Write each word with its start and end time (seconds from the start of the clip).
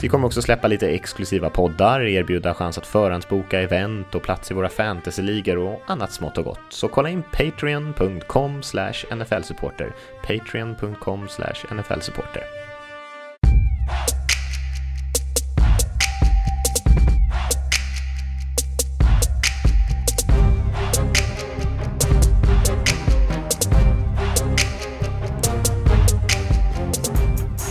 Vi 0.00 0.08
kommer 0.08 0.26
också 0.26 0.42
släppa 0.42 0.68
lite 0.68 0.88
exklusiva 0.88 1.50
poddar, 1.50 2.00
erbjuda 2.00 2.54
chans 2.54 2.78
att 2.78 2.86
förhandsboka 2.86 3.60
event 3.60 4.14
och 4.14 4.22
plats 4.22 4.50
i 4.50 4.54
våra 4.54 4.68
fantasyligor 4.68 5.58
och 5.58 5.82
annat 5.86 6.12
smått 6.12 6.38
och 6.38 6.44
gott. 6.44 6.60
Så 6.68 6.88
kolla 6.88 7.08
in 7.08 7.22
patreon.com 7.22 8.62
nflsupporter. 9.10 9.94
Patreon.com 10.26 11.28
nflsupporter. 11.70 12.42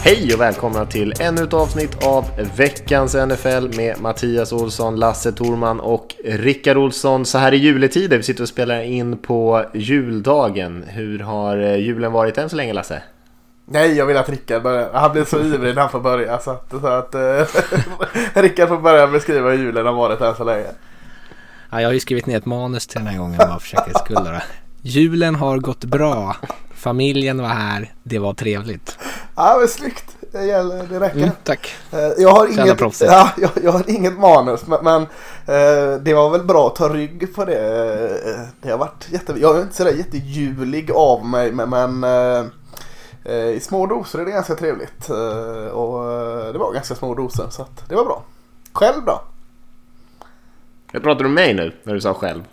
Hej 0.05 0.34
och 0.34 0.41
välkomna 0.41 0.86
till 0.86 1.14
ännu 1.20 1.44
ett 1.44 1.54
avsnitt 1.54 2.04
av 2.04 2.26
veckans 2.58 3.16
NFL 3.16 3.77
med 3.77 4.02
Mattias 4.02 4.54
Olsson, 4.54 4.96
Lasse 4.96 5.32
Torman 5.32 5.80
och 5.80 6.16
Rickard 6.26 6.77
Olsson. 6.77 7.26
Så 7.26 7.38
här 7.38 7.52
i 7.52 7.57
juletider, 7.57 8.18
vi 8.18 8.24
sitter 8.24 8.43
och 8.43 8.49
spelar 8.49 8.82
in 8.82 9.18
på 9.18 9.65
juldagen. 9.74 10.84
Hur 10.88 11.20
har 11.20 11.57
eh, 11.57 11.76
julen 11.76 12.12
varit 12.12 12.38
än 12.38 12.49
så 12.49 12.55
länge 12.55 12.74
Lasse? 12.74 13.04
Nej, 13.65 13.98
jag 13.98 14.05
vill 14.05 14.18
att 14.18 14.30
Rickard 14.30 14.63
börjar. 14.63 14.90
Han 14.93 15.12
blev 15.12 15.26
så 15.26 15.40
ivrig 15.40 15.76
när 15.76 15.82
han 15.82 15.91
får 15.91 15.99
börja. 15.99 16.40
Så 16.40 16.52
att, 16.52 16.71
så 16.82 16.87
att 16.87 17.15
eh, 17.15 17.46
Rickard 18.41 18.70
får 18.70 18.77
börja 18.77 19.08
beskriva 19.08 19.49
hur 19.49 19.58
julen 19.58 19.85
har 19.85 19.93
varit 19.93 20.21
än 20.21 20.35
så 20.35 20.43
länge. 20.43 20.68
Ja, 21.70 21.82
jag 21.82 21.87
har 21.87 21.93
ju 21.93 21.99
skrivit 21.99 22.26
ner 22.26 22.37
ett 22.37 22.46
manus 22.46 22.87
till 22.87 22.99
den 22.99 23.08
här 23.08 23.18
gången 23.18 23.37
bara 23.37 23.60
för 23.60 23.68
säkerhets 23.68 23.99
skull. 23.99 24.40
Julen 24.82 25.35
har 25.35 25.58
gått 25.58 25.84
bra. 25.84 26.35
Familjen 26.86 27.41
var 27.41 27.50
här. 27.50 27.94
Det 28.04 28.20
var 28.20 28.34
trevligt. 28.34 28.98
Ja, 29.36 29.58
men 29.60 29.68
snyggt. 29.68 30.18
Det, 30.32 30.46
gäller, 30.46 30.88
det 30.90 31.00
räcker. 31.00 31.18
Mm, 31.18 31.30
tack. 31.44 31.76
Eh, 31.92 32.00
jag 32.00 32.30
har, 32.30 32.48
inget, 32.48 33.02
ja, 33.02 33.30
jag, 33.38 33.50
jag, 33.64 33.72
har 33.72 33.90
inget 33.90 34.20
manus 34.20 34.68
men, 34.68 34.84
men 34.84 35.02
eh, 35.02 36.00
det 36.02 36.14
var 36.14 36.30
väl 36.30 36.44
bra 36.44 36.68
att 36.68 36.76
ta 36.76 36.90
rygg 36.90 37.36
på 37.36 37.46
det. 37.46 37.60
Eh, 38.26 38.48
det 38.62 38.72
har 38.72 38.77
varit 38.77 39.08
jätte, 39.10 39.34
jag 39.38 39.58
är 39.58 39.62
inte 39.62 39.76
sådär 39.76 39.92
jättejulig 39.92 40.92
av 40.92 41.26
mig 41.26 41.52
men, 41.52 41.70
men 41.70 42.05
i 43.54 43.60
små 43.60 43.86
doser 43.86 44.20
är 44.20 44.26
det 44.26 44.32
ganska 44.32 44.55
trevligt. 44.55 45.10
och 45.72 46.04
det 46.54 46.60
var 46.60 46.74
ganska 46.74 46.96
små 46.96 47.16
doser 47.16 47.46
så 47.49 47.62
att 47.62 47.90
det 47.90 47.96
var 47.96 48.05
bra. 48.05 48.24
Själv 48.74 49.05
då? 49.05 49.22
Jag 50.92 51.04
pratar 51.04 51.26
om 51.26 51.34
mig 51.34 51.54
nu 51.54 51.74
när 51.84 51.94
du 51.94 52.02
sa 52.02 52.14
själv. 52.14 52.44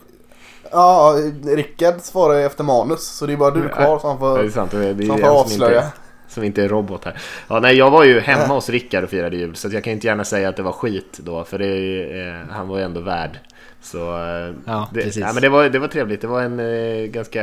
Ja, 0.73 1.17
Rickard 1.45 1.95
svarar 2.01 2.39
ju 2.39 2.45
efter 2.45 2.65
manus 2.65 3.03
så 3.03 3.27
det 3.27 3.33
är 3.33 3.37
bara 3.37 3.51
du 3.51 3.69
kvar 3.69 3.99
som 3.99 4.19
får, 4.19 4.39
det 4.39 4.45
är 4.45 4.51
sant, 4.51 4.71
det 4.71 4.89
är 4.89 5.07
som 5.07 5.19
får 5.19 5.29
avslöja. 5.29 5.81
Som 5.81 5.87
inte, 5.87 5.99
som 6.29 6.45
inte 6.45 6.63
är 6.63 6.69
robot 6.69 7.05
här. 7.05 7.21
Ja, 7.49 7.61
nej, 7.61 7.77
jag 7.77 7.91
var 7.91 8.05
ju 8.05 8.21
hemma 8.21 8.55
hos 8.55 8.69
Rickard 8.69 9.05
och 9.05 9.11
firade 9.11 9.37
jul 9.37 9.57
så 9.57 9.69
jag 9.73 9.85
kan 9.85 9.93
inte 9.93 10.07
gärna 10.07 10.25
säga 10.25 10.49
att 10.49 10.57
det 10.57 10.63
var 10.63 10.73
skit 10.73 11.19
då 11.23 11.45
för 11.45 11.59
det, 11.59 12.03
eh, 12.21 12.55
han 12.55 12.69
var 12.69 12.79
ju 12.79 12.85
ändå 12.85 13.01
värd. 13.01 13.39
Så 13.83 13.99
eh, 13.99 14.55
ja, 14.65 14.89
det, 14.93 15.17
ja, 15.17 15.33
men 15.33 15.43
det, 15.43 15.49
var, 15.49 15.69
det 15.69 15.79
var 15.79 15.89
trevligt. 15.89 16.21
Det 16.21 16.27
var 16.27 16.43
en 16.43 16.61
eh, 16.61 17.07
ganska 17.07 17.41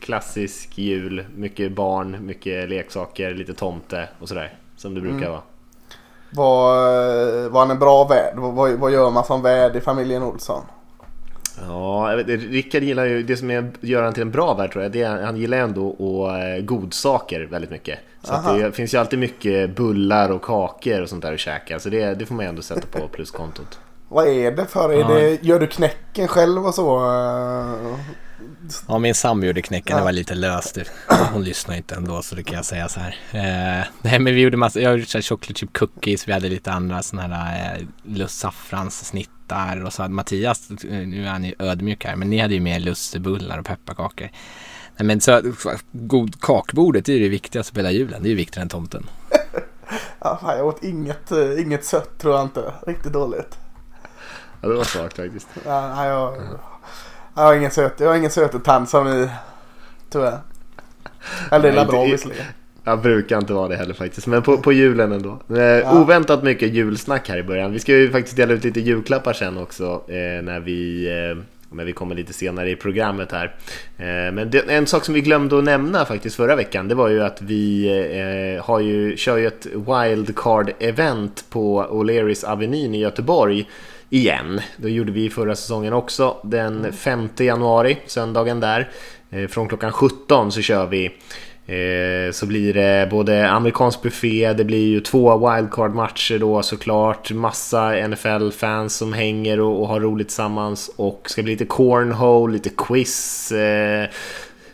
klassisk 0.00 0.78
jul. 0.78 1.24
Mycket 1.36 1.72
barn, 1.72 2.26
mycket 2.26 2.68
leksaker, 2.68 3.34
lite 3.34 3.54
tomte 3.54 4.08
och 4.18 4.28
sådär. 4.28 4.54
Som 4.76 4.94
det 4.94 5.00
brukar 5.00 5.16
mm. 5.16 5.30
vara. 5.30 5.42
Var, 6.30 7.48
var 7.48 7.60
han 7.60 7.70
en 7.70 7.78
bra 7.78 8.04
värd? 8.04 8.34
Vad, 8.36 8.70
vad 8.70 8.92
gör 8.92 9.10
man 9.10 9.24
som 9.24 9.42
värd 9.42 9.76
i 9.76 9.80
familjen 9.80 10.22
Olsson? 10.22 10.62
Ja, 11.60 12.16
vet, 12.16 12.26
Rickard 12.26 12.82
gillar 12.82 13.04
ju, 13.04 13.22
det 13.22 13.36
som 13.36 13.50
är, 13.50 13.70
gör 13.80 14.02
han 14.02 14.12
till 14.12 14.22
en 14.22 14.30
bra 14.30 14.54
värld 14.54 14.72
tror 14.72 14.82
jag, 14.82 14.92
det 14.92 15.02
är, 15.02 15.22
han 15.22 15.36
gillar 15.36 15.58
ändå 15.58 15.88
och, 15.88 16.38
eh, 16.38 16.62
godsaker 16.62 17.40
väldigt 17.40 17.70
mycket. 17.70 17.98
Så 18.22 18.32
det 18.52 18.72
finns 18.72 18.94
ju 18.94 18.98
alltid 18.98 19.18
mycket 19.18 19.76
bullar 19.76 20.30
och 20.30 20.42
kakor 20.42 21.02
och 21.02 21.08
sånt 21.08 21.22
där 21.22 21.32
att 21.32 21.40
käka, 21.40 21.78
så 21.78 21.88
det, 21.88 22.14
det 22.14 22.26
får 22.26 22.34
man 22.34 22.44
ju 22.44 22.48
ändå 22.48 22.62
sätta 22.62 22.98
på 22.98 23.08
pluskontot. 23.08 23.78
Vad 24.08 24.28
är 24.28 24.50
det 24.50 24.66
för? 24.66 24.92
Är 24.92 25.14
det, 25.14 25.42
gör 25.42 25.60
du 25.60 25.66
knäcken 25.66 26.28
själv 26.28 26.66
och 26.66 26.74
så? 26.74 27.00
Ja, 28.88 28.98
min 28.98 29.14
sambo 29.14 29.46
gjorde 29.46 29.62
knäcken. 29.62 29.96
Det 29.96 30.02
var 30.02 30.12
lite 30.12 30.34
löst. 30.34 30.78
Hon 31.32 31.44
lyssnar 31.44 31.76
inte 31.76 31.94
ändå 31.94 32.22
så 32.22 32.34
det 32.34 32.42
kan 32.42 32.56
jag 32.56 32.64
säga 32.64 32.88
så 32.88 33.00
här. 33.00 33.16
Eh, 33.32 33.86
nej, 34.02 34.18
men 34.18 34.34
vi 34.34 34.40
gjorde 34.40 34.56
massa, 34.56 34.80
jag 34.80 34.98
gjorde 34.98 35.22
chocolate 35.22 35.54
chip 35.54 35.78
cookies. 35.78 36.28
Vi 36.28 36.32
hade 36.32 36.48
lite 36.48 36.72
andra 36.72 37.02
sådana 37.02 37.36
här 37.36 37.86
eh, 38.18 38.26
saffranssnittar 38.26 39.84
och 39.84 39.92
så 39.92 40.02
hade 40.02 40.14
Mattias, 40.14 40.68
nu 40.82 41.24
är 41.26 41.30
han 41.30 41.44
ju 41.44 41.54
ödmjuk 41.58 42.04
här, 42.04 42.16
men 42.16 42.30
ni 42.30 42.38
hade 42.38 42.54
ju 42.54 42.60
mer 42.60 42.80
lussebullar 42.80 43.58
och 43.58 43.66
pepparkakor. 43.66 44.28
Nej, 44.96 45.06
men 45.06 45.20
så 45.20 45.42
god 45.92 46.40
kakbordet 46.40 47.08
är 47.08 47.12
ju 47.12 47.18
det 47.18 47.28
viktigaste 47.28 47.72
på 47.72 47.78
hela 47.78 47.90
julen. 47.90 48.22
Det 48.22 48.28
är 48.28 48.30
ju 48.30 48.36
viktigare 48.36 48.62
än 48.62 48.68
tomten. 48.68 49.06
ja, 50.20 50.38
fan, 50.42 50.56
jag 50.56 50.66
åt 50.66 50.84
inget, 50.84 51.32
eh, 51.32 51.60
inget 51.60 51.84
sött 51.84 52.18
tror 52.18 52.34
jag 52.34 52.42
inte. 52.42 52.72
Riktigt 52.86 53.12
dåligt. 53.12 53.58
Ja, 54.60 54.68
det 54.68 54.74
var 54.74 54.84
svagt 54.84 55.16
faktiskt. 55.16 55.48
Ja, 55.64 56.06
jag, 56.06 56.34
jag 57.34 57.42
har 57.42 57.54
ingen 57.54 57.70
söt, 57.70 58.00
jag 58.00 58.08
har 58.08 58.16
ingen 58.16 58.30
sötetand 58.30 58.88
som 58.88 59.10
ni 59.10 59.28
tyvärr. 60.10 60.38
Eller 61.50 61.72
det 61.72 61.80
är 61.80 61.84
bra 61.84 62.04
visserligen. 62.04 62.44
Jag 62.84 63.00
brukar 63.02 63.38
inte 63.38 63.52
vara 63.52 63.68
det 63.68 63.76
heller 63.76 63.94
faktiskt, 63.94 64.26
men 64.26 64.42
på, 64.42 64.58
på 64.58 64.72
julen 64.72 65.12
ändå. 65.12 65.38
Eh, 65.50 65.62
ja. 65.62 66.00
Oväntat 66.00 66.42
mycket 66.42 66.72
julsnack 66.72 67.28
här 67.28 67.38
i 67.38 67.42
början. 67.42 67.72
Vi 67.72 67.78
ska 67.78 67.92
ju 67.92 68.10
faktiskt 68.10 68.36
dela 68.36 68.52
ut 68.52 68.64
lite 68.64 68.80
julklappar 68.80 69.32
sen 69.32 69.58
också 69.58 69.84
eh, 70.08 70.42
när 70.42 70.60
vi 70.60 71.08
eh, 71.08 71.44
men 71.72 71.86
vi 71.86 71.92
kommer 71.92 72.14
lite 72.14 72.32
senare 72.32 72.70
i 72.70 72.76
programmet 72.76 73.32
här. 73.32 73.54
Eh, 73.96 74.32
men 74.32 74.50
det, 74.50 74.58
en 74.58 74.86
sak 74.86 75.04
som 75.04 75.14
vi 75.14 75.20
glömde 75.20 75.58
att 75.58 75.64
nämna 75.64 76.04
faktiskt 76.04 76.36
förra 76.36 76.56
veckan, 76.56 76.88
det 76.88 76.94
var 76.94 77.08
ju 77.08 77.22
att 77.22 77.42
vi 77.42 77.86
eh, 78.56 78.64
har 78.64 78.80
ju, 78.80 79.16
kör 79.16 79.36
ju 79.36 79.46
ett 79.46 79.66
wildcard-event 79.66 81.44
på 81.50 81.84
O'Learys 81.84 82.44
Avenyn 82.44 82.94
i 82.94 82.98
Göteborg 82.98 83.68
igen. 84.12 84.60
Det 84.76 84.90
gjorde 84.90 85.12
vi 85.12 85.30
förra 85.30 85.56
säsongen 85.56 85.92
också. 85.92 86.36
Den 86.42 86.92
5 86.92 87.28
januari, 87.38 87.98
söndagen 88.06 88.60
där, 88.60 88.90
eh, 89.30 89.48
från 89.48 89.68
klockan 89.68 89.92
17 89.92 90.52
så 90.52 90.60
kör 90.60 90.86
vi. 90.86 91.04
Eh, 91.66 92.32
så 92.32 92.46
blir 92.46 92.74
det 92.74 93.08
både 93.10 93.50
amerikansk 93.50 94.02
buffé, 94.02 94.52
det 94.52 94.64
blir 94.64 94.86
ju 94.86 95.00
två 95.00 95.36
wildcard-matcher 95.36 96.38
då 96.38 96.62
såklart. 96.62 97.30
Massa 97.30 98.08
NFL-fans 98.08 98.96
som 98.96 99.12
hänger 99.12 99.60
och, 99.60 99.80
och 99.80 99.88
har 99.88 100.00
roligt 100.00 100.28
tillsammans. 100.28 100.90
Och 100.96 101.22
ska 101.26 101.42
bli 101.42 101.52
lite 101.52 101.64
cornhole, 101.64 102.52
lite 102.52 102.70
quiz. 102.76 103.52
Eh, 103.52 104.08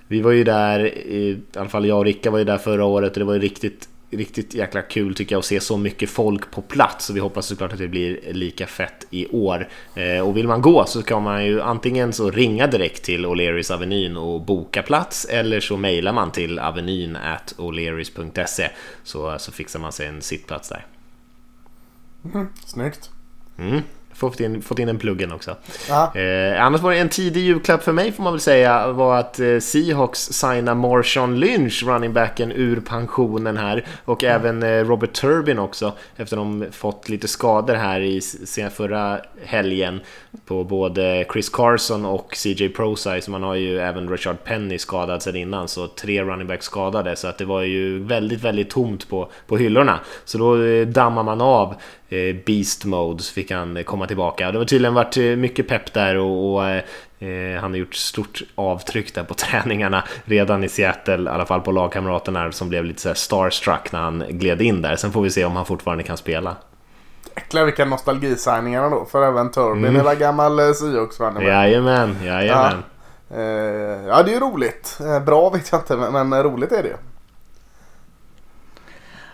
vi 0.08 0.20
var 0.20 0.30
ju 0.30 0.44
där, 0.44 0.86
i 0.86 1.40
alla 1.56 1.68
fall 1.68 1.86
jag 1.86 1.98
och 1.98 2.04
Ricka 2.04 2.30
var 2.30 2.38
ju 2.38 2.44
där 2.44 2.58
förra 2.58 2.84
året 2.84 3.12
och 3.12 3.18
det 3.18 3.24
var 3.24 3.34
ju 3.34 3.40
riktigt 3.40 3.88
riktigt 4.10 4.54
jäkla 4.54 4.82
kul 4.82 5.14
tycker 5.14 5.34
jag 5.34 5.38
att 5.38 5.44
se 5.44 5.60
så 5.60 5.76
mycket 5.76 6.10
folk 6.10 6.50
på 6.50 6.62
plats 6.62 7.10
och 7.10 7.16
vi 7.16 7.20
hoppas 7.20 7.46
såklart 7.46 7.72
att 7.72 7.78
det 7.78 7.88
blir 7.88 8.32
lika 8.32 8.66
fett 8.66 9.06
i 9.10 9.26
år. 9.26 9.68
Eh, 9.94 10.20
och 10.20 10.36
vill 10.36 10.48
man 10.48 10.62
gå 10.62 10.84
så 10.86 11.02
kan 11.02 11.22
man 11.22 11.46
ju 11.46 11.60
antingen 11.60 12.12
så 12.12 12.30
ringa 12.30 12.66
direkt 12.66 13.04
till 13.04 13.26
O'Learys 13.26 13.72
Avenyn 13.74 14.16
och 14.16 14.40
boka 14.40 14.82
plats 14.82 15.24
eller 15.24 15.60
så 15.60 15.76
mejlar 15.76 16.12
man 16.12 16.32
till 16.32 16.58
avenyn 16.58 17.16
at 17.16 17.54
så, 19.04 19.38
så 19.38 19.52
fixar 19.52 19.80
man 19.80 19.92
sig 19.92 20.06
en 20.06 20.22
sittplats 20.22 20.68
där. 20.68 20.86
Mm, 22.24 22.48
snyggt. 22.66 23.10
Mm 23.58 23.82
fått 24.18 24.40
in, 24.40 24.62
fått 24.62 24.78
in 24.78 24.88
en 24.88 24.98
pluggen 24.98 25.32
också. 25.32 25.50
Eh, 26.14 26.64
annars 26.64 26.80
var 26.80 26.92
det 26.92 26.98
en 26.98 27.08
tidig 27.08 27.40
julklapp 27.40 27.82
för 27.82 27.92
mig 27.92 28.12
får 28.12 28.22
man 28.22 28.32
väl 28.32 28.40
säga 28.40 28.92
var 28.92 29.18
att 29.18 29.40
eh, 29.40 29.58
Seahawks 29.58 30.20
signa 30.20 30.74
Marshawn 30.74 31.40
Lynch, 31.40 31.84
running 31.86 32.12
backen 32.12 32.52
ur 32.52 32.80
pensionen 32.80 33.56
här 33.56 33.86
och 34.04 34.24
mm. 34.24 34.36
även 34.36 34.62
eh, 34.62 34.84
Robert 34.84 35.12
Turbin 35.12 35.58
också 35.58 35.92
efter 36.16 36.36
de 36.36 36.66
fått 36.72 37.08
lite 37.08 37.28
skador 37.28 37.74
här 37.74 38.00
i 38.00 38.20
sen 38.20 38.70
förra 38.70 39.20
helgen 39.44 40.00
på 40.46 40.64
både 40.64 41.26
Chris 41.32 41.48
Carson 41.48 42.04
och 42.04 42.34
CJ 42.34 42.68
Prosai 42.68 43.20
så 43.20 43.30
man 43.30 43.42
har 43.42 43.54
ju 43.54 43.78
även 43.78 44.10
Richard 44.10 44.36
Penny 44.44 44.78
skadad 44.78 45.22
sedan 45.22 45.36
innan 45.36 45.68
så 45.68 45.86
tre 45.86 46.22
running 46.22 46.46
backs 46.46 46.66
skadade 46.66 47.16
så 47.16 47.28
att 47.28 47.38
det 47.38 47.44
var 47.44 47.62
ju 47.62 47.98
väldigt, 48.04 48.40
väldigt 48.44 48.70
tomt 48.70 49.08
på, 49.08 49.30
på 49.46 49.56
hyllorna. 49.56 50.00
Så 50.24 50.38
då 50.38 50.62
eh, 50.62 50.86
dammar 50.86 51.22
man 51.22 51.40
av 51.40 51.74
beast 52.46 52.84
Mode 52.84 53.22
så 53.22 53.32
fick 53.32 53.50
han 53.50 53.84
komma 53.84 54.06
tillbaka. 54.06 54.52
Det 54.52 54.58
har 54.58 54.64
tydligen 54.64 54.94
varit 54.94 55.16
eh, 55.16 55.22
mycket 55.22 55.68
pepp 55.68 55.92
där 55.92 56.16
och, 56.16 56.54
och 56.54 56.66
eh, 56.66 57.60
han 57.60 57.70
har 57.70 57.76
gjort 57.76 57.94
stort 57.94 58.42
avtryck 58.54 59.14
där 59.14 59.24
på 59.24 59.34
träningarna 59.34 60.04
redan 60.24 60.64
i 60.64 60.68
Seattle, 60.68 61.30
i 61.30 61.34
alla 61.34 61.46
fall 61.46 61.60
på 61.60 61.72
lagkamraterna 61.72 62.52
som 62.52 62.68
blev 62.68 62.84
lite 62.84 63.00
så 63.00 63.14
starstruck 63.14 63.92
när 63.92 64.00
han 64.00 64.24
gled 64.28 64.62
in 64.62 64.82
där. 64.82 64.96
Sen 64.96 65.12
får 65.12 65.22
vi 65.22 65.30
se 65.30 65.44
om 65.44 65.56
han 65.56 65.66
fortfarande 65.66 66.04
kan 66.04 66.16
spela. 66.16 66.56
jäklar 67.36 67.64
vilka 67.64 67.84
nostalgisigningar 67.84 68.90
då. 68.90 69.04
För 69.04 69.22
även 69.22 69.50
Turbin 69.50 69.86
mm. 69.86 70.06
är 70.06 70.14
gammal 70.14 70.58
eh, 70.58 70.72
Seahawks 70.72 71.20
Jajamän, 71.20 72.16
jajamän. 72.24 72.82
Ja. 73.28 73.36
Eh, 73.36 74.06
ja, 74.06 74.22
det 74.22 74.30
är 74.30 74.34
ju 74.34 74.40
roligt. 74.40 74.98
Eh, 75.00 75.24
bra 75.24 75.50
vet 75.50 75.72
jag 75.72 75.80
inte, 75.80 75.96
men, 75.96 76.28
men 76.28 76.42
roligt 76.42 76.72
är 76.72 76.82
det 76.82 76.88
ju. 76.88 76.96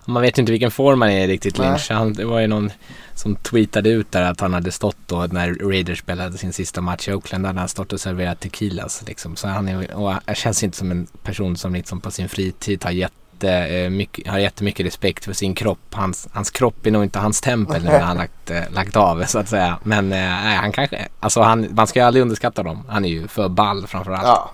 Man 0.07 0.23
vet 0.23 0.39
ju 0.39 0.41
inte 0.41 0.53
vilken 0.53 0.71
form 0.71 1.03
han 1.03 1.11
är 1.11 1.29
riktigt 1.29 1.59
Lynch. 1.59 1.91
Han, 1.91 2.13
det 2.13 2.25
var 2.25 2.41
ju 2.41 2.47
någon 2.47 2.71
som 3.15 3.37
tweetade 3.37 3.91
ut 3.91 4.13
där 4.13 4.23
att 4.23 4.41
han 4.41 4.55
hade 4.55 4.73
stått 4.73 4.97
då 5.07 5.27
när 5.31 5.55
Raiders 5.55 5.99
spelade 5.99 6.39
sin 6.39 6.53
sista 6.53 6.81
match 6.81 7.09
i 7.09 7.13
Oakland. 7.13 7.45
Där 7.45 7.49
hade 7.49 7.61
han 7.61 7.69
stått 7.69 7.93
och 7.93 8.01
serverat 8.01 8.41
tequilas 8.41 9.05
liksom. 9.07 9.37
Så 9.37 9.49
han 9.49 9.69
är, 9.69 9.95
och 9.95 10.13
han 10.27 10.35
känns 10.35 10.63
inte 10.63 10.77
som 10.77 10.91
en 10.91 11.07
person 11.23 11.57
som 11.57 11.75
liksom 11.75 12.01
på 12.01 12.11
sin 12.11 12.29
fritid 12.29 12.85
har 12.85 12.91
gett 12.91 13.13
jättemycket, 13.43 14.27
har 14.27 14.39
jättemycket 14.39 14.87
respekt 14.87 15.25
för 15.25 15.33
sin 15.33 15.55
kropp. 15.55 15.79
Hans, 15.93 16.29
hans 16.33 16.51
kropp 16.51 16.87
är 16.87 16.91
nog 16.91 17.03
inte 17.03 17.19
hans 17.19 17.41
tempel 17.41 17.83
nu 17.83 17.91
när 17.91 18.01
han 18.01 18.17
lagt, 18.25 18.51
äh, 18.51 18.63
lagt 18.71 18.97
av 18.97 19.25
så 19.25 19.39
att 19.39 19.49
säga. 19.49 19.79
Men 19.83 20.13
äh, 20.13 20.19
han 20.61 20.73
kanske, 20.73 21.09
alltså 21.21 21.41
han, 21.41 21.69
man 21.71 21.87
ska 21.87 22.01
ju 22.01 22.07
aldrig 22.07 22.23
underskatta 22.23 22.63
dem. 22.63 22.85
Han 22.89 23.05
är 23.05 23.09
ju 23.09 23.29
för 23.29 23.49
ball 23.49 23.87
framförallt. 23.87 24.25
Ja. 24.25 24.53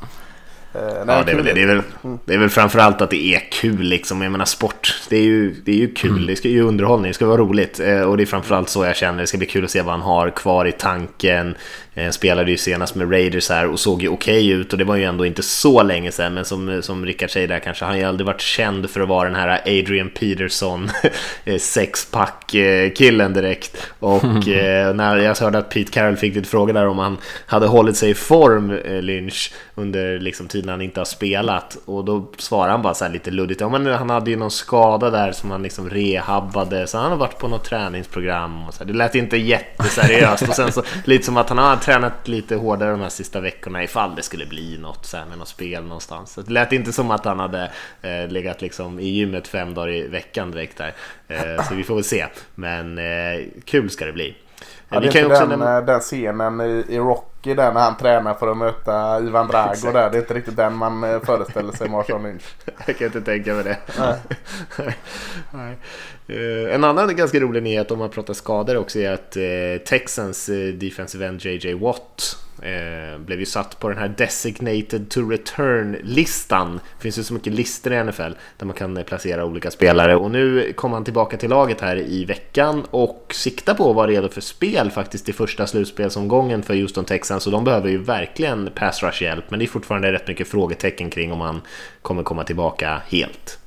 Uh, 0.74 0.82
ja, 1.06 1.22
det 1.26 1.32
är, 1.32 1.36
väl, 1.36 1.44
det, 1.44 1.62
är 1.62 1.66
väl, 1.66 1.82
det 2.24 2.34
är 2.34 2.38
väl 2.38 2.48
framförallt 2.48 3.00
att 3.00 3.10
det 3.10 3.34
är 3.34 3.40
kul 3.50 3.82
liksom. 3.82 4.22
Jag 4.22 4.32
menar 4.32 4.44
sport, 4.44 5.02
det 5.08 5.16
är 5.16 5.22
ju, 5.22 5.54
det 5.64 5.72
är 5.72 5.76
ju 5.76 5.94
kul. 5.94 6.10
Mm. 6.10 6.26
Det 6.26 6.36
ska 6.36 6.48
ju 6.48 6.62
underhållning, 6.62 7.10
det 7.10 7.14
ska 7.14 7.26
vara 7.26 7.40
roligt. 7.40 7.80
Uh, 7.80 8.02
och 8.02 8.16
det 8.16 8.22
är 8.22 8.26
framförallt 8.26 8.68
så 8.68 8.84
jag 8.84 8.96
känner. 8.96 9.20
Det 9.20 9.26
ska 9.26 9.38
bli 9.38 9.46
kul 9.46 9.64
att 9.64 9.70
se 9.70 9.82
vad 9.82 9.92
han 9.92 10.02
har 10.02 10.30
kvar 10.30 10.66
i 10.66 10.72
tanken. 10.72 11.54
Eh, 11.94 12.10
spelade 12.10 12.50
ju 12.50 12.56
senast 12.56 12.94
med 12.94 13.12
Raiders 13.12 13.48
här 13.48 13.66
och 13.66 13.80
såg 13.80 14.02
ju 14.02 14.08
okej 14.08 14.38
okay 14.38 14.60
ut 14.60 14.72
och 14.72 14.78
det 14.78 14.84
var 14.84 14.96
ju 14.96 15.04
ändå 15.04 15.26
inte 15.26 15.42
så 15.42 15.82
länge 15.82 16.12
sedan 16.12 16.34
men 16.34 16.44
som, 16.44 16.82
som 16.82 17.06
Rickard 17.06 17.30
säger 17.30 17.48
där 17.48 17.58
kanske 17.58 17.84
han 17.84 17.94
har 17.94 17.98
ju 17.98 18.04
aldrig 18.04 18.26
varit 18.26 18.40
känd 18.40 18.90
för 18.90 19.00
att 19.00 19.08
vara 19.08 19.28
den 19.28 19.38
här 19.38 19.60
Adrian 19.64 20.10
Peterson 20.10 20.90
eh, 21.44 21.58
sexpack 21.58 22.54
killen 22.96 23.32
direkt 23.32 23.76
och 23.98 24.24
eh, 24.48 24.94
när 24.94 25.16
jag 25.16 25.36
hörde 25.36 25.58
att 25.58 25.70
Pete 25.70 25.92
Carroll 25.92 26.16
fick 26.16 26.34
lite 26.34 26.48
fråga 26.48 26.72
där 26.72 26.86
om 26.86 26.98
han 26.98 27.18
hade 27.46 27.66
hållit 27.66 27.96
sig 27.96 28.10
i 28.10 28.14
form 28.14 28.78
Lynch 29.00 29.52
under 29.74 30.18
liksom 30.18 30.48
tiden 30.48 30.59
han 30.68 30.80
inte 30.82 31.00
har 31.00 31.04
spelat 31.04 31.78
och 31.84 32.04
då 32.04 32.26
svarade 32.38 32.72
han 32.72 32.82
bara 32.82 32.94
så 32.94 33.04
här 33.04 33.12
lite 33.12 33.30
luddigt 33.30 33.60
ja 33.60 33.68
men 33.68 33.86
han 33.86 34.10
hade 34.10 34.30
ju 34.30 34.36
någon 34.36 34.50
skada 34.50 35.10
där 35.10 35.32
som 35.32 35.50
han 35.50 35.62
liksom 35.62 35.90
rehabbade 35.90 36.86
så 36.86 36.98
han 36.98 37.10
har 37.10 37.18
varit 37.18 37.38
på 37.38 37.48
något 37.48 37.64
träningsprogram 37.64 38.68
och 38.68 38.74
så 38.74 38.78
här. 38.78 38.92
det 38.92 38.98
lät 38.98 39.14
inte 39.14 39.36
jätteseriöst 39.36 40.48
och 40.48 40.54
sen 40.54 40.72
så 40.72 40.82
lite 41.04 41.24
som 41.24 41.36
att 41.36 41.48
han 41.48 41.58
har 41.58 41.76
tränat 41.76 42.28
lite 42.28 42.56
hårdare 42.56 42.90
de 42.90 43.00
här 43.00 43.08
sista 43.08 43.40
veckorna 43.40 43.82
ifall 43.82 44.14
det 44.14 44.22
skulle 44.22 44.46
bli 44.46 44.78
något 44.78 45.06
så 45.06 45.16
här, 45.16 45.26
med 45.26 45.38
något 45.38 45.48
spel 45.48 45.82
någonstans. 45.82 46.32
Så 46.32 46.42
det 46.42 46.52
lät 46.52 46.72
inte 46.72 46.92
som 46.92 47.10
att 47.10 47.24
han 47.24 47.38
hade 47.38 47.70
eh, 48.02 48.28
legat 48.28 48.62
liksom 48.62 49.00
i 49.00 49.08
gymmet 49.08 49.48
fem 49.48 49.74
dagar 49.74 49.92
i 49.92 50.08
veckan 50.08 50.50
direkt 50.50 50.78
där. 50.78 50.94
Eh, 51.28 51.64
så 51.64 51.74
vi 51.74 51.84
får 51.84 51.94
väl 51.94 52.04
se. 52.04 52.26
Men 52.54 52.98
eh, 52.98 53.46
kul 53.64 53.90
ska 53.90 54.04
det 54.04 54.12
bli. 54.12 54.36
Ja, 54.88 55.00
det 55.00 55.06
är 55.06 55.22
inte 55.22 55.38
den, 55.38 55.48
nämna... 55.48 55.80
den 55.80 56.00
scenen 56.00 56.60
i, 56.60 56.84
i 56.88 56.98
Rocky 57.40 57.54
där 57.54 57.72
när 57.72 57.80
han 57.80 57.96
tränar 57.96 58.34
för 58.34 58.48
att 58.48 58.56
möta 58.56 59.20
Ivan 59.20 59.48
Drago 59.48 59.92
där. 59.92 60.10
Det 60.10 60.16
är 60.16 60.20
inte 60.20 60.34
riktigt 60.34 60.56
den 60.56 60.74
man 60.74 61.04
eh, 61.04 61.20
föreställer 61.20 61.72
sig 61.72 61.88
Marshawn 61.88 62.22
Lynch. 62.22 62.42
Jag 62.86 62.98
kan 62.98 63.06
inte 63.06 63.20
tänka 63.20 63.54
mig 63.54 63.64
det. 63.64 63.76
Nej. 63.98 64.16
Nej. 65.50 65.76
Uh, 66.30 66.74
en 66.74 66.84
annan 66.84 67.16
ganska 67.16 67.40
rolig 67.40 67.62
nyhet 67.62 67.90
om 67.90 67.98
man 67.98 68.10
pratar 68.10 68.34
skador 68.34 68.76
också 68.76 68.98
är 68.98 69.12
att 69.12 69.36
uh, 69.36 69.84
Texans 69.84 70.48
uh, 70.48 70.74
defensive 70.74 71.26
end 71.26 71.44
JJ 71.44 71.74
Watt 71.74 72.36
Eh, 72.62 73.18
blev 73.18 73.40
ju 73.40 73.46
satt 73.46 73.78
på 73.78 73.88
den 73.88 73.98
här 73.98 74.08
designated 74.08 75.10
to 75.10 75.20
return-listan. 75.20 76.80
Det 76.96 77.02
finns 77.02 77.18
ju 77.18 77.22
så 77.22 77.34
mycket 77.34 77.52
listor 77.52 77.92
i 77.92 78.04
NFL 78.04 78.32
där 78.56 78.66
man 78.66 78.74
kan 78.74 78.96
eh, 78.96 79.04
placera 79.04 79.44
olika 79.44 79.70
spelare 79.70 80.16
och 80.16 80.30
nu 80.30 80.72
kom 80.72 80.92
han 80.92 81.04
tillbaka 81.04 81.36
till 81.36 81.50
laget 81.50 81.80
här 81.80 81.96
i 81.96 82.24
veckan 82.24 82.86
och 82.90 83.26
siktar 83.34 83.74
på 83.74 83.90
att 83.90 83.96
vara 83.96 84.06
redo 84.06 84.28
för 84.28 84.40
spel 84.40 84.90
faktiskt 84.90 85.28
i 85.28 85.32
första 85.32 85.66
slutspelsomgången 85.66 86.62
för 86.62 86.74
Houston 86.74 87.04
Texans 87.04 87.42
så 87.42 87.50
de 87.50 87.64
behöver 87.64 87.88
ju 87.88 87.98
verkligen 87.98 88.70
pass 88.74 89.02
rush 89.02 89.22
hjälp 89.22 89.44
men 89.48 89.58
det 89.58 89.64
är 89.64 89.66
fortfarande 89.66 90.12
rätt 90.12 90.28
mycket 90.28 90.48
frågetecken 90.48 91.10
kring 91.10 91.32
om 91.32 91.40
han 91.40 91.60
kommer 92.02 92.22
komma 92.22 92.44
tillbaka 92.44 93.02
helt. 93.08 93.58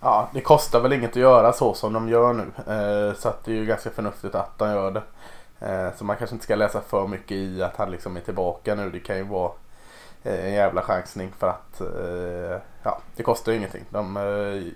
Ja, 0.00 0.28
det 0.34 0.40
kostar 0.40 0.80
väl 0.80 0.92
inget 0.92 1.10
att 1.10 1.16
göra 1.16 1.52
så 1.52 1.74
som 1.74 1.92
de 1.92 2.08
gör 2.08 2.32
nu. 2.32 2.42
Eh, 2.72 3.14
så 3.14 3.28
att 3.28 3.44
det 3.44 3.52
är 3.52 3.56
ju 3.56 3.66
ganska 3.66 3.90
förnuftigt 3.90 4.34
att 4.34 4.58
de 4.58 4.70
gör 4.70 4.90
det. 4.90 5.02
Eh, 5.66 5.88
så 5.96 6.04
man 6.04 6.16
kanske 6.16 6.34
inte 6.34 6.44
ska 6.44 6.54
läsa 6.54 6.80
för 6.80 7.06
mycket 7.06 7.32
i 7.32 7.62
att 7.62 7.76
han 7.76 7.90
liksom 7.90 8.16
är 8.16 8.20
tillbaka 8.20 8.74
nu. 8.74 8.90
Det 8.90 9.00
kan 9.00 9.16
ju 9.16 9.22
vara 9.22 9.52
eh, 10.22 10.46
en 10.46 10.52
jävla 10.52 10.82
chansning 10.82 11.32
för 11.38 11.48
att 11.48 11.80
eh, 11.80 12.60
ja, 12.82 13.00
det 13.16 13.22
kostar 13.22 13.52
ju 13.52 13.58
ingenting. 13.58 13.84
De, 13.90 14.16
eh, 14.16 14.72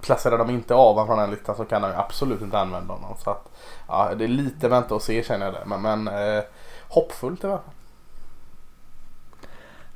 placerar 0.00 0.38
de 0.38 0.50
inte 0.50 0.74
av 0.74 0.94
honom 0.94 1.06
från 1.06 1.18
den 1.18 1.30
listan 1.30 1.56
så 1.56 1.64
kan 1.64 1.82
de 1.82 1.92
absolut 1.96 2.42
inte 2.42 2.58
använda 2.58 2.94
honom. 2.94 3.16
Så 3.24 3.30
att, 3.30 3.48
ja, 3.88 4.14
det 4.14 4.24
är 4.24 4.28
lite 4.28 4.68
vänta 4.68 4.94
och 4.94 5.02
se 5.02 5.24
känner 5.24 5.46
jag 5.46 5.54
det. 5.54 5.64
Men, 5.66 5.82
men 5.82 6.08
eh, 6.08 6.44
hoppfullt 6.88 7.44
i 7.44 7.46
alla 7.46 7.58
fall. 7.58 7.72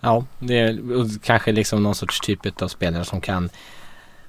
Ja, 0.01 0.25
det 0.39 0.61
är 0.61 0.79
kanske 1.23 1.53
liksom 1.53 1.83
någon 1.83 1.95
sorts 1.95 2.21
typ 2.21 2.63
av 2.63 2.69
spelare 2.69 3.05
som 3.05 3.21
kan 3.21 3.51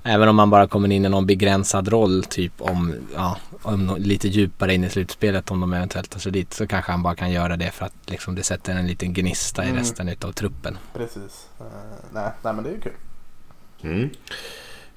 Även 0.04 0.30
om 0.30 0.36
man 0.36 0.50
bara 0.50 0.68
kommer 0.68 0.92
in 0.92 1.06
i 1.06 1.10
någon 1.10 1.26
begränsad 1.26 1.88
roll, 1.88 2.24
typ 2.24 2.54
om, 2.62 2.96
ja, 3.16 3.38
om 3.62 3.96
lite 4.00 4.28
djupare 4.28 4.74
in 4.74 4.84
i 4.84 4.90
slutspelet 4.90 5.52
om 5.52 5.62
de 5.62 5.74
eventuellt 5.74 6.10
tar 6.10 6.20
sig 6.20 6.32
dit 6.32 6.54
så 6.54 6.68
kanske 6.68 6.92
han 6.92 7.04
bara 7.04 7.16
kan 7.16 7.32
göra 7.32 7.58
det 7.58 7.72
för 7.72 7.86
att 7.86 7.94
liksom, 8.06 8.36
det 8.36 8.44
sätter 8.44 8.76
en 8.76 8.88
liten 8.88 9.14
gnista 9.14 9.64
mm. 9.64 9.76
i 9.76 9.80
resten 9.80 10.10
av 10.22 10.32
truppen. 10.32 10.78
Precis. 10.94 11.48
Uh, 11.62 11.68
nej, 12.14 12.32
nej, 12.42 12.54
men 12.54 12.64
det 12.64 12.70
är 12.70 12.74
ju 12.74 12.82
kul. 12.82 12.94
Mm. 13.82 14.10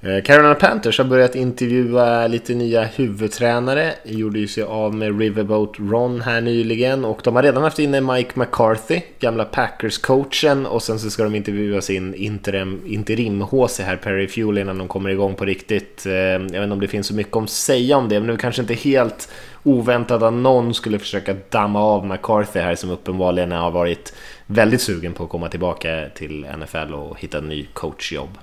Eh, 0.07 0.23
Carolina 0.23 0.55
Panthers 0.55 0.99
har 0.99 1.05
börjat 1.05 1.35
intervjua 1.35 2.27
lite 2.27 2.55
nya 2.55 2.85
huvudtränare. 2.85 3.95
Gjorde 4.05 4.39
ju 4.39 4.49
sig 4.49 4.63
av 4.63 4.95
med 4.95 5.21
Riverboat 5.21 5.75
Ron 5.79 6.21
här 6.21 6.41
nyligen 6.41 7.05
och 7.05 7.21
de 7.25 7.37
har 7.37 7.43
redan 7.43 7.63
haft 7.63 7.79
inne 7.79 8.01
Mike 8.01 8.31
McCarthy, 8.35 9.01
gamla 9.19 9.45
Packers-coachen 9.45 10.67
och 10.67 10.83
sen 10.83 10.99
så 10.99 11.11
ska 11.11 11.25
de 11.25 11.35
intervjua 11.35 11.81
sin 11.81 12.15
interim, 12.15 12.81
interim-HC 12.87 13.83
här, 13.83 13.97
Perry 13.97 14.29
Fuel, 14.29 14.59
innan 14.59 14.79
de 14.79 14.89
kommer 14.89 15.11
igång 15.11 15.35
på 15.35 15.45
riktigt. 15.45 16.07
Eh, 16.07 16.13
jag 16.13 16.39
vet 16.39 16.63
inte 16.63 16.73
om 16.73 16.81
det 16.81 16.89
finns 16.89 17.07
så 17.07 17.15
mycket 17.15 17.37
att 17.37 17.51
säga 17.51 17.97
om 17.97 18.09
det, 18.09 18.21
men 18.21 18.27
det 18.27 18.35
är 18.35 18.39
kanske 18.39 18.63
inte 18.63 18.75
helt 18.75 19.29
oväntat 19.63 20.23
att 20.23 20.33
någon 20.33 20.75
skulle 20.75 20.99
försöka 20.99 21.37
damma 21.51 21.81
av 21.81 22.07
McCarthy 22.07 22.61
här 22.61 22.75
som 22.75 22.91
uppenbarligen 22.91 23.53
har 23.53 23.71
varit 23.71 24.15
väldigt 24.47 24.81
sugen 24.81 25.13
på 25.13 25.25
att 25.25 25.31
komma 25.31 25.49
tillbaka 25.49 26.09
till 26.15 26.47
NFL 26.59 26.95
och 26.95 27.21
hitta 27.21 27.39
en 27.39 27.49
ny 27.49 27.67
coachjobb. 27.73 28.39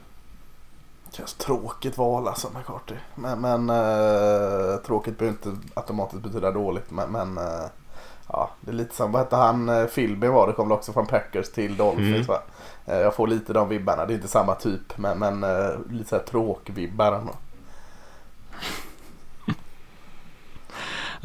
Känns 1.22 1.34
tråkigt 1.34 1.98
val 1.98 2.28
alltså 2.28 2.48
McCarthy. 2.58 2.96
Men, 3.16 3.42
men 3.42 3.70
äh, 3.70 4.78
tråkigt 4.78 5.18
behöver 5.18 5.38
inte 5.38 5.68
automatiskt 5.74 6.24
betyda 6.24 6.52
dåligt. 6.52 6.92
Men, 6.92 7.12
men 7.12 7.38
äh, 7.38 7.66
ja, 8.28 8.50
det 8.62 8.72
är 8.72 8.76
lite 8.76 8.96
som, 8.96 9.12
vad 9.12 9.22
hette 9.22 9.36
han, 9.36 9.70
eh, 9.70 9.86
Philby 9.86 10.28
var 10.28 10.48
det, 10.48 10.54
kom 10.54 10.72
också 10.72 10.94
från 10.94 11.08
Packers 11.08 11.52
till 11.52 11.78
Dolphins 11.78 12.30
mm. 12.30 12.42
Äh, 12.86 12.98
jag 12.98 13.16
får 13.16 13.28
lite 13.28 13.54
de 13.54 13.70
vibbarna, 13.70 14.06
det 14.06 14.14
är 14.14 14.16
inte 14.16 14.28
samma 14.28 14.56
typ 14.56 14.98
men, 14.98 15.20
men 15.20 15.44
äh, 15.44 15.70
lite 15.90 16.10
såhär 16.10 16.24
tråkvibbar. 16.24 17.22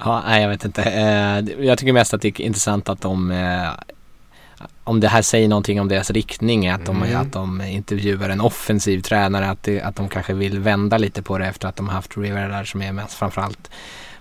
Ja, 0.04 0.22
nej 0.26 0.42
jag 0.42 0.48
vet 0.48 0.64
inte. 0.64 0.80
Jag 1.58 1.78
tycker 1.78 1.92
mest 1.92 2.14
att 2.14 2.20
det 2.20 2.28
är 2.28 2.40
intressant 2.40 2.88
att 2.88 3.00
de 3.00 3.30
om 4.84 5.00
det 5.00 5.08
här 5.08 5.22
säger 5.22 5.48
någonting 5.48 5.80
om 5.80 5.88
deras 5.88 6.10
riktning, 6.10 6.68
att 6.68 6.86
de, 6.86 7.02
mm. 7.02 7.20
att 7.20 7.32
de 7.32 7.62
intervjuar 7.62 8.28
en 8.28 8.40
offensiv 8.40 9.00
tränare, 9.00 9.50
att, 9.50 9.62
det, 9.62 9.80
att 9.80 9.96
de 9.96 10.08
kanske 10.08 10.34
vill 10.34 10.58
vända 10.58 10.98
lite 10.98 11.22
på 11.22 11.38
det 11.38 11.46
efter 11.46 11.68
att 11.68 11.76
de 11.76 11.88
har 11.88 11.94
haft 11.94 12.16
Rivera 12.16 12.48
där 12.48 12.64
som 12.64 12.82
är 12.82 12.92
mest 12.92 13.14
framförallt 13.14 13.70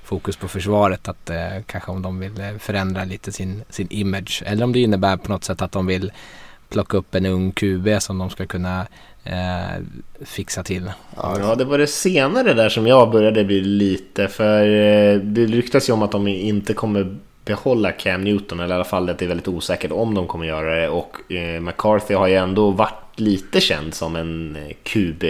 fokus 0.04 0.36
på 0.36 0.48
försvaret, 0.48 1.08
att 1.08 1.30
eh, 1.30 1.64
kanske 1.66 1.92
om 1.92 2.02
de 2.02 2.20
vill 2.20 2.40
eh, 2.42 2.58
förändra 2.60 3.04
lite 3.04 3.32
sin, 3.32 3.64
sin 3.70 3.88
image 3.90 4.44
eller 4.46 4.64
om 4.64 4.74
det 4.74 4.80
innebär 4.80 5.18
på 5.18 5.32
något 5.32 5.44
sätt 5.44 5.62
att 5.62 5.72
de 5.72 5.86
vill 5.86 6.12
plocka 6.70 6.98
upp 6.98 7.16
en 7.16 7.26
ung 7.26 7.52
QB 7.52 7.88
som 8.00 8.18
de 8.18 8.30
ska 8.30 8.46
kunna 8.46 8.88
eh, 9.24 9.84
fixa 10.22 10.64
till. 10.64 10.92
Ja, 11.18 11.56
det 11.56 11.66
var 11.66 11.78
det 11.78 11.88
senare 11.88 12.54
där 12.54 12.70
som 12.70 12.88
jag 12.88 13.12
började 13.12 13.44
bli 13.44 13.62
lite, 13.62 14.28
för 14.28 14.62
eh, 14.62 15.20
det 15.20 15.46
ryktas 15.46 15.90
ju 15.90 15.94
om 15.94 16.04
att 16.04 16.12
de 16.12 16.28
inte 16.28 16.74
kommer 16.74 17.18
behålla 17.46 17.92
Cam 17.92 18.22
Newton, 18.22 18.60
eller 18.60 18.74
i 18.74 18.76
alla 18.76 18.84
fall 18.84 19.10
att 19.10 19.20
det 19.20 19.26
är 19.26 19.30
väldigt 19.30 19.48
osäkert 19.48 19.92
om 19.92 20.14
de 20.14 20.28
kommer 20.28 20.46
göra 20.46 20.76
det. 20.76 20.90
Och 20.90 21.32
eh, 21.32 21.62
McCarthy 21.62 22.14
har 22.14 22.28
ju 22.28 22.36
ändå 22.36 22.72
varit 22.72 23.20
lite 23.20 23.62
känd 23.62 23.94
som 23.94 24.16
en 24.16 24.56
eh, 24.56 24.76
QB 24.84 25.24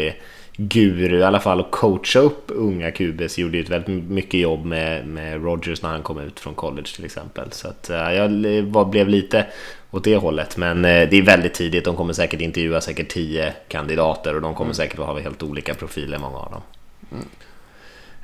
guru 0.57 1.19
i 1.19 1.23
alla 1.23 1.39
fall 1.39 1.59
och 1.59 1.71
coacha 1.71 2.19
upp 2.19 2.43
unga 2.47 2.91
QBs 2.91 3.37
gjorde 3.37 3.57
ju 3.57 3.63
ett 3.63 3.69
väldigt 3.69 4.09
mycket 4.09 4.39
jobb 4.39 4.65
med, 4.65 5.07
med 5.07 5.43
Rogers 5.43 5.81
när 5.81 5.89
han 5.89 6.03
kom 6.03 6.19
ut 6.19 6.39
från 6.39 6.53
college 6.53 6.87
till 6.95 7.05
exempel. 7.05 7.51
Så 7.51 7.67
att 7.67 7.89
uh, 7.89 8.13
jag 8.13 8.29
var, 8.63 8.85
blev 8.85 9.07
lite 9.07 9.45
åt 9.91 10.03
det 10.03 10.15
hållet. 10.15 10.57
Men 10.57 10.77
uh, 10.77 11.09
det 11.09 11.17
är 11.17 11.21
väldigt 11.21 11.53
tidigt, 11.53 11.85
de 11.85 11.95
kommer 11.95 12.13
säkert 12.13 12.41
intervjua 12.41 12.81
säkert 12.81 13.09
tio 13.09 13.53
kandidater 13.67 14.35
och 14.35 14.41
de 14.41 14.53
kommer 14.53 14.65
mm. 14.65 14.75
säkert 14.75 14.99
att 14.99 15.05
ha 15.05 15.19
helt 15.19 15.43
olika 15.43 15.73
profiler 15.73 16.17
många 16.17 16.37
av 16.37 16.51
dem. 16.51 16.61
Mm. 17.11 17.25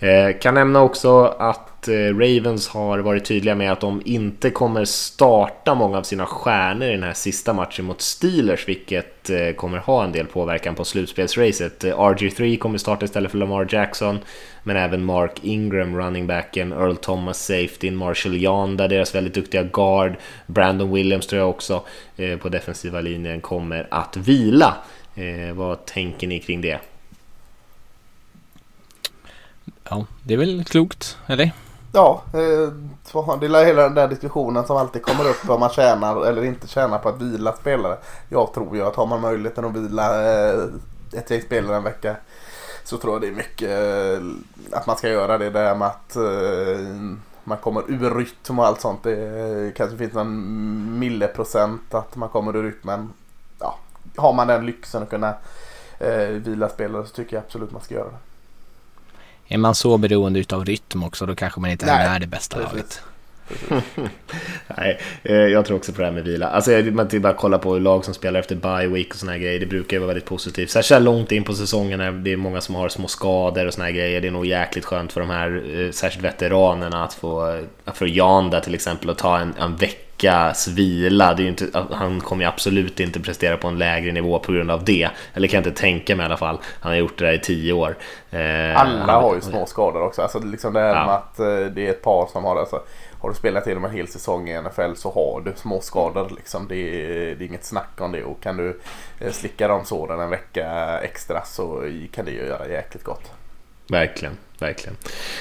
Eh, 0.02 0.38
kan 0.40 0.54
nämna 0.54 0.82
också 0.82 1.36
att 1.40 1.88
eh, 1.88 1.94
Ravens 1.94 2.68
har 2.68 3.00
varit 3.00 3.26
tydliga 3.26 3.56
med 3.56 3.72
att 3.72 3.80
de 3.80 4.02
inte 4.06 4.50
kommer 4.50 4.86
starta 4.86 5.76
många 5.76 5.98
av 5.98 6.04
sina 6.04 6.26
stjärnor 6.26 6.88
i 6.88 6.92
den 6.92 7.04
här 7.04 7.14
sista 7.14 7.54
matchen 7.54 7.86
mot 7.86 8.02
Steelers, 8.02 8.68
vilket 8.68 9.30
eh, 9.30 9.52
kommer 9.52 9.78
ha 9.78 10.04
en 10.04 10.12
del 10.12 10.26
påverkan 10.26 10.76
på 10.76 10.86
slutspelsracet. 10.86 11.84
RG3 11.84 12.58
kommer 12.58 12.78
starta 12.78 13.06
istället 13.06 13.32
för 13.32 13.38
Lamar 13.38 13.68
Jackson, 13.70 14.20
men 14.64 14.78
även 14.78 15.06
Mark 15.06 15.40
Ingram, 15.42 15.98
running 15.98 16.28
backen, 16.28 16.72
Earl 16.72 16.96
Thomas, 16.96 17.46
safety, 17.46 17.92
Marshall 17.92 18.36
Yanda, 18.36 18.88
deras 18.88 19.16
väldigt 19.16 19.34
duktiga 19.34 19.64
guard, 19.64 20.16
Brandon 20.48 20.94
Williams 20.94 21.28
tror 21.28 21.40
jag 21.40 21.50
också 21.50 21.84
på 22.42 22.50
defensiva 22.50 23.02
linjen 23.02 23.42
kommer 23.42 23.88
att 23.92 24.18
vila. 24.18 24.76
vad 25.54 25.86
tänker 25.86 26.28
ni 26.28 26.40
kring 26.40 26.62
det? 26.62 26.80
Ja, 29.92 30.06
det 30.24 30.34
är 30.34 30.38
väl 30.38 30.66
klokt, 30.66 31.18
eller? 31.28 31.52
Ja, 31.94 32.22
eh, 32.34 32.40
det 33.40 33.46
är 33.46 33.66
hela 33.66 33.82
den 33.82 33.96
där 33.96 34.08
diskussionen 34.08 34.66
som 34.66 34.78
alltid 34.78 35.02
kommer 35.04 35.30
upp 35.30 35.46
vad 35.46 35.60
man 35.60 35.70
tjänar 35.70 36.26
eller 36.26 36.44
inte 36.44 36.68
tjänar 36.68 36.98
på 36.98 37.10
att 37.10 37.22
vila 37.22 37.54
spelare. 37.54 37.98
Jag 38.30 38.54
tror 38.54 38.76
ju 38.76 38.82
att 38.82 38.96
har 38.96 39.06
man 39.06 39.22
möjligheten 39.22 39.66
att 39.66 39.76
vila 39.76 40.34
eh, 40.34 40.60
ett 41.14 41.32
gäng 41.32 41.42
spelare 41.42 41.76
en 41.76 41.84
vecka 41.84 42.16
så 42.84 42.98
tror 42.98 43.14
jag 43.14 43.22
det 43.22 43.28
är 43.28 43.32
mycket 43.32 43.70
eh, 43.70 44.78
att 44.78 44.88
man 44.88 44.98
ska 44.98 45.10
göra 45.10 45.38
det 45.38 45.50
där 45.50 45.76
med 45.76 45.88
att 45.88 46.16
eh, 46.16 47.16
man 47.44 47.58
kommer 47.58 47.84
ur 47.88 48.16
rytm 48.16 48.60
och 48.60 48.66
allt 48.66 48.82
sånt. 48.82 49.04
Det 49.04 49.76
kanske 49.76 49.98
finns 49.98 50.14
någon 50.14 51.00
milleprocent 51.00 51.94
att 51.94 52.16
man 52.16 52.30
kommer 52.30 52.56
ur 52.56 52.64
rytmen. 52.64 53.14
Ja, 53.60 53.78
har 54.18 54.34
man 54.34 54.48
den 54.48 54.66
lyxen 54.66 55.04
att 55.04 55.10
kunna 55.10 55.34
eh, 56.00 56.28
vila 56.28 56.70
spelare 56.70 57.06
så 57.06 57.14
tycker 57.14 57.36
jag 57.36 57.44
absolut 57.44 57.72
man 57.72 57.82
ska 57.82 57.96
göra 57.96 58.10
det. 58.10 58.31
Är 59.52 59.58
man 59.58 59.76
så 59.76 59.98
beroende 59.98 60.40
utav 60.40 60.66
rytm 60.66 61.04
också 61.04 61.26
då 61.26 61.36
kanske 61.36 61.60
man 61.60 61.70
inte 61.70 61.86
Nej. 61.86 62.06
är 62.06 62.20
det 62.20 62.28
bästa 62.28 62.58
Precis. 62.58 62.74
laget. 62.74 63.02
Nej, 64.78 65.00
eh, 65.24 65.36
jag 65.36 65.66
tror 65.66 65.78
också 65.78 65.92
på 65.92 66.02
det 66.02 66.06
här 66.06 66.14
med 66.14 66.24
vila. 66.24 66.48
Alltså 66.48 66.72
man 66.72 67.08
till 67.08 67.22
bara 67.22 67.34
kolla 67.34 67.58
på 67.58 67.80
lag 67.80 68.06
som 68.06 68.14
spelar 68.14 68.40
efter 68.40 68.56
bye 68.56 68.88
week 68.88 69.10
och 69.10 69.16
såna 69.16 69.32
här 69.32 69.40
grejer. 69.40 69.60
Det 69.60 69.66
brukar 69.66 69.98
ju 69.98 70.00
vara 70.00 70.08
väldigt 70.08 70.26
positivt. 70.26 70.70
Särskilt 70.70 71.02
långt 71.02 71.32
in 71.32 71.44
på 71.44 71.54
säsongen 71.54 72.00
när 72.00 72.12
det 72.12 72.32
är 72.32 72.38
många 72.38 72.62
som 72.62 72.76
har 72.76 72.90
små 72.90 73.08
skador 73.08 73.66
och 73.66 73.74
såna 73.74 73.86
här 73.86 73.92
grejer. 73.92 74.22
Det 74.22 74.28
är 74.28 74.32
nog 74.32 74.46
jäkligt 74.46 74.86
skönt 74.86 75.14
för 75.14 75.22
de 75.22 75.30
här, 75.30 75.80
eh, 75.80 75.92
särskilt 75.92 76.26
veteranerna, 76.26 77.04
att 77.04 77.14
få, 77.14 77.62
för 77.94 78.06
Jan 78.06 78.50
där 78.50 78.60
till 78.60 78.76
exempel, 78.76 79.10
att 79.10 79.18
ta 79.18 79.40
en, 79.40 79.54
en 79.60 79.76
vecka 79.76 80.11
veckas 80.22 80.68
vila. 80.68 81.34
Det 81.34 81.44
är 81.44 81.48
inte, 81.48 81.86
han 81.92 82.22
kommer 82.22 82.44
ju 82.44 82.50
absolut 82.50 83.00
inte 83.00 83.20
prestera 83.20 83.58
på 83.58 83.68
en 83.68 83.78
lägre 83.78 84.12
nivå 84.12 84.40
på 84.40 84.52
grund 84.52 84.72
av 84.72 84.84
det. 84.84 85.10
Eller 85.34 85.48
kan 85.48 85.58
jag 85.58 85.68
inte 85.68 85.82
tänka 85.82 86.16
mig 86.16 86.24
i 86.24 86.26
alla 86.26 86.38
fall. 86.38 86.60
Han 86.80 86.92
har 86.92 86.98
gjort 86.98 87.20
det 87.20 87.26
där 87.26 87.34
i 87.34 87.40
tio 87.40 87.74
år. 87.74 87.98
Eh, 88.32 88.82
Alla 88.82 89.22
har 89.22 89.36
ju 89.36 89.42
små 89.42 89.66
skador 89.66 90.02
också. 90.02 90.22
Alltså 90.22 90.40
liksom 90.40 90.74
det 90.74 90.80
här 90.80 90.96
ja. 90.96 91.06
med 91.06 91.16
att 91.16 91.40
eh, 91.40 91.74
det 91.74 91.88
är 91.88 91.90
ett 91.90 92.02
par 92.02 92.28
som 92.28 92.44
har 92.44 92.56
det. 92.56 92.62
Alltså, 92.62 92.82
har 93.22 93.30
du 93.30 93.36
spelat 93.36 93.68
igenom 93.68 93.86
en 93.86 93.92
hel 93.92 94.08
säsong 94.08 94.50
i 94.50 94.62
NFL 94.62 94.94
så 94.96 95.12
har 95.12 95.42
du 95.46 95.54
små 95.56 95.82
skador. 95.82 96.32
Liksom. 96.36 96.68
Det, 96.68 96.76
är, 96.76 97.36
det 97.36 97.44
är 97.44 97.48
inget 97.48 97.66
snack 97.66 98.02
om 98.02 98.12
det. 98.12 98.24
Och 98.24 98.42
kan 98.42 98.58
du 98.58 98.80
eh, 99.20 99.32
slicka 99.32 99.68
de 99.68 99.86
såren 99.86 100.20
en 100.20 100.30
vecka 100.30 101.00
extra 101.04 101.42
så 101.46 101.84
kan 102.12 102.26
det 102.26 102.32
ju 102.32 102.46
göra 102.46 102.68
jäkligt 102.68 103.04
gott. 103.04 103.32
Verkligen 103.88 104.38
verkligen. 104.62 104.98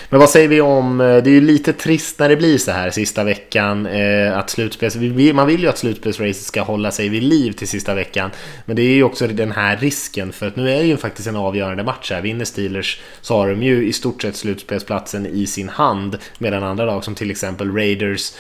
Men 0.09 0.21
vad 0.21 0.31
säger 0.31 0.49
vi 0.49 0.61
om, 0.61 1.01
eh, 1.01 1.07
det 1.07 1.31
är 1.31 1.35
ju 1.35 1.41
lite 1.41 1.73
trist 1.73 2.19
när 2.19 2.29
det 2.29 2.37
blir 2.37 2.59
så 2.59 2.71
här 2.71 2.91
sista 2.91 3.25
veckan, 3.25 3.87
eh, 3.87 4.39
att 4.39 4.51
slutspels, 4.51 4.97
man 5.35 5.47
vill 5.47 5.61
ju 5.61 5.69
att 5.69 5.79
slutspelsracet 5.79 6.45
ska 6.45 6.63
hålla 6.63 6.91
sig 6.91 7.09
vid 7.09 7.23
liv 7.23 7.53
till 7.53 7.69
sista 7.69 7.95
veckan, 7.95 8.31
men 8.65 8.77
det 8.77 8.83
är 8.83 8.95
ju 8.95 9.03
också 9.03 9.27
den 9.27 9.53
här 9.53 9.77
risken, 9.77 10.33
för 10.33 10.47
att 10.47 10.57
nu 10.57 10.71
är 10.71 10.77
det 10.77 10.87
ju 10.87 10.97
faktiskt 10.97 11.29
en 11.29 11.37
avgörande 11.37 11.85
match 11.85 12.11
här. 12.11 12.21
Vinner 12.21 12.45
Steelers 12.45 13.01
så 13.21 13.37
har 13.37 13.49
de 13.49 13.63
ju 13.63 13.87
i 13.87 13.93
stort 13.93 14.23
sett 14.23 14.37
slutspelsplatsen 14.37 15.27
i 15.27 15.47
sin 15.47 15.69
hand, 15.69 16.19
medan 16.39 16.63
andra 16.63 16.85
lag 16.85 17.05
som 17.05 17.15
till 17.15 17.31
exempel 17.31 17.73
Raiders 17.73 18.33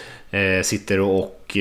sitter 0.63 0.81
sitter 0.81 1.01
och 1.01 1.57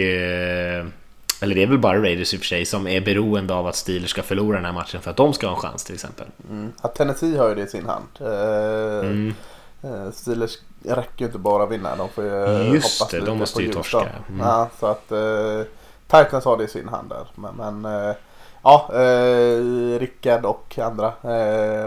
eller 1.41 1.55
det 1.55 1.63
är 1.63 1.67
väl 1.67 1.77
bara 1.77 2.01
Raiders 2.01 2.33
i 2.33 2.37
och 2.37 2.39
för 2.39 2.47
sig 2.47 2.65
som 2.65 2.87
är 2.87 3.01
beroende 3.01 3.53
av 3.53 3.67
att 3.67 3.75
Steelers 3.75 4.09
ska 4.09 4.23
förlora 4.23 4.55
den 4.55 4.65
här 4.65 4.73
matchen 4.73 5.01
för 5.01 5.11
att 5.11 5.17
de 5.17 5.33
ska 5.33 5.47
ha 5.47 5.55
en 5.55 5.61
chans 5.61 5.83
till 5.83 5.95
exempel. 5.95 6.27
Mm. 6.49 6.71
Att 6.81 6.95
Tennessee 6.95 7.37
har 7.37 7.49
ju 7.49 7.55
det 7.55 7.61
i 7.61 7.67
sin 7.67 7.85
hand. 7.85 8.07
Uh, 8.21 9.09
mm. 9.09 9.35
uh, 9.83 10.11
Steelers 10.11 10.57
räcker 10.83 11.19
ju 11.19 11.25
inte 11.25 11.37
bara 11.37 11.63
att 11.63 11.71
vinna. 11.71 11.95
De 11.95 12.09
får 12.09 12.23
ju 12.23 12.73
Just 12.73 12.99
hoppas 12.99 13.11
det, 13.11 13.19
de 13.19 13.37
måste 13.37 13.63
ju 13.63 13.73
torska. 13.73 14.09
Mm. 14.29 14.39
Ja, 14.39 14.69
så 14.79 14.85
att 14.85 15.11
uh, 15.11 15.63
Titans 16.07 16.45
har 16.45 16.57
det 16.57 16.63
i 16.63 16.67
sin 16.67 16.89
hand 16.89 17.09
där. 17.09 17.27
Men, 17.35 17.81
men 17.81 18.15
ja, 18.63 18.89
uh, 18.93 19.99
Rickard 19.99 20.45
och 20.45 20.79
andra 20.79 21.13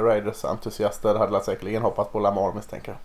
Raiders-entusiaster 0.00 1.18
hade 1.18 1.44
säkerligen 1.44 1.82
hoppats 1.82 2.12
på 2.12 2.18
Lamar 2.18 2.52
misstänker 2.54 2.92
jag. 2.92 2.98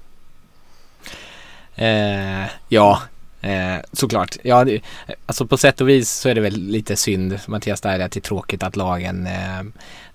ja, 2.68 3.02
Eh, 3.42 3.78
såklart. 3.94 4.38
Ja, 4.44 4.64
det, 4.64 4.82
alltså 5.26 5.48
på 5.48 5.58
sätt 5.58 5.82
och 5.82 5.90
vis 5.90 6.12
så 6.12 6.30
är 6.30 6.36
det 6.36 6.42
väl 6.42 6.62
lite 6.62 6.96
synd, 6.96 7.40
Mattias, 7.48 7.82
där 7.82 8.00
att 8.00 8.12
det 8.12 8.20
är 8.20 8.22
tråkigt 8.22 8.64
att 8.64 8.76
lagen 8.76 9.28
eh, 9.28 9.64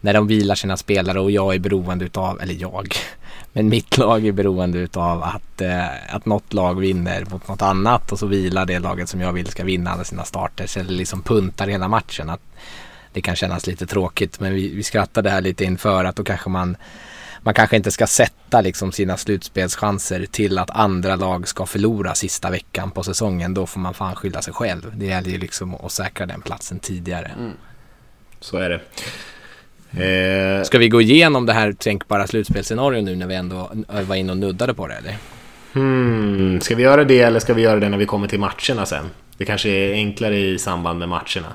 när 0.01 0.15
de 0.15 0.27
vilar 0.27 0.55
sina 0.55 0.77
spelare 0.77 1.21
och 1.21 1.31
jag 1.31 1.55
är 1.55 1.59
beroende 1.59 2.05
utav, 2.05 2.41
eller 2.41 2.55
jag, 2.55 2.95
men 3.53 3.69
mitt 3.69 3.99
lag 3.99 4.27
är 4.27 4.33
beroende 4.33 4.79
utav 4.79 5.23
att, 5.23 5.61
eh, 5.61 6.15
att 6.15 6.27
något 6.27 6.53
lag 6.53 6.81
vinner 6.81 7.25
mot 7.31 7.49
något 7.49 7.63
annat 7.63 8.13
och 8.13 8.19
så 8.19 8.27
vilar 8.27 8.67
det 8.67 8.79
laget 8.79 9.09
som 9.09 9.21
jag 9.21 9.33
vill 9.33 9.47
ska 9.47 9.65
vinna 9.65 9.91
alla 9.91 10.05
sina 10.05 10.25
starters 10.25 10.77
eller 10.77 10.93
liksom 10.93 11.23
puntar 11.23 11.67
hela 11.67 11.89
matchen. 11.89 12.31
Att 12.31 12.41
det 13.13 13.21
kan 13.21 13.37
kännas 13.37 13.67
lite 13.67 13.87
tråkigt 13.87 14.41
men 14.41 14.55
vi, 14.55 14.75
vi 14.75 14.83
skrattade 14.83 15.31
här 15.31 15.41
lite 15.41 15.65
inför 15.65 16.05
att 16.05 16.17
då 16.17 16.25
kanske 16.25 16.51
man 16.51 16.77
man 17.43 17.55
kanske 17.55 17.77
inte 17.77 17.91
ska 17.91 18.07
sätta 18.07 18.61
liksom 18.61 18.93
sina 18.93 19.17
slutspelschanser 19.17 20.27
till 20.31 20.59
att 20.59 20.71
andra 20.71 21.17
lag 21.17 21.49
ska 21.49 21.67
förlora 21.67 22.15
sista 22.15 22.51
veckan 22.51 22.91
på 22.91 23.03
säsongen. 23.03 23.55
Då 23.55 23.67
får 23.67 23.81
man 23.81 23.95
fan 23.95 24.15
skylla 24.15 24.43
sig 24.43 24.55
själv. 24.55 24.93
Det 24.97 25.07
gäller 25.07 25.31
ju 25.31 25.39
liksom 25.39 25.75
att 25.75 25.93
säkra 25.93 26.27
den 26.27 26.43
platsen 26.43 26.79
tidigare. 26.79 27.31
Mm. 27.39 27.53
Så 28.41 28.57
är 28.57 28.69
det. 28.71 28.81
Eh... 30.05 30.63
Ska 30.63 30.79
vi 30.79 30.89
gå 30.89 31.01
igenom 31.01 31.47
det 31.47 31.53
här 31.53 31.73
tänkbara 31.73 32.27
slutspelsscenariot 32.27 33.05
nu 33.05 33.17
när 33.17 33.27
vi 33.27 33.35
ändå 33.35 33.71
var 33.89 34.17
inne 34.17 34.33
och 34.33 34.39
nuddade 34.39 34.75
på 34.75 34.87
det 34.87 34.95
eller? 34.95 35.17
Hmm. 35.73 36.61
Ska 36.61 36.77
vi 36.77 36.83
göra 36.83 37.05
det 37.05 37.21
eller 37.21 37.41
ska 37.41 37.55
vi 37.55 37.63
göra 37.63 37.81
det 37.81 37.89
när 37.89 37.99
vi 37.99 38.07
kommer 38.07 38.29
till 38.29 38.41
matcherna 38.41 38.87
sen? 38.87 39.11
Det 39.37 39.45
kanske 39.45 39.69
är 39.69 39.93
enklare 39.93 40.39
i 40.39 40.59
samband 40.59 40.99
med 40.99 41.09
matcherna. 41.09 41.53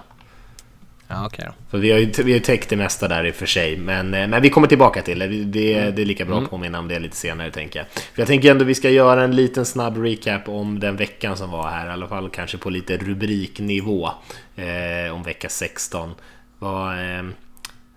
Ja, 1.07 1.25
okay 1.25 1.45
då. 1.45 1.51
För 1.69 1.77
vi 1.77 1.91
har 1.91 1.99
ju 1.99 2.11
vi 2.23 2.33
har 2.33 2.39
täckt 2.39 2.69
det 2.69 2.75
mesta 2.75 3.07
där 3.07 3.23
i 3.23 3.31
och 3.31 3.35
för 3.35 3.45
sig. 3.45 3.77
Men, 3.77 4.13
eh, 4.13 4.27
men 4.27 4.41
vi 4.41 4.49
kommer 4.49 4.67
tillbaka 4.67 5.01
till 5.01 5.19
det. 5.19 5.27
Det, 5.27 5.73
mm. 5.73 5.95
det 5.95 6.01
är 6.01 6.05
lika 6.05 6.25
bra 6.25 6.35
att 6.35 6.39
mm. 6.39 6.49
påminna 6.49 6.79
om 6.79 6.87
det 6.87 6.99
lite 6.99 7.15
senare 7.15 7.51
tänker 7.51 7.79
jag. 7.79 7.87
För 7.87 8.21
jag 8.21 8.27
tänker 8.27 8.51
ändå 8.51 8.65
vi 8.65 8.75
ska 8.75 8.89
göra 8.89 9.23
en 9.23 9.35
liten 9.35 9.65
snabb 9.65 9.97
recap 9.97 10.49
om 10.49 10.79
den 10.79 10.95
veckan 10.95 11.37
som 11.37 11.51
var 11.51 11.69
här. 11.69 11.87
I 11.87 11.89
alla 11.89 12.07
fall 12.07 12.29
kanske 12.29 12.57
på 12.57 12.69
lite 12.69 12.97
rubriknivå. 12.97 14.09
Eh, 14.55 15.13
om 15.13 15.23
vecka 15.23 15.49
16. 15.49 16.15
Vad, 16.59 17.17
eh, 17.17 17.25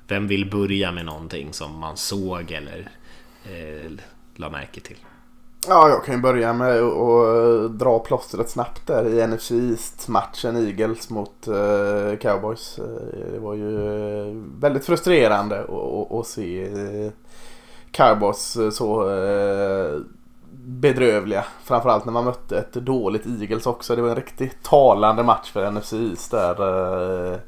vem 0.08 0.28
vill 0.28 0.50
börja 0.50 0.92
med 0.92 1.04
någonting 1.04 1.52
som 1.52 1.78
man 1.78 1.96
såg 1.96 2.52
eller 2.52 2.88
eh, 3.44 3.90
la 4.36 4.50
märke 4.50 4.80
till? 4.80 4.96
Ja, 5.68 5.88
jag 5.88 6.04
kan 6.04 6.14
ju 6.14 6.20
börja 6.20 6.52
med 6.52 6.76
att 6.76 7.26
eh, 7.26 7.70
dra 7.70 7.98
plåstret 7.98 8.50
snabbt 8.50 8.86
där 8.86 9.08
i 9.08 9.26
NFC 9.26 9.50
East-matchen 9.50 10.56
Eagles 10.56 11.10
mot 11.10 11.48
uh, 11.48 12.16
Cowboys. 12.16 12.78
Eh, 12.78 13.32
det 13.32 13.38
var 13.38 13.54
ju 13.54 13.78
uh, 13.78 14.42
väldigt 14.60 14.84
frustrerande 14.84 15.64
att 16.10 16.26
se 16.26 16.70
Cowboys 17.90 18.56
så 18.72 19.04
bedrövliga. 20.52 21.44
Framförallt 21.64 22.04
när 22.04 22.12
man 22.12 22.24
mötte 22.24 22.58
ett 22.58 22.72
dåligt 22.72 23.26
Eagles 23.26 23.66
också. 23.66 23.96
Det 23.96 24.02
var 24.02 24.08
en 24.08 24.16
riktigt 24.16 24.62
talande 24.62 25.22
match 25.22 25.52
för 25.52 25.70
NFC 25.70 25.92
East 25.92 26.30
där 26.30 27.40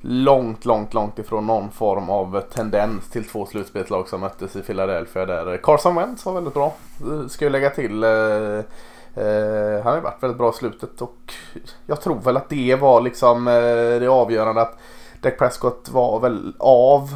långt, 0.00 0.64
långt, 0.64 0.94
långt 0.94 1.18
ifrån 1.18 1.46
någon 1.46 1.70
form 1.70 2.10
av 2.10 2.40
tendens 2.40 3.10
till 3.10 3.24
två 3.24 3.46
slutspelslag 3.46 4.08
som 4.08 4.20
möttes 4.20 4.56
i 4.56 4.62
Philadelphia 4.62 5.26
där 5.26 5.56
Carson 5.56 5.94
Wentz 5.94 6.26
var 6.26 6.32
väldigt 6.32 6.54
bra. 6.54 6.74
Ska 7.28 7.44
jag 7.44 7.52
lägga 7.52 7.70
till. 7.70 8.04
Eh, 8.04 8.10
eh, 9.14 9.82
han 9.82 9.86
har 9.86 9.94
ju 9.94 10.00
varit 10.00 10.22
väldigt 10.22 10.38
bra 10.38 10.50
i 10.50 10.52
slutet 10.52 11.02
och 11.02 11.32
jag 11.86 12.00
tror 12.00 12.20
väl 12.20 12.36
att 12.36 12.48
det 12.48 12.74
var 12.80 13.00
liksom 13.00 13.48
eh, 13.48 14.00
det 14.00 14.08
avgörande 14.08 14.60
att 14.60 14.78
Dak 15.20 15.38
Prescott 15.38 15.88
var 15.92 16.20
väl 16.20 16.54
av. 16.58 17.14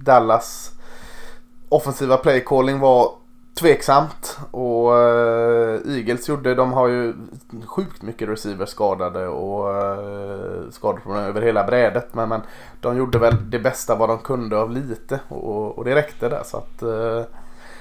Dallas 0.00 0.72
offensiva 1.68 2.16
playcalling 2.16 2.78
var 2.78 3.12
tveksamt. 3.58 4.38
Och 4.50 4.92
uh, 4.92 5.96
Eagles 5.96 6.28
gjorde, 6.28 6.54
de 6.54 6.72
har 6.72 6.88
ju 6.88 7.14
sjukt 7.66 8.02
mycket 8.02 8.28
receivers 8.28 8.68
skadade 8.68 9.28
och 9.28 9.76
eh, 9.76 9.98
uh, 9.98 10.70
skadeproblem 10.70 11.24
över 11.24 11.42
hela 11.42 11.64
brädet. 11.64 12.14
Men, 12.14 12.28
men 12.28 12.40
de 12.80 12.96
gjorde 12.96 13.18
väl 13.18 13.50
det 13.50 13.58
bästa 13.58 13.94
vad 13.94 14.08
de 14.08 14.18
kunde 14.18 14.58
av 14.58 14.70
lite 14.70 15.20
och, 15.28 15.78
och 15.78 15.84
det 15.84 15.94
räckte 15.94 16.28
där. 16.28 16.42
Så 16.44 16.56
att 16.56 16.82
uh, 16.82 17.22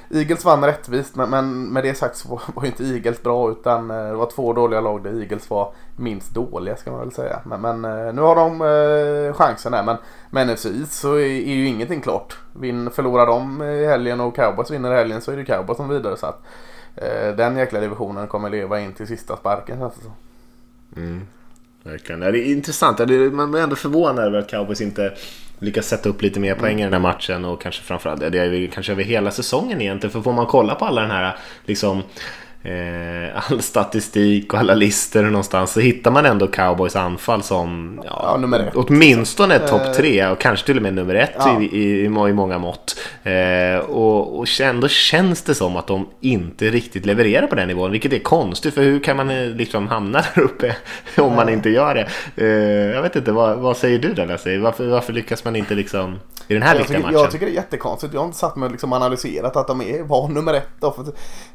Eagles 0.09 0.45
vann 0.45 0.63
rättvist 0.63 1.15
men, 1.15 1.29
men 1.29 1.69
med 1.73 1.83
det 1.83 1.93
sagt 1.93 2.15
så 2.15 2.41
var 2.55 2.63
ju 2.63 2.67
inte 2.67 2.83
Eagles 2.83 3.23
bra 3.23 3.51
utan 3.51 3.91
eh, 3.91 4.07
det 4.07 4.15
var 4.15 4.31
två 4.31 4.53
dåliga 4.53 4.81
lag 4.81 5.03
där 5.03 5.21
Eagles 5.21 5.49
var 5.49 5.73
minst 5.95 6.33
dåliga 6.33 6.77
ska 6.77 6.91
man 6.91 6.99
väl 6.99 7.11
säga. 7.11 7.39
Men, 7.45 7.61
men 7.61 7.85
eh, 7.85 8.13
nu 8.13 8.21
har 8.21 8.35
de 8.35 8.61
eh, 8.61 9.33
chansen 9.33 9.73
här 9.73 9.83
men 9.83 9.97
med 10.29 10.47
NFC 10.47 10.67
så 10.89 11.13
är, 11.13 11.25
är 11.25 11.55
ju 11.55 11.67
ingenting 11.67 12.01
klart. 12.01 12.37
Vin, 12.53 12.89
förlorar 12.91 13.25
de 13.25 13.61
i 13.61 13.85
helgen 13.85 14.19
och 14.19 14.35
Cowboys 14.35 14.71
vinner 14.71 14.93
i 14.93 14.95
helgen 14.95 15.21
så 15.21 15.31
är 15.31 15.37
det 15.37 15.45
Cowboys 15.45 15.77
som 15.77 15.89
vidare 15.89 16.17
så 16.17 16.25
att 16.25 16.43
eh, 16.95 17.35
den 17.35 17.57
jäkla 17.57 17.79
divisionen 17.79 18.27
kommer 18.27 18.49
leva 18.49 18.79
in 18.79 18.93
till 18.93 19.07
sista 19.07 19.37
sparken 19.37 19.79
känns 19.79 19.95
det 19.95 20.01
som. 20.01 20.13
Mm. 20.95 21.27
Verkligen. 21.83 22.19
Det 22.19 22.27
är 22.27 22.51
intressant. 22.51 22.99
Man 23.31 23.55
är 23.55 23.59
ändå 23.59 23.75
förvånad 23.75 24.25
över 24.25 24.39
att 24.39 24.49
Cowboys 24.49 24.81
inte 24.81 25.13
lyckas 25.59 25.87
sätta 25.87 26.09
upp 26.09 26.21
lite 26.21 26.39
mer 26.39 26.55
poäng 26.55 26.79
i 26.79 26.83
den 26.83 26.93
här 26.93 26.99
matchen 26.99 27.45
och 27.45 27.61
kanske 27.61 27.83
framförallt, 27.83 28.19
det 28.19 28.39
är 28.39 28.67
kanske 28.67 28.91
över 28.91 29.03
hela 29.03 29.31
säsongen 29.31 29.81
egentligen. 29.81 30.11
För 30.11 30.21
får 30.21 30.33
man 30.33 30.45
kolla 30.45 30.75
på 30.75 30.85
alla 30.85 31.01
den 31.01 31.11
här 31.11 31.37
liksom 31.65 31.97
eh, 31.97 32.03
all 33.33 33.61
statistik 33.61 34.53
och 34.53 34.59
alla 34.59 34.73
listor 34.73 35.23
någonstans 35.23 35.71
så 35.71 35.79
hittar 35.79 36.11
man 36.11 36.25
ändå 36.25 36.47
cowboys 36.47 36.95
anfall 36.95 37.43
som 37.43 37.99
ja, 38.05 38.39
ja, 38.41 38.59
ett, 38.59 38.75
åtminstone 38.75 39.59
liksom. 39.59 39.79
topp 39.79 39.95
tre 39.95 40.27
och 40.27 40.39
kanske 40.39 40.65
till 40.65 40.77
och 40.77 40.83
med 40.83 40.93
nummer 40.93 41.15
ett 41.15 41.35
ja. 41.37 41.61
i, 41.61 41.65
i, 41.65 42.03
i, 42.03 42.09
många 42.09 42.57
mått. 42.57 42.99
Eh, 43.23 43.89
och, 43.89 44.39
och 44.39 44.47
ändå 44.61 44.87
känns 44.87 45.41
det 45.41 45.55
som 45.55 45.75
att 45.75 45.87
de 45.87 46.07
inte 46.21 46.65
riktigt 46.65 47.05
levererar 47.05 47.47
på 47.47 47.55
den 47.55 47.67
nivån, 47.67 47.91
vilket 47.91 48.13
är 48.13 48.19
konstigt 48.19 48.73
för 48.73 48.81
hur 48.81 48.99
kan 48.99 49.17
man 49.17 49.29
eh, 49.29 49.47
liksom 49.47 49.87
hamna 49.87 50.23
där 50.35 50.41
uppe 50.41 50.75
om 51.17 51.35
man 51.35 51.49
inte 51.49 51.69
gör 51.69 51.95
det? 51.95 52.07
Eh, 52.35 52.95
jag 52.95 53.01
vet 53.01 53.15
inte, 53.15 53.31
vad, 53.31 53.57
vad 53.57 53.77
säger 53.77 53.99
du 53.99 54.13
där 54.13 54.25
Lasse? 54.25 54.57
Varför, 54.57 54.87
varför 54.87 55.13
lyckas 55.13 55.43
man 55.43 55.55
inte 55.55 55.75
liksom 55.75 56.19
i 56.47 56.53
den 56.53 56.63
här 56.63 56.73
jag 56.73 56.79
viktiga 56.79 56.97
tycker, 56.97 57.11
matchen? 57.11 57.21
Jag 57.21 57.31
tycker 57.31 57.45
det 57.45 57.51
är 57.51 57.55
jättekonstigt. 57.55 58.13
Jag 58.13 58.21
har 58.21 58.25
inte 58.25 58.37
satt 58.37 58.55
mig 58.55 58.65
och 58.65 58.71
liksom 58.71 58.93
analyserat 58.93 59.55
att 59.55 59.67
de 59.67 59.81
är, 59.81 60.03
var 60.03 60.27
nummer 60.27 60.53
ett. 60.53 60.69
Då. 60.79 60.95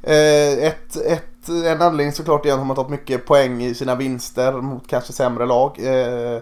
Eh, 0.03 0.67
ett 0.67 0.97
ett, 1.07 1.49
en 1.49 1.83
anledning 1.83 2.13
såklart 2.13 2.47
är 2.47 2.53
att 2.53 2.59
de 2.59 2.69
har 2.69 2.77
tagit 2.77 2.91
mycket 2.91 3.27
poäng 3.27 3.63
i 3.63 3.75
sina 3.75 3.95
vinster 3.95 4.53
mot 4.53 4.87
kanske 4.87 5.13
sämre 5.13 5.47
lag. 5.47 5.79
Eh, 5.79 6.41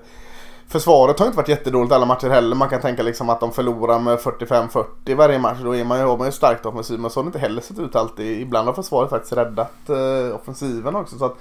försvaret 0.68 1.18
har 1.18 1.26
inte 1.26 1.36
varit 1.36 1.48
jättedåligt 1.48 1.92
alla 1.92 2.06
matcher 2.06 2.28
heller. 2.28 2.56
Man 2.56 2.68
kan 2.68 2.80
tänka 2.80 3.02
liksom 3.02 3.30
att 3.30 3.40
de 3.40 3.52
förlorar 3.52 3.98
med 3.98 4.18
45-40 4.18 5.14
varje 5.14 5.38
match. 5.38 5.58
Då 5.62 5.76
är 5.76 5.84
man 5.84 5.98
ju, 5.98 6.04
har 6.04 6.18
man 6.18 6.26
ju 6.26 6.32
starkt 6.32 6.66
offensiv. 6.66 7.00
Men 7.00 7.10
så 7.10 7.20
har 7.20 7.24
det 7.24 7.28
inte 7.28 7.38
heller 7.38 7.60
sett 7.60 7.78
ut 7.78 7.96
alltid. 7.96 8.40
Ibland 8.40 8.68
har 8.68 8.74
försvaret 8.74 9.10
faktiskt 9.10 9.32
räddat 9.32 9.88
eh, 9.88 10.34
offensiven 10.34 10.96
också. 10.96 11.18
Så 11.18 11.24
att, 11.24 11.36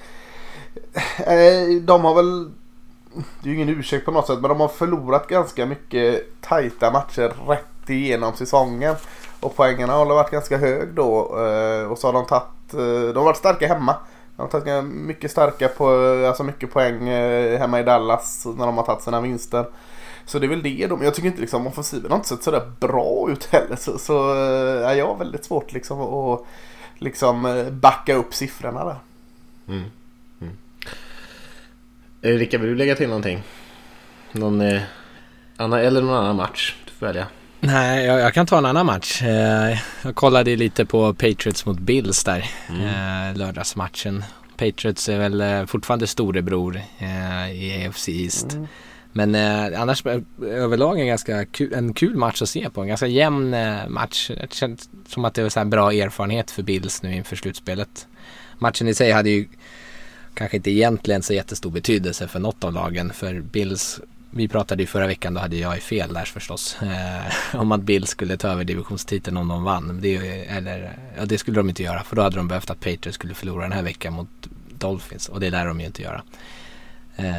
eh, 1.17 1.81
de 1.81 2.05
har 2.05 2.15
väl 2.15 2.51
det 3.13 3.49
är 3.49 3.53
ju 3.53 3.55
ingen 3.55 3.69
ursäkt 3.69 4.05
på 4.05 4.11
något 4.11 4.27
sätt 4.27 4.39
men 4.39 4.49
de 4.49 4.59
har 4.59 4.67
förlorat 4.67 5.27
ganska 5.27 5.65
mycket 5.65 6.41
tajta 6.41 6.91
matcher 6.91 7.33
rätt 7.47 7.89
igenom 7.89 8.33
säsongen. 8.33 8.95
Och 9.39 9.55
poängerna 9.55 9.93
har 9.93 10.05
varit 10.05 10.31
ganska 10.31 10.57
hög 10.57 10.93
då. 10.93 11.39
Eh, 11.39 11.91
och 11.91 11.97
så 11.97 12.07
har 12.07 12.13
de 12.13 12.25
tagit 12.25 12.43
Eh, 12.73 13.13
de 13.13 13.17
har 13.17 13.23
varit 13.23 13.37
starka 13.37 13.67
hemma. 13.67 13.95
De 14.35 14.41
har 14.41 14.49
tagit 14.49 14.83
mycket 14.83 15.31
starka 15.31 15.67
på, 15.67 16.05
eh, 16.05 16.27
alltså 16.27 16.43
mycket 16.43 16.71
poäng 16.71 17.09
eh, 17.09 17.59
hemma 17.59 17.79
i 17.79 17.83
Dallas 17.83 18.45
när 18.45 18.65
de 18.65 18.77
har 18.77 18.83
tagit 18.83 19.03
sina 19.03 19.21
vinster. 19.21 19.65
Så 20.25 20.39
det 20.39 20.45
är 20.45 20.49
väl 20.49 20.63
det 20.63 20.87
de, 20.87 21.03
jag 21.03 21.15
tycker 21.15 21.27
inte 21.27 21.41
liksom 21.41 21.67
offensiven 21.67 22.11
har 22.11 22.17
inte 22.17 22.29
sett 22.29 22.43
sådär 22.43 22.71
bra 22.79 23.27
ut 23.31 23.45
heller. 23.45 23.75
Så, 23.75 23.97
så 23.97 24.13
ja, 24.83 24.95
jag 24.95 25.07
har 25.07 25.15
väldigt 25.15 25.45
svårt 25.45 25.73
liksom 25.73 26.01
att 26.01 26.45
liksom 26.97 27.67
backa 27.71 28.15
upp 28.15 28.33
siffrorna 28.33 28.85
där. 28.85 28.95
Mm. 29.67 29.83
Mm. 30.41 30.57
Rickard, 32.21 32.61
vill 32.61 32.69
du 32.69 32.75
lägga 32.75 32.95
till 32.95 33.07
någonting? 33.07 33.43
Någon, 34.31 34.61
eh, 34.61 34.81
eller 35.57 36.01
någon 36.01 36.15
annan 36.15 36.35
match? 36.35 36.75
Du 36.85 36.91
får 36.91 37.05
välja. 37.05 37.27
Nej, 37.61 38.05
jag, 38.05 38.19
jag, 38.19 38.33
kan 38.33 38.45
ta 38.45 38.57
en 38.57 38.65
annan 38.65 38.85
match. 38.85 39.21
Eh, 39.21 39.79
jag 40.01 40.15
kollade 40.15 40.55
lite 40.55 40.85
på 40.85 41.13
Patriots 41.13 41.65
mot 41.65 41.79
Bills 41.79 42.23
där, 42.23 42.45
mm. 42.69 42.81
eh, 42.81 43.37
lördagsmatchen. 43.37 44.23
Patriots 44.57 45.09
är 45.09 45.19
väl 45.19 45.41
eh, 45.41 45.65
fortfarande 45.65 46.07
storebror 46.07 46.81
i 47.53 47.85
AFC 47.87 48.09
East. 48.09 48.53
Mm. 48.53 48.67
Men 49.11 49.35
annars 49.75 50.03
överlag 50.41 50.99
en 50.99 51.07
ganska 51.07 51.45
kul, 51.45 51.73
en 51.73 51.93
kul 51.93 52.15
match 52.15 52.41
att 52.41 52.49
se 52.49 52.69
på. 52.69 52.81
En 52.81 52.87
ganska 52.87 53.07
jämn 53.07 53.55
match. 53.87 54.31
Det 54.41 54.53
känns 54.53 54.89
som 55.07 55.25
att 55.25 55.33
det 55.33 55.43
var 55.43 55.57
en 55.57 55.69
bra 55.69 55.93
erfarenhet 55.93 56.51
för 56.51 56.63
Bills 56.63 57.03
nu 57.03 57.15
inför 57.15 57.35
slutspelet. 57.35 58.07
Matchen 58.57 58.87
i 58.87 58.93
sig 58.93 59.11
hade 59.11 59.29
ju 59.29 59.47
kanske 60.33 60.57
inte 60.57 60.71
egentligen 60.71 61.23
så 61.23 61.33
jättestor 61.33 61.71
betydelse 61.71 62.27
för 62.27 62.39
något 62.39 62.63
av 62.63 62.73
lagen. 62.73 63.13
För 63.13 63.41
Bills 63.41 64.01
vi 64.31 64.47
pratade 64.47 64.83
ju 64.83 64.87
förra 64.87 65.07
veckan, 65.07 65.33
då 65.33 65.39
hade 65.39 65.57
jag 65.57 65.75
ju 65.75 65.81
fel 65.81 66.13
där 66.13 66.25
förstås. 66.25 66.77
Eh, 66.81 67.55
om 67.59 67.71
att 67.71 67.81
Bill 67.81 68.07
skulle 68.07 68.37
ta 68.37 68.47
över 68.47 68.63
divisionstiteln 68.63 69.37
om 69.37 69.47
de 69.47 69.63
vann. 69.63 69.99
Det, 70.01 70.17
eller, 70.47 70.97
ja, 71.17 71.25
det 71.25 71.37
skulle 71.37 71.57
de 71.57 71.69
inte 71.69 71.83
göra 71.83 72.03
för 72.03 72.15
då 72.15 72.21
hade 72.21 72.35
de 72.35 72.47
behövt 72.47 72.69
att 72.69 72.79
Patriots 72.79 73.15
skulle 73.15 73.33
förlora 73.33 73.63
den 73.63 73.71
här 73.71 73.83
veckan 73.83 74.13
mot 74.13 74.29
Dolphins 74.69 75.29
och 75.29 75.39
det 75.39 75.49
lär 75.49 75.65
de 75.65 75.79
ju 75.79 75.85
inte 75.85 76.01
göra. 76.01 76.21
Eh, 77.15 77.33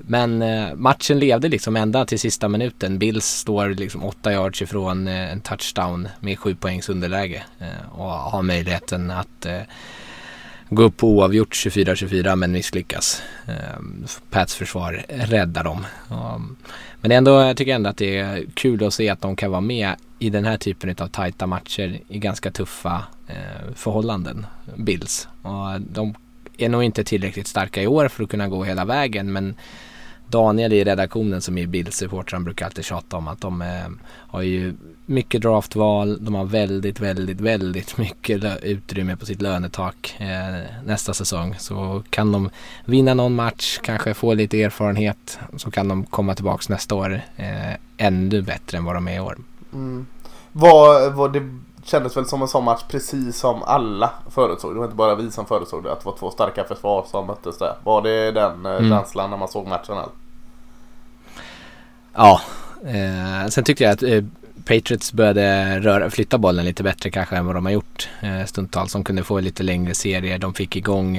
men 0.00 0.42
eh, 0.42 0.74
matchen 0.74 1.18
levde 1.18 1.48
liksom 1.48 1.76
ända 1.76 2.04
till 2.04 2.18
sista 2.18 2.48
minuten. 2.48 2.98
Bills 2.98 3.26
står 3.26 3.68
liksom 3.68 4.04
åtta 4.04 4.32
yards 4.32 4.62
ifrån 4.62 5.08
eh, 5.08 5.32
en 5.32 5.40
touchdown 5.40 6.08
med 6.20 6.38
sju 6.38 6.54
poängs 6.54 6.88
underläge 6.88 7.44
eh, 7.58 7.98
och 7.98 8.10
har 8.10 8.42
möjligheten 8.42 9.10
att 9.10 9.46
eh, 9.46 9.60
gå 10.74 10.82
upp 10.82 10.96
på 10.96 11.08
oavgjort 11.08 11.54
24-24 11.54 12.36
men 12.36 12.52
misslyckas. 12.52 13.22
Ehm, 13.46 14.04
Pats 14.30 14.54
försvar 14.54 15.04
räddar 15.08 15.64
dem. 15.64 15.86
Ehm, 16.10 16.56
men 17.00 17.12
ändå, 17.12 17.40
jag 17.40 17.56
tycker 17.56 17.74
ändå 17.74 17.90
att 17.90 17.96
det 17.96 18.18
är 18.18 18.44
kul 18.54 18.84
att 18.84 18.94
se 18.94 19.08
att 19.08 19.20
de 19.20 19.36
kan 19.36 19.50
vara 19.50 19.60
med 19.60 19.94
i 20.18 20.30
den 20.30 20.44
här 20.44 20.56
typen 20.56 20.96
av 20.98 21.06
tajta 21.08 21.46
matcher 21.46 22.00
i 22.08 22.18
ganska 22.18 22.50
tuffa 22.50 23.04
eh, 23.26 23.74
förhållanden, 23.74 24.46
Bills. 24.76 25.28
Och 25.42 25.80
de 25.80 26.14
är 26.56 26.68
nog 26.68 26.84
inte 26.84 27.04
tillräckligt 27.04 27.46
starka 27.46 27.82
i 27.82 27.86
år 27.86 28.08
för 28.08 28.24
att 28.24 28.30
kunna 28.30 28.48
gå 28.48 28.64
hela 28.64 28.84
vägen 28.84 29.32
men 29.32 29.54
Daniel 30.32 30.72
i 30.72 30.84
redaktionen 30.84 31.40
som 31.40 31.58
är 31.58 31.66
Bills-supporter 31.66 32.32
han 32.32 32.44
brukar 32.44 32.66
alltid 32.66 32.84
tjata 32.84 33.16
om 33.16 33.28
att 33.28 33.40
de 33.40 33.62
eh, 33.62 33.88
har 34.04 34.42
ju 34.42 34.74
mycket 35.06 35.42
draftval, 35.42 36.24
de 36.24 36.34
har 36.34 36.44
väldigt, 36.44 37.00
väldigt, 37.00 37.40
väldigt 37.40 37.98
mycket 37.98 38.44
utrymme 38.62 39.16
på 39.16 39.26
sitt 39.26 39.42
lönetak 39.42 40.16
eh, 40.18 40.84
nästa 40.84 41.14
säsong. 41.14 41.54
Så 41.58 42.02
kan 42.10 42.32
de 42.32 42.50
vinna 42.84 43.14
någon 43.14 43.34
match, 43.34 43.78
kanske 43.82 44.14
få 44.14 44.34
lite 44.34 44.62
erfarenhet, 44.62 45.38
så 45.56 45.70
kan 45.70 45.88
de 45.88 46.04
komma 46.04 46.34
tillbaks 46.34 46.68
nästa 46.68 46.94
år 46.94 47.20
eh, 47.36 47.74
ännu 47.96 48.42
bättre 48.42 48.78
än 48.78 48.84
vad 48.84 48.94
de 48.94 49.08
är 49.08 49.16
i 49.16 49.20
år. 49.20 49.38
Mm. 49.72 50.06
Vad, 50.52 51.12
vad 51.12 51.32
det 51.32 51.50
kändes 51.84 52.16
väl 52.16 52.26
som 52.26 52.42
en 52.42 52.48
sån 52.48 52.64
match 52.64 52.82
precis 52.88 53.36
som 53.36 53.62
alla 53.62 54.10
förutsåg. 54.30 54.74
Det 54.74 54.78
var 54.78 54.84
inte 54.84 54.96
bara 54.96 55.14
vi 55.14 55.30
som 55.30 55.46
förutsåg 55.46 55.84
det. 55.84 55.92
Att 55.92 56.00
det 56.00 56.06
var 56.06 56.16
två 56.16 56.30
starka 56.30 56.64
försvar 56.64 57.04
som 57.10 57.26
möttes 57.26 57.58
där. 57.58 57.74
Var 57.84 58.02
det 58.02 58.30
den 58.30 58.66
eh, 58.66 58.76
mm. 58.76 58.90
känslan 58.90 59.30
när 59.30 59.36
man 59.36 59.48
såg 59.48 59.66
matchen? 59.66 59.96
Här? 59.96 60.06
Ja, 62.14 62.40
eh, 62.86 63.48
sen 63.48 63.64
tyckte 63.64 63.84
jag 63.84 63.92
att 63.92 64.02
eh, 64.02 64.24
Patriots 64.64 65.12
började 65.12 65.80
röra, 65.80 66.10
flytta 66.10 66.38
bollen 66.38 66.64
lite 66.64 66.82
bättre 66.82 67.10
kanske 67.10 67.36
än 67.36 67.46
vad 67.46 67.56
de 67.56 67.64
har 67.66 67.72
gjort 67.72 68.08
eh, 68.20 68.44
stundtals. 68.44 68.92
De 68.92 69.04
kunde 69.04 69.24
få 69.24 69.40
lite 69.40 69.62
längre 69.62 69.94
serier. 69.94 70.38
De 70.38 70.54
fick 70.54 70.76
igång 70.76 71.16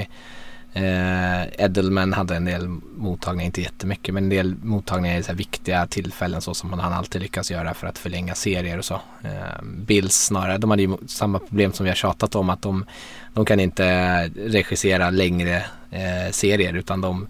eh, 0.74 1.44
Edelman 1.58 2.14
hade 2.14 2.36
en 2.36 2.46
del 2.46 2.68
mottagningar, 2.98 3.46
inte 3.46 3.62
jättemycket, 3.62 4.14
men 4.14 4.24
en 4.24 4.30
del 4.30 4.56
mottagningar 4.62 5.20
i 5.20 5.24
så 5.24 5.34
viktiga 5.34 5.88
tillfällen 5.88 6.42
så 6.42 6.54
som 6.54 6.74
han 6.74 6.94
alltid 6.94 7.22
lyckas 7.22 7.52
göra 7.52 7.74
för 7.74 7.88
att 7.88 7.98
förlänga 7.98 8.36
serier 8.36 8.78
och 8.78 8.86
så. 8.86 9.00
Eh, 9.24 9.64
Bills 9.64 10.16
snarare, 10.16 10.58
de 10.58 10.70
hade 10.70 10.84
ju 10.84 10.98
samma 11.08 11.40
problem 11.40 11.74
som 11.74 11.84
vi 11.84 11.90
har 11.90 11.96
tjatat 11.96 12.36
om 12.36 12.50
att 12.50 12.62
de, 12.62 12.86
de 13.34 13.46
kan 13.46 13.60
inte 13.60 14.28
regissera 14.28 15.10
längre 15.10 15.66
eh, 15.92 16.32
serier 16.32 16.74
utan 16.74 17.02
de 17.02 17.28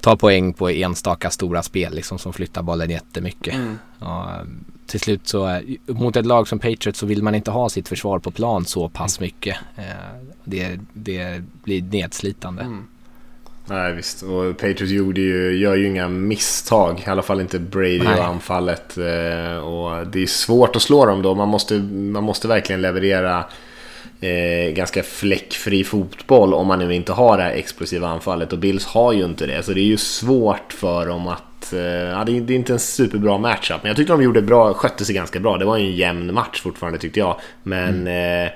tar 0.00 0.16
poäng 0.16 0.52
på 0.52 0.68
enstaka 0.70 1.30
stora 1.30 1.62
spel 1.62 1.94
liksom 1.94 2.18
som 2.18 2.32
flyttar 2.32 2.62
bollen 2.62 2.90
jättemycket. 2.90 3.54
Mm. 3.54 3.78
Och, 3.98 4.46
till 4.86 5.00
slut 5.00 5.28
så 5.28 5.60
mot 5.86 6.16
ett 6.16 6.26
lag 6.26 6.48
som 6.48 6.58
Patriots 6.58 6.98
så 6.98 7.06
vill 7.06 7.22
man 7.22 7.34
inte 7.34 7.50
ha 7.50 7.68
sitt 7.68 7.88
försvar 7.88 8.18
på 8.18 8.30
plan 8.30 8.64
så 8.64 8.88
pass 8.88 9.20
mycket. 9.20 9.56
Eh, 9.76 9.84
det, 10.44 10.80
det 10.92 11.42
blir 11.62 11.82
nedslitande. 11.82 12.62
Mm. 12.62 12.86
Nej 13.70 13.92
visst, 13.92 14.22
och 14.22 14.56
Patriots 14.56 14.90
gjorde 14.90 15.20
ju, 15.20 15.58
gör 15.58 15.76
ju 15.76 15.86
inga 15.86 16.08
misstag. 16.08 17.02
I 17.06 17.10
alla 17.10 17.22
fall 17.22 17.40
inte 17.40 17.58
Brady 17.58 17.98
Nej. 17.98 18.18
och 18.18 18.24
anfallet. 18.24 18.98
Eh, 18.98 19.56
och 19.56 20.06
det 20.06 20.22
är 20.22 20.26
svårt 20.26 20.76
att 20.76 20.82
slå 20.82 21.06
dem 21.06 21.22
då. 21.22 21.34
Man 21.34 21.48
måste, 21.48 21.74
man 21.78 22.24
måste 22.24 22.48
verkligen 22.48 22.82
leverera 22.82 23.44
eh, 24.20 24.72
ganska 24.72 25.02
fläckfri 25.02 25.84
fotboll 25.84 26.54
om 26.54 26.66
man 26.66 26.78
nu 26.78 26.94
inte 26.94 27.12
har 27.12 27.36
det 27.36 27.42
här 27.42 27.52
explosiva 27.52 28.08
anfallet. 28.08 28.52
Och 28.52 28.58
Bills 28.58 28.86
har 28.86 29.12
ju 29.12 29.24
inte 29.24 29.46
det. 29.46 29.62
Så 29.62 29.72
det 29.72 29.80
är 29.80 29.84
ju 29.84 29.96
svårt 29.96 30.72
för 30.72 31.06
dem 31.06 31.28
att... 31.28 31.72
Eh, 31.72 31.80
ja, 31.80 32.24
det, 32.26 32.32
är, 32.32 32.50
inte 32.50 32.72
en 32.72 32.78
superbra 32.78 33.38
matchup. 33.38 33.82
Men 33.82 33.88
jag 33.88 33.96
tyckte 33.96 34.12
de 34.12 34.22
gjorde 34.22 34.42
bra, 34.42 34.74
skötte 34.74 35.04
sig 35.04 35.14
ganska 35.14 35.40
bra. 35.40 35.58
Det 35.58 35.64
var 35.64 35.76
ju 35.76 35.86
en 35.86 35.96
jämn 35.96 36.34
match 36.34 36.60
fortfarande 36.60 36.98
tyckte 36.98 37.20
jag. 37.20 37.40
Men... 37.62 38.00
Mm. 38.00 38.46
Eh, 38.46 38.52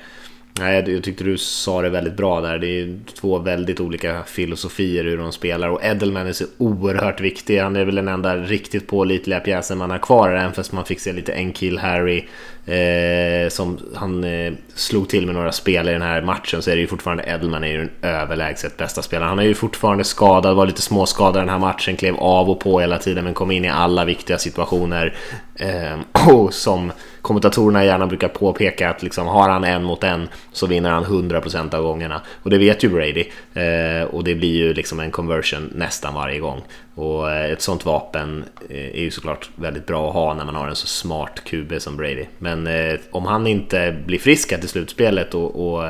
Nej, 0.59 0.85
jag 0.87 1.03
tyckte 1.05 1.25
du 1.25 1.39
sa 1.39 1.83
det 1.83 1.89
väldigt 1.89 2.17
bra 2.17 2.41
där. 2.41 2.59
Det 2.59 2.67
är 2.67 2.99
två 3.21 3.39
väldigt 3.39 3.81
olika 3.81 4.23
filosofier 4.23 5.05
hur 5.05 5.19
de 5.19 5.33
spelar 5.33 5.69
och 5.69 5.85
Edelman 5.85 6.27
är 6.27 6.33
så 6.33 6.45
oerhört 6.59 7.21
viktig. 7.21 7.59
Han 7.59 7.77
är 7.77 7.85
väl 7.85 7.95
den 7.95 8.09
enda 8.09 8.37
riktigt 8.37 8.87
pålitliga 8.87 9.41
pjäsen 9.41 9.79
man 9.79 9.91
har 9.91 9.99
kvar 9.99 10.29
även 10.29 10.53
fast 10.53 10.73
man 10.73 10.85
fick 10.85 11.01
se 11.01 11.13
lite 11.13 11.33
en 11.33 11.53
kill 11.53 11.79
Harry 11.79 12.25
eh, 12.67 13.49
som 13.49 13.79
han 13.95 14.25
eh, 14.25 14.53
slog 14.75 15.09
till 15.09 15.27
med 15.27 15.35
några 15.35 15.53
spel 15.53 15.89
i 15.89 15.93
den 15.93 16.03
här 16.03 16.23
matchen 16.23 16.63
så 16.63 16.71
är 16.71 16.75
det 16.75 16.81
ju 16.81 16.87
fortfarande 16.87 17.25
Edelman 17.27 17.65
är 17.65 17.69
ju 17.69 17.79
den 17.79 17.91
överlägset 18.03 18.77
bästa 18.77 19.03
spelaren. 19.03 19.29
Han 19.29 19.39
är 19.39 19.43
ju 19.43 19.55
fortfarande 19.55 20.05
skadad, 20.05 20.57
var 20.57 20.67
lite 20.67 20.83
småskadad 20.83 21.43
den 21.43 21.49
här 21.49 21.59
matchen, 21.59 21.97
klev 21.97 22.17
av 22.17 22.51
och 22.51 22.61
på 22.61 22.81
hela 22.81 22.99
tiden 22.99 23.25
men 23.25 23.35
kom 23.35 23.51
in 23.51 23.65
i 23.65 23.71
alla 23.71 24.05
viktiga 24.05 24.39
situationer. 24.39 25.15
Eh, 25.55 26.29
och 26.35 26.55
som 26.55 26.93
kommentatorerna 27.23 27.85
gärna 27.85 28.07
brukar 28.07 28.29
påpeka 28.29 28.91
att 28.91 29.03
liksom, 29.03 29.27
har 29.27 29.49
han 29.49 29.65
en 29.65 29.85
mot 29.85 30.05
en 30.05 30.29
så 30.53 30.67
vinner 30.67 30.91
han 30.91 31.05
100% 31.05 31.75
av 31.75 31.83
gångerna. 31.83 32.21
Och 32.43 32.51
det 32.51 32.59
vet 32.59 32.85
ju 32.85 32.89
Brady. 32.89 33.25
Eh, 33.55 34.05
och 34.05 34.25
det 34.25 34.35
blir 34.35 34.55
ju 34.55 34.75
liksom 34.75 35.01
en 35.01 35.11
conversion 35.11 35.73
nästan 35.75 36.15
varje 36.15 36.39
gång. 36.39 36.63
Och 36.95 37.31
eh, 37.31 37.51
ett 37.51 37.63
sånt 37.63 37.85
vapen 37.85 38.45
eh, 38.69 38.87
är 38.87 39.01
ju 39.01 39.11
såklart 39.11 39.51
väldigt 39.57 39.87
bra 39.87 40.09
att 40.09 40.15
ha 40.15 40.35
när 40.35 40.45
man 40.45 40.55
har 40.55 40.69
en 40.69 40.77
så 40.77 40.87
smart 40.87 41.45
QB 41.45 41.73
som 41.79 41.97
Brady. 41.97 42.27
Men 42.39 42.67
eh, 42.67 43.01
om 43.11 43.27
han 43.27 43.47
inte 43.47 44.03
blir 44.07 44.19
frisk 44.19 44.49
till 44.49 44.69
slutspelet 44.69 45.35
och, 45.35 45.75
och 45.75 45.89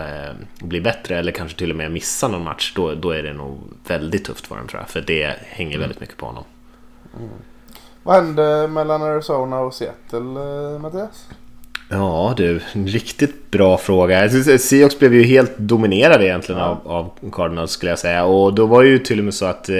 blir 0.60 0.80
bättre 0.80 1.18
eller 1.18 1.32
kanske 1.32 1.58
till 1.58 1.70
och 1.70 1.76
med 1.76 1.92
missar 1.92 2.28
någon 2.28 2.44
match, 2.44 2.72
då, 2.76 2.94
då 2.94 3.10
är 3.10 3.22
det 3.22 3.32
nog 3.32 3.58
väldigt 3.86 4.24
tufft 4.24 4.46
för 4.46 4.54
honom 4.54 4.68
tror 4.68 4.80
jag. 4.80 4.88
För 4.88 5.00
det 5.00 5.36
hänger 5.40 5.78
väldigt 5.78 6.00
mycket 6.00 6.16
på 6.16 6.26
honom. 6.26 6.44
Mm. 7.16 7.28
mm. 7.28 7.42
Vad 8.02 8.14
hände 8.14 8.68
mellan 8.68 9.02
Arizona 9.02 9.60
och 9.60 9.74
Seattle, 9.74 10.78
Mattias? 10.78 11.28
Ja 11.92 12.34
du, 12.36 12.60
en 12.72 12.86
riktigt 12.86 13.50
bra 13.50 13.78
fråga. 13.78 14.28
Seahawks 14.58 14.98
blev 14.98 15.14
ju 15.14 15.22
helt 15.22 15.58
dominerade 15.58 16.24
egentligen 16.24 16.60
ja. 16.60 16.82
av, 16.84 17.12
av 17.22 17.30
Cardinals 17.30 17.70
skulle 17.70 17.92
jag 17.92 17.98
säga. 17.98 18.24
Och 18.24 18.54
då 18.54 18.66
var 18.66 18.82
det 18.82 18.88
ju 18.88 18.98
till 18.98 19.18
och 19.18 19.24
med 19.24 19.34
så 19.34 19.46
att 19.46 19.68
eh, 19.68 19.74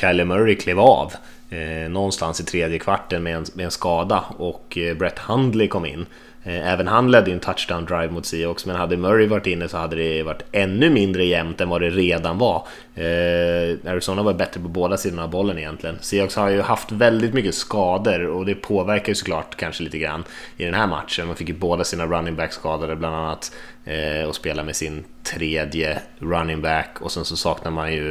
Kyler 0.00 0.24
Murray 0.24 0.56
klev 0.56 0.80
av. 0.80 1.12
Eh, 1.50 1.90
någonstans 1.90 2.40
i 2.40 2.44
tredje 2.44 2.78
kvarten 2.78 3.22
med 3.22 3.36
en, 3.36 3.44
med 3.54 3.64
en 3.64 3.70
skada 3.70 4.24
och 4.36 4.78
eh, 4.78 4.96
Brett 4.96 5.18
Hundley 5.18 5.68
kom 5.68 5.86
in. 5.86 6.06
Eh, 6.46 6.72
även 6.72 6.88
han 6.88 7.10
ledde 7.10 7.32
en 7.32 7.40
touchdown 7.40 7.84
drive 7.84 8.08
mot 8.08 8.26
Seahawks, 8.26 8.66
men 8.66 8.76
hade 8.76 8.96
Murray 8.96 9.26
varit 9.26 9.46
inne 9.46 9.68
så 9.68 9.76
hade 9.76 9.96
det 9.96 10.22
varit 10.22 10.42
ännu 10.52 10.90
mindre 10.90 11.24
jämnt 11.24 11.60
än 11.60 11.68
vad 11.68 11.80
det 11.80 11.90
redan 11.90 12.38
var. 12.38 12.66
Eh, 12.94 13.92
Arizona 13.92 14.22
var 14.22 14.34
bättre 14.34 14.60
på 14.60 14.68
båda 14.68 14.96
sidorna 14.96 15.22
av 15.22 15.30
bollen 15.30 15.58
egentligen. 15.58 15.96
Seahawks 16.00 16.36
har 16.36 16.48
ju 16.48 16.60
haft 16.60 16.92
väldigt 16.92 17.34
mycket 17.34 17.54
skador 17.54 18.26
och 18.26 18.46
det 18.46 18.54
påverkar 18.54 19.08
ju 19.08 19.14
såklart 19.14 19.56
kanske 19.56 19.82
lite 19.82 19.98
grann 19.98 20.24
i 20.56 20.64
den 20.64 20.74
här 20.74 20.86
matchen. 20.86 21.26
Man 21.26 21.36
fick 21.36 21.48
ju 21.48 21.54
båda 21.54 21.84
sina 21.84 22.06
running 22.06 22.36
back 22.36 22.52
skadade 22.52 22.96
bland 22.96 23.16
annat 23.16 23.52
eh, 23.84 24.28
och 24.28 24.34
spela 24.34 24.62
med 24.62 24.76
sin 24.76 25.04
tredje 25.22 25.98
running 26.18 26.62
back 26.62 26.96
och 27.00 27.12
sen 27.12 27.24
så 27.24 27.36
saknar 27.36 27.70
man 27.70 27.92
ju 27.92 28.10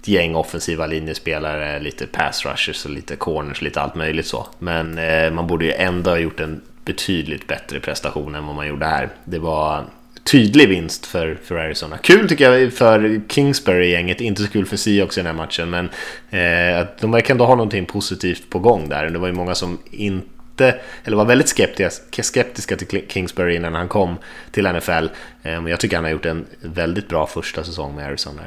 ett 0.00 0.08
gäng 0.08 0.34
offensiva 0.34 0.86
linjespelare, 0.86 1.80
lite 1.80 2.06
pass 2.06 2.46
rushers 2.46 2.84
och 2.84 2.90
lite 2.90 3.16
corners, 3.16 3.62
lite 3.62 3.80
allt 3.80 3.94
möjligt 3.94 4.26
så. 4.26 4.46
Men 4.58 4.98
eh, 4.98 5.30
man 5.30 5.46
borde 5.46 5.64
ju 5.64 5.72
ändå 5.72 6.10
ha 6.10 6.18
gjort 6.18 6.40
en 6.40 6.60
betydligt 6.88 7.46
bättre 7.46 7.80
prestation 7.80 8.34
än 8.34 8.46
vad 8.46 8.56
man 8.56 8.68
gjorde 8.68 8.86
här. 8.86 9.08
Det 9.24 9.38
var 9.38 9.84
tydlig 10.24 10.68
vinst 10.68 11.06
för, 11.06 11.38
för 11.44 11.54
Arizona. 11.54 11.98
Kul 11.98 12.28
tycker 12.28 12.52
jag 12.52 12.72
för 12.72 13.20
Kingsbury-gänget, 13.28 14.20
inte 14.20 14.42
så 14.42 14.48
kul 14.48 14.66
för 14.66 14.76
Seahawks 14.76 15.18
i 15.18 15.20
den 15.20 15.26
här 15.26 15.44
matchen, 15.44 15.70
men 15.70 15.84
eh, 16.30 16.86
de 17.00 17.10
verkar 17.10 17.34
ändå 17.34 17.44
ha 17.44 17.54
någonting 17.54 17.86
positivt 17.86 18.50
på 18.50 18.58
gång 18.58 18.88
där. 18.88 19.10
Det 19.10 19.18
var 19.18 19.26
ju 19.26 19.34
många 19.34 19.54
som 19.54 19.78
inte 19.90 20.80
eller 21.04 21.16
var 21.16 21.24
väldigt 21.24 21.48
skeptiska, 21.48 22.22
skeptiska 22.22 22.76
till 22.76 23.04
Kingsbury 23.08 23.56
innan 23.56 23.74
han 23.74 23.88
kom 23.88 24.16
till 24.50 24.72
NFL. 24.72 24.90
Eh, 24.90 25.08
men 25.42 25.66
jag 25.66 25.80
tycker 25.80 25.96
han 25.96 26.04
har 26.04 26.12
gjort 26.12 26.26
en 26.26 26.46
väldigt 26.60 27.08
bra 27.08 27.26
första 27.26 27.64
säsong 27.64 27.94
med 27.94 28.06
Arizona. 28.06 28.42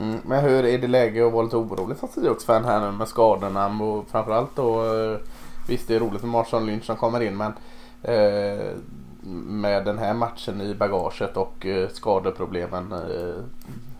Mm, 0.00 0.18
men 0.24 0.44
hur 0.44 0.64
är 0.64 0.78
det 0.78 0.86
läge 0.86 1.26
att 1.26 1.32
vara 1.32 1.42
lite 1.42 1.56
orolig 1.56 1.96
som 1.96 2.08
Seahawks-fan 2.08 2.64
här 2.64 2.80
nu 2.80 2.92
med 2.92 3.08
skadorna 3.08 3.66
och 3.66 4.08
framförallt 4.10 4.56
då 4.56 4.80
eh, 4.80 5.18
Visst 5.66 5.88
det 5.88 5.94
är 5.94 6.00
roligt 6.00 6.22
med 6.22 6.30
Marshawn 6.30 6.66
Lynch 6.66 6.84
som 6.84 6.96
kommer 6.96 7.20
in 7.20 7.36
men 7.36 7.52
eh, 8.02 8.66
med 9.46 9.84
den 9.84 9.98
här 9.98 10.14
matchen 10.14 10.60
i 10.60 10.74
bagaget 10.74 11.36
och 11.36 11.66
eh, 11.66 11.88
skadeproblemen. 11.88 12.92
Eh, 12.92 13.42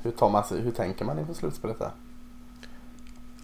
hur, 0.02 0.10
tar 0.10 0.30
man 0.30 0.44
sig, 0.44 0.60
hur 0.60 0.70
tänker 0.70 1.04
man 1.04 1.18
inför 1.18 1.34
slutspelet 1.34 1.78
där? 1.78 1.90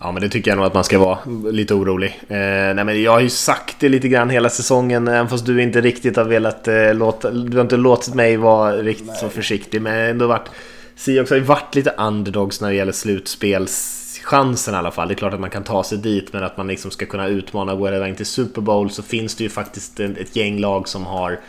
Ja 0.02 0.12
men 0.12 0.22
det 0.22 0.28
tycker 0.28 0.50
jag 0.50 0.56
nog 0.56 0.66
att 0.66 0.74
man 0.74 0.85
ska 0.85 0.98
vara 0.98 1.18
lite 1.50 1.74
orolig. 1.74 2.20
Eh, 2.28 2.74
nej 2.74 2.85
men 2.85 3.02
jag 3.02 3.12
har 3.12 3.20
ju 3.20 3.30
sagt 3.30 3.76
det 3.80 3.88
lite 3.88 4.09
grann 4.09 4.30
hela 4.30 4.50
säsongen 4.50 5.09
även 5.09 5.28
fast 5.28 5.46
du 5.46 5.62
inte 5.62 5.80
riktigt 5.80 6.16
har 6.16 6.24
velat 6.24 6.68
eh, 6.68 6.94
låta, 6.94 7.30
du 7.30 7.56
har 7.56 7.62
inte 7.62 7.76
låtit 7.76 8.14
mig 8.14 8.37
vara 8.37 8.76
riktigt 8.76 9.06
nej. 9.06 9.16
så 9.16 9.28
försiktig 9.28 9.83
men 9.83 10.11
ändå 10.11 10.26
varit 10.26 10.48
Seahawks 10.96 11.30
har 11.30 11.37
ju 11.37 11.42
varit 11.42 11.74
lite 11.74 11.90
underdogs 11.90 12.61
när 12.61 12.68
det 12.68 12.74
gäller 12.74 12.92
slutspels 12.92 14.09
chansen 14.30 14.74
i 14.74 14.76
alla 14.76 14.90
fall. 14.90 15.08
Det 15.08 15.14
är 15.14 15.16
klart 15.16 15.34
att 15.34 15.40
man 15.40 15.50
kan 15.50 15.64
ta 15.64 15.84
sig 15.84 15.98
dit, 15.98 16.32
men 16.32 16.44
att 16.44 16.56
man 16.56 16.66
liksom 16.66 16.90
ska 16.90 17.06
kunna 17.06 17.26
utmana 17.26 17.74
gå 17.74 17.86
hela 17.86 17.98
vägen 17.98 18.16
till 18.16 18.26
Super 18.26 18.60
Bowl 18.60 18.90
så 18.90 19.02
finns 19.02 19.34
det 19.34 19.44
ju 19.44 19.50
faktiskt 19.50 20.00
ett 20.00 20.36
gäng 20.36 20.58
lag 20.58 20.88
som 20.88 21.06
har 21.06 21.40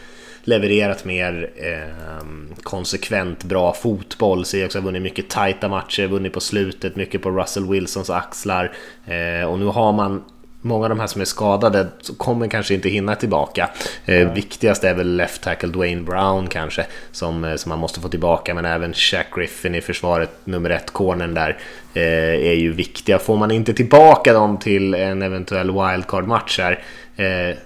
levererat 0.43 1.05
mer 1.05 1.51
eh, 1.55 2.25
konsekvent 2.63 3.43
bra 3.43 3.73
fotboll. 3.73 4.45
Seahawks 4.45 4.75
har 4.75 4.81
vunnit 4.81 5.01
mycket 5.01 5.29
tajta 5.29 5.67
matcher, 5.67 6.07
vunnit 6.07 6.33
på 6.33 6.39
slutet, 6.39 6.95
mycket 6.95 7.21
på 7.21 7.31
Russell 7.31 7.69
Wilsons 7.69 8.09
axlar. 8.09 8.71
Eh, 9.05 9.49
och 9.49 9.59
nu 9.59 9.65
har 9.65 9.91
man 9.91 10.23
många 10.61 10.85
av 10.85 10.89
de 10.89 10.99
här 10.99 11.07
som 11.07 11.21
är 11.21 11.25
skadade 11.25 11.87
kommer 12.17 12.47
kanske 12.47 12.73
inte 12.73 12.89
hinna 12.89 13.15
tillbaka. 13.15 13.69
Eh, 14.05 14.33
viktigast 14.33 14.83
är 14.83 14.93
väl 14.93 15.15
left 15.15 15.41
tackle 15.41 15.69
Dwayne 15.69 16.01
Brown 16.01 16.47
kanske, 16.47 16.85
som, 17.11 17.43
eh, 17.43 17.55
som 17.55 17.69
man 17.69 17.79
måste 17.79 17.99
få 17.99 18.09
tillbaka, 18.09 18.53
men 18.53 18.65
även 18.65 18.93
Shaq 18.93 19.25
Griffin 19.35 19.75
i 19.75 19.81
försvaret, 19.81 20.29
nummer 20.43 20.69
ett, 20.69 20.91
cornern 20.93 21.33
där, 21.33 21.57
eh, 21.93 22.03
är 22.49 22.53
ju 22.53 22.71
viktiga. 22.71 23.19
Får 23.19 23.37
man 23.37 23.51
inte 23.51 23.73
tillbaka 23.73 24.33
dem 24.33 24.57
till 24.57 24.93
en 24.93 25.21
eventuell 25.21 25.71
wildcard-match 25.71 26.59
här, 26.59 26.83
eh, 27.15 27.57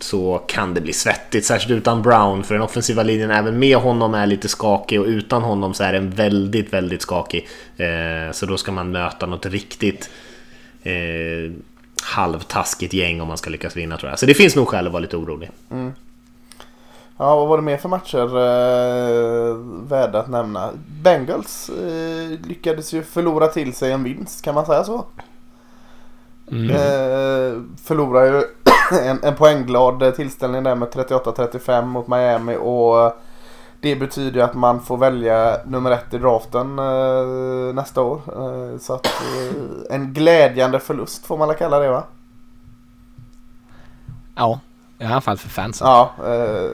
så 0.00 0.38
kan 0.38 0.74
det 0.74 0.80
bli 0.80 0.92
svettigt, 0.92 1.46
särskilt 1.46 1.72
utan 1.72 2.02
Brown, 2.02 2.44
för 2.44 2.54
den 2.54 2.62
offensiva 2.62 3.02
linjen 3.02 3.30
även 3.30 3.58
med 3.58 3.76
honom 3.76 4.14
är 4.14 4.26
lite 4.26 4.48
skakig 4.48 5.00
och 5.00 5.06
utan 5.06 5.42
honom 5.42 5.74
så 5.74 5.84
är 5.84 5.92
den 5.92 6.10
väldigt, 6.10 6.72
väldigt 6.72 7.02
skakig. 7.02 7.48
Eh, 7.76 8.32
så 8.32 8.46
då 8.46 8.56
ska 8.56 8.72
man 8.72 8.90
möta 8.90 9.26
något 9.26 9.46
riktigt 9.46 10.10
eh, 10.82 11.52
halvtaskigt 12.02 12.94
gäng 12.94 13.20
om 13.20 13.28
man 13.28 13.38
ska 13.38 13.50
lyckas 13.50 13.76
vinna 13.76 13.96
tror 13.96 14.10
jag. 14.10 14.18
Så 14.18 14.26
det 14.26 14.34
finns 14.34 14.56
nog 14.56 14.68
skäl 14.68 14.86
att 14.86 14.92
vara 14.92 15.00
lite 15.00 15.16
orolig. 15.16 15.50
Mm. 15.70 15.92
Ja, 17.16 17.36
vad 17.36 17.48
var 17.48 17.56
det 17.56 17.62
mer 17.62 17.76
för 17.76 17.88
matcher 17.88 18.24
eh, 18.24 19.56
värda 19.88 20.18
att 20.18 20.28
nämna? 20.28 20.70
Bengals 21.02 21.68
eh, 21.68 22.46
lyckades 22.48 22.92
ju 22.92 23.02
förlora 23.02 23.46
till 23.46 23.72
sig 23.72 23.92
en 23.92 24.04
vinst, 24.04 24.44
kan 24.44 24.54
man 24.54 24.66
säga 24.66 24.84
så? 24.84 25.04
Mm. 26.50 26.70
Eh, 26.70 27.62
förlorar 27.84 28.24
ju 28.24 28.42
en, 29.02 29.22
en 29.22 29.34
poängglad 29.34 30.16
tillställning 30.16 30.62
där 30.62 30.74
med 30.74 30.88
38-35 30.88 31.84
mot 31.84 32.08
Miami 32.08 32.56
och 32.56 33.12
det 33.82 33.96
betyder 33.96 34.42
att 34.42 34.54
man 34.54 34.80
får 34.80 34.96
välja 34.96 35.58
nummer 35.64 35.90
ett 35.90 36.14
i 36.14 36.18
draften 36.18 36.78
eh, 36.78 37.74
nästa 37.74 38.02
år. 38.02 38.20
Eh, 38.26 38.78
så 38.78 38.94
att 38.94 39.06
eh, 39.06 39.94
en 39.94 40.12
glädjande 40.12 40.80
förlust 40.80 41.26
får 41.26 41.38
man 41.38 41.48
väl 41.48 41.56
kalla 41.56 41.78
det 41.78 41.90
va? 41.90 42.04
Ja, 44.34 44.60
i 44.98 45.04
alla 45.04 45.20
fall 45.20 45.36
för 45.36 45.48
fansen. 45.48 45.88
Ja, 45.88 46.12
eh, 46.26 46.70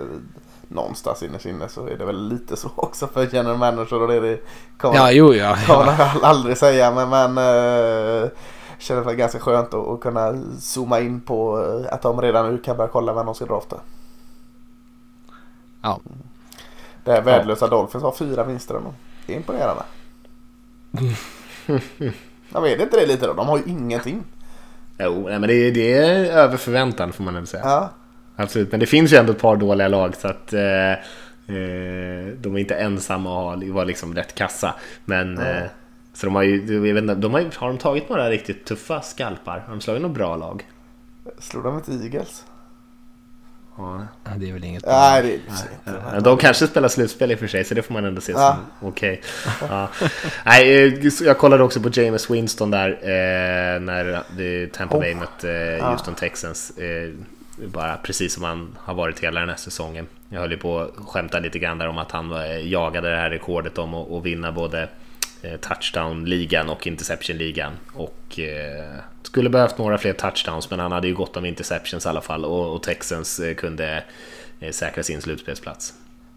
någonstans 0.68 1.22
inne 1.22 1.38
inne 1.44 1.68
så 1.68 1.86
är 1.86 1.98
det 1.98 2.04
väl 2.04 2.28
lite 2.28 2.56
så 2.56 2.70
också 2.74 3.06
för 3.06 3.28
general 3.32 3.58
manager 3.58 4.02
och 4.02 4.08
det, 4.08 4.20
det 4.20 4.40
kommer, 4.78 4.96
ja, 4.96 5.10
jo, 5.12 5.34
ja, 5.34 5.56
kommer 5.66 5.94
ja. 5.98 6.12
aldrig 6.22 6.56
säga. 6.56 6.90
Men, 6.90 7.08
men 7.08 7.38
eh, 7.38 8.30
känner 8.78 9.04
det 9.04 9.14
ganska 9.14 9.38
skönt 9.38 9.74
att, 9.74 9.88
att 9.88 10.00
kunna 10.00 10.42
zooma 10.60 11.00
in 11.00 11.20
på 11.20 11.64
eh, 11.64 11.94
att 11.94 12.02
de 12.02 12.20
redan 12.20 12.50
nu 12.50 12.58
kan 12.58 12.76
börja 12.76 12.90
kolla 12.90 13.12
vem 13.12 13.26
de 13.26 13.34
ska 13.34 13.44
drafta. 13.44 13.76
Ja. 15.82 16.00
Det 17.08 17.14
här 17.14 17.22
värdelösa 17.22 17.64
ja. 17.64 17.70
Dolphins 17.70 18.04
har 18.04 18.12
fyra 18.12 18.44
vinster 18.44 18.74
ändå. 18.74 18.94
Det 19.26 19.32
är 19.32 19.36
imponerande. 19.36 19.82
ja, 22.52 22.60
men 22.60 22.64
är 22.64 22.76
det 22.76 22.82
inte 22.82 23.00
det 23.00 23.06
lite 23.06 23.26
då? 23.26 23.32
De 23.32 23.46
har 23.48 23.58
ju 23.58 23.64
ingenting. 23.66 24.24
Jo, 24.98 25.28
nej, 25.28 25.38
men 25.38 25.48
det, 25.48 25.70
det 25.70 25.92
är 25.92 26.24
över 26.24 26.56
förväntan 26.56 27.12
får 27.12 27.24
man 27.24 27.34
väl 27.34 27.46
säga. 27.46 27.62
Ja. 27.64 27.90
Absolut, 28.36 28.70
men 28.70 28.80
det 28.80 28.86
finns 28.86 29.12
ju 29.12 29.16
ändå 29.16 29.32
ett 29.32 29.40
par 29.40 29.56
dåliga 29.56 29.88
lag 29.88 30.16
så 30.16 30.28
att 30.28 30.52
eh, 30.52 30.92
eh 30.92 30.96
de 32.40 32.54
är 32.54 32.58
inte 32.58 32.74
ensamma 32.74 33.52
och 33.52 33.62
var 33.62 33.84
liksom 33.84 34.14
rätt 34.14 34.34
kassa. 34.34 34.74
Men 35.04 35.38
mm. 35.38 35.62
eh, 35.62 35.68
så 36.12 36.26
de 36.26 36.34
har 36.34 36.42
ju, 36.42 36.74
jag 36.86 36.94
vet 36.94 37.02
inte, 37.02 37.14
de 37.14 37.34
har, 37.34 37.58
har 37.58 37.68
de 37.68 37.78
tagit 37.78 38.08
några 38.08 38.30
riktigt 38.30 38.64
tuffa 38.64 39.00
skalpar? 39.00 39.58
Har 39.58 39.70
de 39.70 39.80
slagit 39.80 40.02
några 40.02 40.14
bra 40.14 40.36
lag? 40.36 40.66
Slog 41.38 41.64
de 41.64 41.74
inte 41.76 41.92
Eagles? 41.92 42.44
Ja. 43.78 44.06
Det 44.36 44.48
är 44.48 44.52
väl 44.52 44.64
inget 44.64 44.86
Nej, 44.86 45.22
det 45.22 45.34
är 45.90 46.12
Nej. 46.12 46.22
De 46.22 46.38
kanske 46.38 46.66
spelar 46.66 46.88
slutspel 46.88 47.32
i 47.32 47.34
och 47.34 47.38
för 47.38 47.46
sig, 47.46 47.64
så 47.64 47.74
det 47.74 47.82
får 47.82 47.94
man 47.94 48.04
ändå 48.04 48.20
se 48.20 48.32
ja. 48.32 48.58
som 48.80 48.88
okej. 48.88 49.22
Okay. 49.44 49.68
Ja. 49.70 49.88
Nej, 50.44 50.86
eh, 50.86 51.12
jag 51.20 51.38
kollade 51.38 51.62
också 51.62 51.80
på 51.80 51.88
James 51.92 52.30
Winston 52.30 52.70
där 52.70 52.90
eh, 52.90 53.80
när 53.80 54.66
Tampa 54.66 54.98
Bay 54.98 55.14
oh. 55.14 55.18
mötte 55.18 55.52
eh, 55.52 55.90
Houston 55.90 56.14
Texans. 56.14 56.78
Eh, 56.78 57.10
bara 57.66 57.96
precis 57.96 58.34
som 58.34 58.44
han 58.44 58.76
har 58.80 58.94
varit 58.94 59.20
hela 59.20 59.40
den 59.40 59.48
här 59.48 59.56
säsongen. 59.56 60.06
Jag 60.28 60.40
höll 60.40 60.50
ju 60.50 60.58
på 60.58 60.78
att 60.78 61.06
skämta 61.06 61.38
lite 61.38 61.58
grann 61.58 61.78
där 61.78 61.88
om 61.88 61.98
att 61.98 62.12
han 62.12 62.32
jagade 62.62 63.10
det 63.10 63.16
här 63.16 63.30
rekordet 63.30 63.78
om 63.78 63.94
att 63.94 64.24
vinna 64.24 64.52
både 64.52 64.88
touchdown-ligan 65.60 66.68
och 66.68 66.86
interception-ligan. 66.86 67.72
Och 67.92 68.40
skulle 69.22 69.50
behövt 69.50 69.78
några 69.78 69.98
fler 69.98 70.12
touchdowns 70.12 70.70
men 70.70 70.78
han 70.80 70.92
hade 70.92 71.08
ju 71.08 71.14
gott 71.14 71.36
om 71.36 71.44
interceptions 71.44 72.06
i 72.06 72.08
alla 72.08 72.20
fall 72.20 72.44
och, 72.44 72.74
och 72.74 72.82
Texans 72.82 73.40
kunde 73.56 74.04
säkra 74.70 75.02
sin 75.02 75.22
slutspelsplats. 75.22 75.94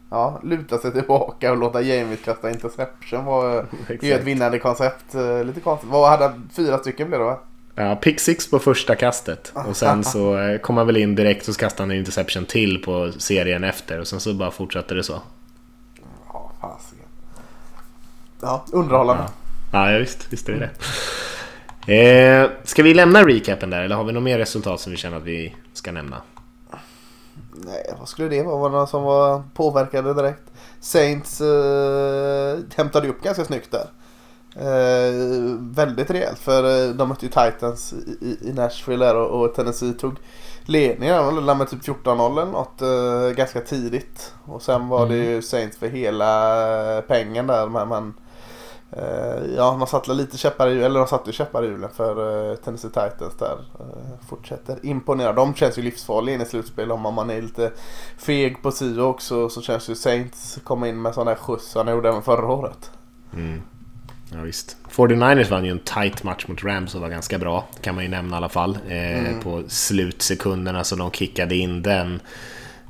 Ja, 0.10 0.40
luta 0.44 0.78
sig 0.78 0.92
tillbaka 0.92 1.52
och 1.52 1.58
låta 1.58 1.82
James 1.82 2.20
kasta 2.26 2.50
interception 2.50 3.26
var 3.26 3.66
ju 4.02 4.14
ett 4.14 4.24
vinnande 4.24 4.60
koncept. 4.60 5.14
Lite 5.46 5.60
konstigt. 5.60 5.90
Vad 5.90 6.10
hade 6.10 6.24
han? 6.24 6.50
Fyra 6.54 6.78
stycken 6.78 7.08
blev 7.08 7.20
det 7.20 7.26
va? 7.26 7.40
Ja, 7.76 7.96
pick 7.96 8.20
six 8.20 8.50
på 8.50 8.60
första 8.60 8.96
kastet. 8.96 9.52
Och 9.68 9.78
sen 9.78 10.04
så 10.14 10.38
eh, 10.38 10.58
kom 10.58 10.78
han 10.78 10.88
väl 10.88 10.98
in 10.98 11.16
direkt 11.16 11.48
och 11.48 11.54
så 11.54 11.60
kastade 11.60 11.84
han 11.84 11.92
en 11.92 11.98
interception 11.98 12.46
till 12.46 12.82
på 12.84 13.12
serien 13.18 13.64
efter. 13.64 14.00
Och 14.00 14.08
sen 14.08 14.20
så 14.20 14.34
bara 14.34 14.52
fortsatte 14.52 14.94
det 14.94 15.04
så. 15.04 15.22
Ja, 16.28 16.52
fasiken. 16.62 17.06
Ja, 18.42 18.66
underhållande. 18.72 19.24
Ja, 19.72 19.92
ja 19.92 20.00
visst, 20.00 20.28
visst 20.30 20.50
är 20.50 20.54
det 20.54 20.60
det. 20.60 20.72
Eh, 21.88 22.50
ska 22.64 22.84
vi 22.84 22.94
lämna 22.94 23.24
recapen 23.24 23.70
där 23.70 23.82
eller 23.82 23.96
har 23.96 24.04
vi 24.04 24.14
något 24.14 24.24
mer 24.24 24.38
resultat 24.38 24.80
som 24.80 24.92
vi 24.92 24.98
känner 24.98 25.18
att 25.18 25.24
vi 25.24 25.56
ska 25.74 25.92
nämna? 25.92 26.22
Nej, 27.54 27.96
vad 28.00 28.10
skulle 28.10 28.30
det 28.30 28.44
vara? 28.44 28.58
Var 28.58 28.70
det 28.70 28.76
någon 28.76 28.88
som 28.88 29.04
var 29.04 29.44
påverkade 29.54 30.14
direkt? 30.14 30.42
Saints 30.80 31.42
eh, 31.42 32.60
hämtade 32.76 33.08
upp 33.08 33.24
ganska 33.24 33.46
snyggt 33.46 33.72
där. 33.72 33.90
Eh, 34.56 35.14
väldigt 35.60 36.12
rejält 36.12 36.40
för 36.40 36.90
eh, 36.90 36.94
de 36.94 37.10
mötte 37.10 37.26
ju 37.26 37.30
Titans 37.30 37.94
i, 38.22 38.38
i 38.50 38.54
Nashville 38.54 39.06
där 39.06 39.16
och, 39.16 39.42
och 39.42 39.56
Tennessee 39.56 39.94
tog 39.94 40.16
ledningen. 40.66 41.26
De 41.26 41.46
lade 41.46 41.58
med 41.58 41.70
typ 41.70 41.82
14-0 41.82 42.42
eller 42.42 42.52
något 42.52 42.82
eh, 42.82 43.36
ganska 43.36 43.62
tidigt. 43.62 44.34
Och 44.46 44.62
sen 44.62 44.88
var 44.88 45.06
mm. 45.06 45.10
det 45.10 45.24
ju 45.24 45.42
Saints 45.42 45.78
för 45.78 45.88
hela 45.88 47.02
pengen 47.08 47.48
där. 47.48 47.68
Men, 47.68 47.90
men 47.90 48.08
eh, 48.08 48.14
ja, 49.56 49.76
de 49.80 49.88
satte 49.88 50.14
lite 50.14 50.38
käppar 50.38 50.68
i 50.68 50.84
eller 50.84 51.00
de 51.00 51.08
satte 51.08 51.32
käppar 51.32 51.64
i 51.64 51.68
hjulen 51.68 51.90
för 51.96 52.50
eh, 52.52 52.56
Tennessee 52.56 52.90
Titans 52.90 53.38
där. 53.40 53.58
Eh, 53.80 54.28
fortsätter 54.30 54.86
imponera. 54.86 55.34
De 55.34 55.54
känns 55.54 55.78
ju 55.78 55.82
livsfarliga 55.82 56.36
in 56.36 56.42
i 56.42 56.46
slutspel. 56.46 56.92
Om 56.92 57.14
man 57.14 57.30
är 57.30 57.42
lite 57.42 57.72
feg 58.18 58.62
på 58.62 58.72
sio 58.72 59.02
också 59.02 59.50
så 59.50 59.62
känns 59.62 59.90
ju 59.90 59.96
Saints 59.96 60.60
komma 60.64 60.88
in 60.88 61.02
med 61.02 61.14
sån 61.14 61.26
där 61.26 61.36
skjuts 61.36 61.72
som 61.72 61.86
de 61.86 61.92
gjorde 61.92 62.10
även 62.10 62.22
förra 62.22 62.48
året. 62.48 62.92
Mm. 63.34 63.62
Ja, 64.34 64.42
visst. 64.42 64.78
49ers 64.90 65.50
vann 65.50 65.66
ju 65.66 65.72
en 65.72 65.80
tight 65.80 66.24
match 66.24 66.48
mot 66.48 66.64
Rams 66.64 66.96
och 66.96 67.02
var 67.02 67.10
ganska 67.10 67.38
bra. 67.38 67.68
kan 67.82 67.96
man 67.96 68.04
ju 68.04 68.10
nämna 68.10 68.36
i 68.36 68.38
alla 68.38 68.50
fall. 68.50 68.78
Eh, 68.88 69.20
mm. 69.20 69.40
På 69.40 69.64
slutsekunderna 69.68 70.84
så 70.84 70.96
de 70.96 71.12
kickade 71.12 71.56
in 71.56 71.82
den. 71.82 72.20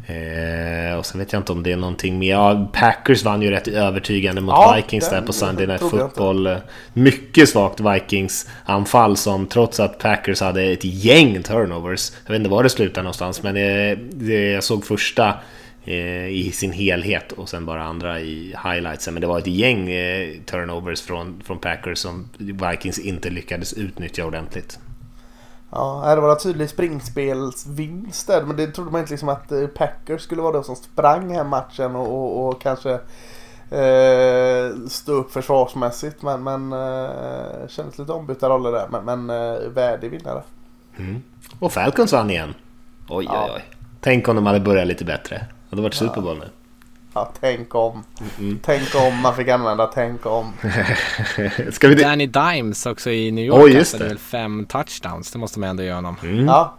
Eh, 0.07 0.97
och 0.97 1.05
sen 1.05 1.19
vet 1.19 1.33
jag 1.33 1.39
inte 1.39 1.51
om 1.51 1.63
det 1.63 1.71
är 1.71 1.77
någonting 1.77 2.19
mer. 2.19 2.31
Ja, 2.31 2.69
Packers 2.73 3.23
vann 3.23 3.41
ju 3.41 3.51
rätt 3.51 3.67
övertygande 3.67 4.41
mot 4.41 4.53
ja, 4.53 4.73
Vikings 4.75 5.09
där 5.09 5.21
på 5.21 5.33
Sunday 5.33 5.67
Night 5.67 5.81
Football. 5.81 6.55
Mycket 6.93 7.49
svagt 7.49 7.79
Vikings-anfall 7.79 9.17
som 9.17 9.47
trots 9.47 9.79
att 9.79 9.99
Packers 9.99 10.41
hade 10.41 10.63
ett 10.63 10.83
gäng 10.83 11.43
turnovers. 11.43 12.11
Jag 12.25 12.31
vet 12.31 12.39
inte 12.39 12.49
var 12.49 12.63
det 12.63 12.69
slutade 12.69 13.03
någonstans 13.03 13.43
men 13.43 13.55
det, 13.55 13.95
det, 14.11 14.51
jag 14.51 14.63
såg 14.63 14.85
första 14.85 15.33
Eh, 15.85 16.27
i 16.27 16.51
sin 16.53 16.71
helhet 16.71 17.31
och 17.31 17.49
sen 17.49 17.65
bara 17.65 17.83
andra 17.83 18.19
i 18.19 18.55
highlightsen. 18.63 19.13
Men 19.13 19.21
det 19.21 19.27
var 19.27 19.39
ett 19.39 19.47
gäng 19.47 19.91
eh, 19.91 20.29
turnovers 20.45 21.01
från, 21.01 21.41
från 21.45 21.59
Packers 21.59 21.97
som 21.97 22.29
Vikings 22.37 22.99
inte 22.99 23.29
lyckades 23.29 23.73
utnyttja 23.73 24.25
ordentligt. 24.25 24.79
Ja, 25.71 26.15
det 26.15 26.21
var 26.21 26.31
en 26.31 26.38
tydlig 26.38 26.69
springspelsvinst 26.69 28.27
där, 28.27 28.43
men 28.43 28.55
det 28.55 28.67
trodde 28.67 28.91
man 28.91 29.01
inte 29.01 29.12
liksom 29.13 29.29
att 29.29 29.51
eh, 29.51 29.67
Packers 29.67 30.21
skulle 30.21 30.41
vara 30.41 30.51
de 30.51 30.63
som 30.63 30.75
sprang 30.75 31.36
här 31.36 31.43
matchen 31.43 31.95
och, 31.95 32.07
och, 32.07 32.47
och 32.47 32.62
kanske 32.62 32.91
eh, 33.71 34.88
stå 34.88 35.12
upp 35.12 35.31
försvarsmässigt. 35.31 36.21
Men, 36.21 36.43
men 36.43 36.73
eh, 36.73 37.67
kändes 37.67 37.97
lite 37.97 38.12
ombytta 38.12 38.49
roller 38.49 38.71
där, 38.71 38.88
men, 38.91 39.05
men 39.05 39.29
eh, 39.29 39.60
värdig 39.69 40.12
vinnare. 40.12 40.43
Mm. 40.97 41.23
Och 41.60 41.71
Falcons 41.71 42.13
vann 42.13 42.29
igen. 42.29 42.53
Oj, 43.10 43.25
ja. 43.25 43.45
oj, 43.45 43.51
oj. 43.55 43.63
Tänk 44.01 44.27
om 44.27 44.36
de 44.36 44.45
hade 44.45 44.60
börjat 44.60 44.88
lite 44.88 45.05
bättre. 45.05 45.36
Det 45.36 45.45
hade 45.69 45.81
varit 45.81 45.93
Super 45.93 46.21
Bowl 46.21 46.38
nu. 46.38 46.49
Ja, 47.13 47.32
tänk 47.39 47.76
om. 47.76 48.04
Mm. 48.39 48.60
Tänk 48.63 48.95
om 48.95 49.17
man 49.21 49.36
fick 49.36 49.47
använda 49.47 49.88
tänk 49.88 50.26
om. 50.26 50.54
Ska 51.71 51.88
vi 51.88 51.95
Danny 51.95 52.28
Dimes 52.28 52.86
också 52.86 53.12
i 53.12 53.32
New 53.32 53.45
York 53.45 53.63
oh, 53.63 53.71
kastade 53.71 54.06
väl 54.06 54.17
fem 54.17 54.65
touchdowns. 54.65 55.32
Det 55.32 55.39
måste 55.39 55.60
man 55.60 55.69
ändå 55.69 55.84
göra 55.84 55.95
honom. 55.95 56.15
Mm. 56.24 56.45
Ja. 56.45 56.76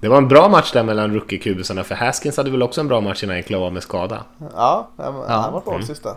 Det 0.00 0.08
var 0.08 0.18
en 0.18 0.28
bra 0.28 0.48
match 0.48 0.72
där 0.72 0.84
mellan 0.84 1.14
rookie-kubisarna 1.14 1.84
för 1.84 1.94
Haskins 1.94 2.36
hade 2.36 2.50
väl 2.50 2.62
också 2.62 2.80
en 2.80 2.88
bra 2.88 3.00
match 3.00 3.22
innan 3.22 3.36
han 3.36 3.42
klev 3.42 3.62
av 3.62 3.72
med 3.72 3.82
skada. 3.82 4.24
Ja, 4.54 4.88
han 4.96 5.52
var 5.52 5.60
bra 5.64 5.74
mm. 5.74 5.86
sista. 5.86 6.16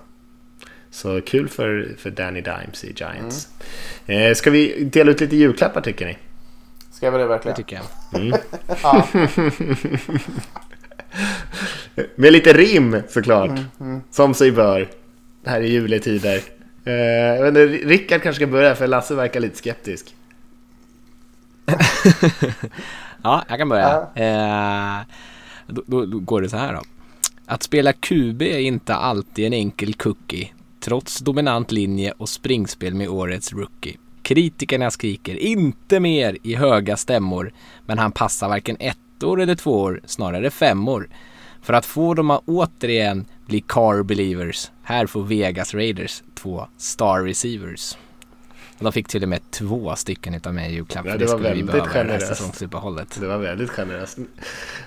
Så 0.92 1.22
kul 1.22 1.50
för, 1.50 1.96
för 1.98 2.10
Danny 2.10 2.42
Dimes 2.42 2.84
i 2.84 2.94
Giants. 2.98 3.48
Mm. 4.06 4.28
Eh, 4.28 4.34
ska 4.34 4.52
vi 4.52 4.84
dela 4.84 5.12
ut 5.12 5.22
lite 5.22 5.36
julklappar 5.36 5.82
tycker 5.82 6.06
ni? 6.06 6.18
Ska 6.92 7.12
vi 7.12 7.18
det 7.18 7.26
verkligen? 7.26 7.56
Det 7.56 7.64
tycker 7.64 7.82
jag. 8.12 8.22
Mm. 8.22 8.40
Med 12.16 12.34
lite 12.34 12.54
rim 12.54 13.02
såklart. 13.10 13.50
Mm, 13.50 13.64
mm. 13.80 14.02
Som 14.12 14.34
sig 14.34 14.52
bör. 14.52 14.88
Här 15.46 15.62
i 15.62 15.72
juletider. 15.72 16.42
Eh, 16.86 16.94
jag 16.94 17.48
inte, 17.48 17.66
Rickard 17.66 18.22
kanske 18.22 18.40
ska 18.40 18.48
börja 18.48 18.76
för 18.76 18.88
Lasse 18.88 19.16
verkar 19.16 19.40
lite 19.40 19.58
skeptisk. 19.58 20.16
ja, 23.24 23.46
jag 23.48 23.58
kan 23.58 23.70
börja. 23.70 24.08
Ja. 24.14 24.22
Eh, 24.22 25.06
då, 25.68 25.84
då, 25.86 26.06
då, 26.06 26.20
går 26.20 26.42
det 26.42 26.50
så 26.50 26.58
här 26.58 26.74
då. 26.74 26.82
Att 27.46 27.64
spela 27.64 27.94
QB 27.94 28.42
är 28.42 28.60
inte 28.60 28.96
alltid 28.96 29.46
en 29.46 29.54
enkel 29.54 29.94
cookie. 29.94 30.50
Trots 30.80 31.20
dominant 31.20 31.72
linje 31.72 32.14
och 32.18 32.30
springspel 32.30 32.94
med 32.94 33.10
årets 33.10 33.54
rookie. 33.54 33.98
Kritikerna 34.24 34.92
skriker 34.92 35.36
inte 35.36 36.00
mer 36.00 36.38
i 36.44 36.56
höga 36.56 36.98
stämmor. 36.98 37.54
Men 37.86 37.98
han 38.00 38.12
passar 38.12 38.50
varken 38.50 38.78
ett 38.80 38.98
ettor 39.22 39.42
eller 39.42 39.56
tvåor, 39.56 40.02
snarare 40.06 40.50
femmor. 40.50 41.10
För 41.62 41.74
att 41.74 41.86
få 41.86 42.14
dem 42.14 42.32
att 42.32 42.42
återigen 42.46 43.26
bli 43.46 43.62
car 43.68 44.04
believers. 44.04 44.72
Här 44.84 45.06
får 45.06 45.24
Vegas 45.24 45.74
Raiders 45.74 46.24
två 46.36 46.68
star 46.78 47.22
receivers. 47.22 47.98
De 48.80 48.92
fick 48.92 49.08
till 49.08 49.24
och 49.24 49.30
med 49.30 49.40
två 49.52 49.96
stycken 49.96 50.34
utav 50.34 50.54
mig 50.54 50.72
i 50.72 50.74
julklapp. 50.74 51.06
Ja, 51.06 51.12
det, 51.12 51.18
det 51.18 51.32
var 51.32 51.38
väldigt 51.38 51.88
generöst. 51.88 52.60
Det 53.20 53.28
var 53.28 53.38
väldigt 53.38 53.70
generöst. 53.70 54.18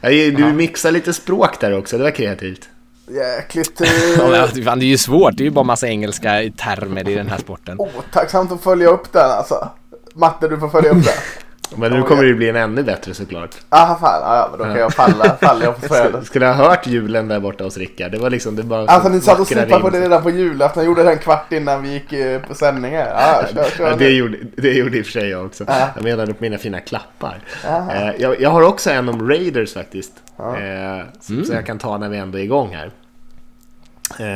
Du 0.00 0.52
mixar 0.52 0.90
lite 0.90 1.12
språk 1.12 1.60
där 1.60 1.78
också, 1.78 1.98
det 1.98 2.02
var 2.02 2.10
kreativt. 2.10 2.68
Jäkligt... 3.08 3.80
ja, 4.18 4.48
det 4.54 4.68
är 4.68 4.82
ju 4.82 4.98
svårt, 4.98 5.36
det 5.36 5.42
är 5.42 5.44
ju 5.44 5.50
bara 5.50 5.64
massa 5.64 5.88
engelska 5.88 6.50
termer 6.56 7.08
i 7.08 7.14
den 7.14 7.28
här 7.28 7.38
sporten. 7.38 7.76
Åh, 7.78 7.88
oh, 7.88 8.02
tacksamt 8.12 8.52
att 8.52 8.62
följa 8.62 8.88
upp 8.88 9.12
den 9.12 9.30
alltså. 9.30 9.68
Matte, 10.14 10.48
du 10.48 10.58
får 10.58 10.68
följa 10.68 10.90
upp 10.90 11.04
den. 11.04 11.14
Men 11.76 11.92
nu 11.92 12.02
kommer 12.02 12.24
det 12.24 12.34
bli 12.34 12.48
en 12.48 12.56
ännu 12.56 12.82
bättre 12.82 13.14
såklart. 13.14 13.54
Ah, 13.68 13.94
fan, 13.94 14.20
ja, 14.22 14.48
men 14.50 14.58
då 14.58 14.64
kan 14.64 14.76
jag 14.76 14.94
falla, 14.94 15.36
falla 15.40 15.64
jag 15.64 15.80
på 15.80 16.24
Skulle 16.24 16.46
ha 16.46 16.52
hört 16.52 16.86
julen 16.86 17.28
där 17.28 17.40
borta 17.40 17.64
hos 17.64 17.76
Rickard. 17.76 18.12
Det 18.12 18.18
var 18.18 18.30
liksom, 18.30 18.56
det 18.56 18.62
bara 18.62 18.86
Alltså 18.86 19.08
ni 19.08 19.20
satt 19.20 19.40
och 19.40 19.46
slipade 19.46 19.80
på 19.80 19.90
det 19.90 20.00
redan 20.00 20.22
på 20.22 20.30
julafton. 20.30 20.82
Jag 20.82 20.86
gjorde 20.86 21.02
det 21.02 21.12
en 21.12 21.18
kvart 21.18 21.52
innan 21.52 21.82
vi 21.82 21.92
gick 21.92 22.12
eh, 22.12 22.40
på 22.40 22.54
sändningen. 22.54 23.06
Ja, 23.10 23.44
kör, 23.54 23.64
kör 23.64 23.96
det, 23.96 24.10
gjorde, 24.10 24.36
det 24.56 24.72
gjorde 24.72 24.98
i 24.98 25.02
och 25.02 25.04
för 25.04 25.12
sig 25.12 25.28
jag 25.28 25.46
också. 25.46 25.64
Ah. 25.68 25.86
Jag 25.94 26.04
menade 26.04 26.34
på 26.34 26.42
mina 26.42 26.58
fina 26.58 26.80
klappar. 26.80 27.40
Eh, 27.64 28.10
jag, 28.18 28.40
jag, 28.40 28.50
har 28.50 28.62
också 28.62 28.90
en 28.90 29.08
om 29.08 29.28
Raiders 29.28 29.74
faktiskt. 29.74 30.12
Ah. 30.36 30.54
Mm. 30.54 31.44
Så 31.44 31.52
jag 31.52 31.66
kan 31.66 31.78
ta 31.78 31.98
när 31.98 32.08
vi 32.08 32.18
ändå 32.18 32.38
är 32.38 32.42
igång 32.42 32.74
här. 32.74 32.90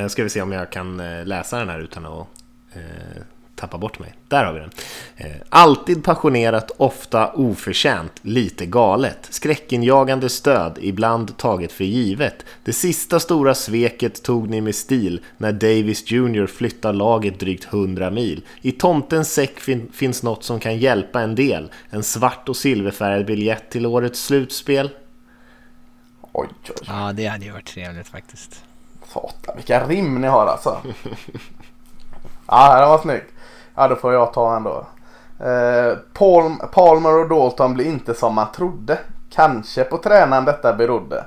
Ska 0.09 0.23
vi 0.23 0.31
se 0.31 0.43
om 0.43 0.53
jag 0.53 0.71
kan 0.71 1.03
läsa 1.25 1.59
den 1.59 1.69
här 1.69 1.79
utan 1.79 2.07
att 2.07 2.27
tappa 3.59 3.79
bort 3.79 3.99
mig. 3.99 4.15
Där 4.29 4.45
har 4.45 4.53
vi 4.53 4.61
den. 4.61 4.71
Eh, 5.17 5.37
alltid 5.49 6.05
passionerat, 6.05 6.71
ofta 6.77 7.33
oförtjänt, 7.33 8.13
lite 8.23 8.67
galet. 8.67 9.19
Skräckinjagande 9.31 10.29
stöd, 10.29 10.79
ibland 10.81 11.37
taget 11.37 11.73
för 11.73 11.85
givet. 11.85 12.45
Det 12.65 12.73
sista 12.73 13.21
stora 13.21 13.55
sveket 13.55 14.23
tog 14.23 14.51
ni 14.51 14.61
med 14.61 14.75
stil 14.75 15.21
när 15.37 15.53
Davis 15.53 16.11
Jr 16.11 16.47
flyttar 16.47 16.93
laget 16.93 17.41
drygt 17.41 17.65
100 17.65 18.11
mil. 18.11 18.43
I 18.61 18.73
tomtens 18.73 19.33
säck 19.33 19.61
fin 19.61 19.89
finns 19.93 20.23
något 20.23 20.45
som 20.45 20.61
kan 20.61 20.79
hjälpa 20.79 21.21
en 21.21 21.35
del. 21.35 21.71
En 21.91 22.03
svart 22.03 22.49
och 22.49 22.57
silverfärgad 22.57 23.27
biljett 23.27 23.71
till 23.71 23.87
årets 23.87 24.25
slutspel. 24.25 24.91
Oj, 26.33 26.49
oj. 26.69 26.75
Ja, 26.87 27.13
det 27.13 27.27
hade 27.27 27.45
ju 27.45 27.53
varit 27.53 27.67
trevligt 27.67 28.09
faktiskt. 28.09 28.63
Satan, 29.13 29.57
vilka 29.57 29.87
rim 29.87 30.21
ni 30.21 30.27
har 30.27 30.47
alltså. 30.47 30.83
ja, 32.47 32.81
det 32.81 32.87
var 32.87 32.99
snyggt. 32.99 33.33
Ja, 33.79 33.89
då 33.89 33.97
får 33.97 34.13
jag 34.13 34.33
ta 34.33 34.57
en 34.57 34.63
då. 34.63 34.87
Eh, 35.45 35.99
Palm, 36.13 36.59
Palmer 36.73 37.19
och 37.19 37.29
Dalton 37.29 37.75
blir 37.75 37.87
inte 37.87 38.15
som 38.15 38.35
man 38.35 38.53
trodde. 38.53 38.99
Kanske 39.31 39.85
på 39.85 39.99
tränaren 39.99 40.45
detta 40.45 40.73
berodde. 40.73 41.25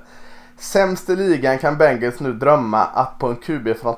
Sämst 0.57 1.09
i 1.09 1.15
ligan 1.15 1.57
kan 1.57 1.77
Bengals 1.77 2.19
nu 2.19 2.33
drömma 2.33 2.83
att 2.83 3.19
på 3.19 3.27
en 3.27 3.35
QB 3.35 3.77
från 3.81 3.95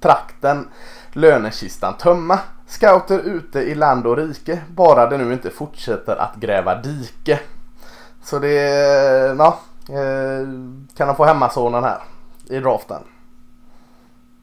trakten 0.00 0.68
lönekistan 1.12 1.94
tömma. 1.94 2.38
Scouter 2.66 3.18
ute 3.18 3.60
i 3.60 3.74
land 3.74 4.06
och 4.06 4.16
rike, 4.16 4.60
bara 4.68 5.06
det 5.06 5.18
nu 5.18 5.32
inte 5.32 5.50
fortsätter 5.50 6.16
att 6.16 6.36
gräva 6.36 6.74
dike. 6.74 7.40
Så 8.22 8.38
det, 8.38 8.58
eh, 8.58 9.34
ja, 9.38 9.58
eh, 9.88 10.48
kan 10.96 11.06
de 11.06 11.16
få 11.16 11.24
hemmasonen 11.24 11.84
här 11.84 11.98
i 12.44 12.58
draften. 12.58 13.02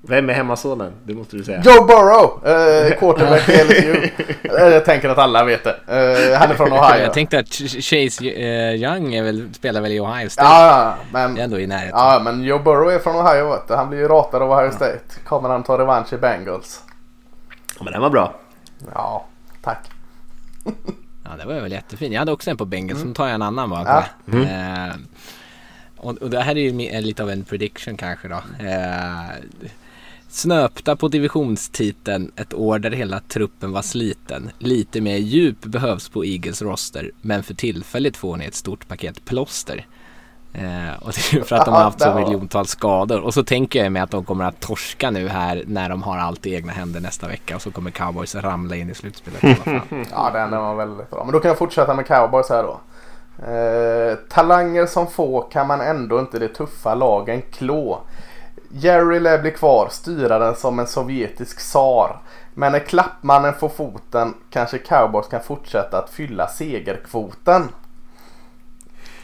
Vem 0.01 0.29
är 0.29 0.33
hemmasonen? 0.33 0.93
Det 1.03 1.13
måste 1.13 1.38
du 1.38 1.43
säga. 1.43 1.62
Joe 1.65 1.86
Burrow! 1.86 2.47
Eh, 2.47 2.93
quarterback 2.99 3.49
i 3.49 3.63
LSU. 3.63 4.10
Eh, 4.43 4.67
jag 4.67 4.86
tänker 4.86 5.10
att 5.10 5.17
alla 5.17 5.43
vet 5.43 5.63
det. 5.63 5.75
Eh, 5.88 6.39
han 6.39 6.51
är 6.51 6.55
från 6.55 6.71
Ohio. 6.73 7.03
Jag 7.03 7.13
tänkte 7.13 7.39
att 7.39 7.53
Chase 7.53 8.25
eh, 8.25 8.75
Young 8.75 9.13
är 9.13 9.23
väl, 9.23 9.53
spelar 9.53 9.81
väl 9.81 9.91
i 9.91 9.99
Ohio 9.99 10.29
State? 10.29 10.47
Ja, 10.47 10.95
men... 11.12 11.36
Det 11.36 11.41
är 11.41 11.43
ändå 11.43 11.60
i 11.60 11.67
närheten. 11.67 11.99
Ja, 11.99 12.21
men 12.23 12.43
Joe 12.43 12.60
Burrow 12.60 12.91
är 12.91 12.99
från 12.99 13.15
Ohio 13.15 13.49
vet 13.49 13.67
du. 13.67 13.73
Han 13.73 13.89
blir 13.89 13.99
ju 13.99 14.07
ratad 14.07 14.41
av 14.41 14.51
Ohio 14.51 14.71
State. 14.71 14.99
Kommer 15.25 15.49
han 15.49 15.63
ta 15.63 15.77
revansch 15.77 16.13
i 16.13 16.17
Bengals? 16.17 16.83
Ja, 17.77 17.83
men 17.83 17.93
den 17.93 18.01
var 18.01 18.10
bra. 18.10 18.33
Ja, 18.93 19.25
tack. 19.62 19.91
ja, 21.23 21.31
det 21.39 21.45
var 21.45 21.53
väl 21.53 21.71
jättefint. 21.71 22.13
Jag 22.13 22.19
hade 22.19 22.31
också 22.31 22.49
en 22.49 22.57
på 22.57 22.65
Bengals. 22.65 23.01
Mm. 23.01 23.13
Så 23.13 23.17
tar 23.17 23.25
jag 23.25 23.36
en 23.36 23.41
annan 23.41 23.69
bara. 23.69 23.83
Ja. 23.83 24.03
Mm. 24.33 24.89
Eh, 24.89 24.95
och, 25.97 26.17
och, 26.17 26.29
det 26.29 26.41
här 26.41 26.57
är 26.57 26.62
ju 26.62 27.01
lite 27.01 27.23
av 27.23 27.29
en 27.29 27.43
prediction 27.43 27.97
kanske 27.97 28.27
då. 28.27 28.36
Eh, 28.36 29.69
Snöpta 30.29 30.95
på 30.95 31.07
divisionstiteln 31.07 32.31
ett 32.35 32.53
år 32.53 32.79
där 32.79 32.91
hela 32.91 33.19
truppen 33.19 33.71
var 33.71 33.81
sliten. 33.81 34.49
Lite 34.57 35.01
mer 35.01 35.17
djup 35.17 35.61
behövs 35.61 36.09
på 36.09 36.25
Eagles 36.25 36.61
roster 36.61 37.11
men 37.21 37.43
för 37.43 37.53
tillfället 37.53 38.17
får 38.17 38.37
ni 38.37 38.45
ett 38.45 38.55
stort 38.55 38.87
paket 38.87 39.25
plåster. 39.25 39.85
Eh, 40.53 41.03
och 41.03 41.11
det 41.11 41.37
är 41.37 41.43
för 41.43 41.55
att 41.55 41.65
de 41.65 41.73
har 41.73 41.83
haft 41.83 42.01
så 42.01 42.13
miljontals 42.13 42.69
skador. 42.69 43.19
Och 43.19 43.33
så 43.33 43.43
tänker 43.43 43.83
jag 43.83 43.91
mig 43.91 44.01
att 44.01 44.11
de 44.11 44.25
kommer 44.25 44.45
att 44.45 44.59
torska 44.59 45.11
nu 45.11 45.27
här 45.27 45.63
när 45.67 45.89
de 45.89 46.03
har 46.03 46.17
allt 46.17 46.45
i 46.45 46.55
egna 46.55 46.71
händer 46.71 46.99
nästa 46.99 47.27
vecka. 47.27 47.55
Och 47.55 47.61
så 47.61 47.71
kommer 47.71 47.91
cowboys 47.91 48.35
ramla 48.35 48.75
in 48.75 48.89
i 48.89 48.93
slutspelet 48.93 49.43
i 49.43 49.47
alla 49.47 49.55
fall. 49.55 50.05
ja, 50.11 50.31
den 50.33 50.51
var 50.51 50.75
väldigt 50.75 51.09
bra. 51.09 51.23
Men 51.23 51.33
då 51.33 51.39
kan 51.39 51.49
jag 51.49 51.57
fortsätta 51.57 51.93
med 51.93 52.07
cowboys 52.07 52.49
här 52.49 52.63
då. 52.63 52.79
Eh, 53.45 54.15
talanger 54.29 54.85
som 54.85 55.07
få 55.07 55.41
kan 55.41 55.67
man 55.67 55.81
ändå 55.81 56.19
inte 56.19 56.39
de 56.39 56.47
tuffa 56.47 56.95
lagen 56.95 57.41
klå. 57.41 58.01
Jerry 58.69 59.19
lär 59.19 59.41
bli 59.41 59.51
kvar, 59.51 59.88
styra 59.91 60.39
den 60.39 60.56
som 60.56 60.80
en 60.80 60.88
sovjetisk 60.88 61.58
tsar. 61.58 62.17
Men 62.53 62.71
när 62.71 62.80
klappmannen 62.80 63.53
får 63.53 63.69
foten 63.69 64.34
kanske 64.49 64.77
cowboys 64.77 65.27
kan 65.27 65.41
fortsätta 65.43 65.97
att 65.97 66.10
fylla 66.10 66.47
segerkvoten. 66.47 67.69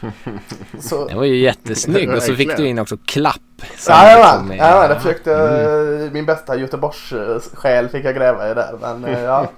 Så. 0.80 1.06
Det 1.08 1.14
var 1.14 1.24
ju 1.24 1.36
jättesnygg 1.36 2.10
och 2.10 2.22
så 2.22 2.34
fick 2.34 2.56
du 2.56 2.66
in 2.66 2.78
också 2.78 2.96
klapp. 3.04 3.40
Jajamän, 3.88 4.48
liksom 4.48 4.66
ja, 4.66 4.88
det 4.88 4.96
försökte 4.96 5.34
mm. 5.34 6.12
min 6.12 6.26
bästa 6.26 6.56
Göteborgssjäl 6.56 7.88
fick 7.88 8.04
jag 8.04 8.14
gräva 8.14 8.50
i 8.50 8.54
där. 8.54 8.74
Men 8.80 9.04
eh, 9.04 9.20
ja, 9.20 9.50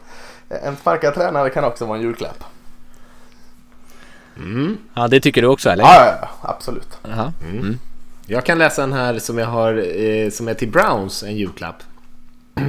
en 0.49 0.77
sparkad 0.77 1.14
tränare 1.14 1.51
kan 1.51 1.64
också 1.64 1.87
vara 1.87 1.99
en 1.99 2.05
julklapp. 2.05 2.44
Mm. 4.37 4.79
Ja 4.94 5.09
det 5.09 5.20
tycker 5.20 5.42
du 5.42 5.49
också 5.49 5.70
eller? 5.70 5.85
Ja, 5.85 6.07
ja, 6.07 6.18
ja 6.22 6.29
absolut. 6.42 6.99
Mm. 7.05 7.79
Jag 8.29 8.45
kan 8.45 8.59
läsa 8.59 8.83
en 8.83 8.93
här 8.93 9.19
som 9.19 9.39
jag 9.39 9.47
har 9.47 9.99
eh, 10.01 10.31
som 10.31 10.49
är 10.49 10.55
till 10.55 10.69
Browns, 10.69 11.23
en 11.23 11.37
julklapp. 11.37 11.83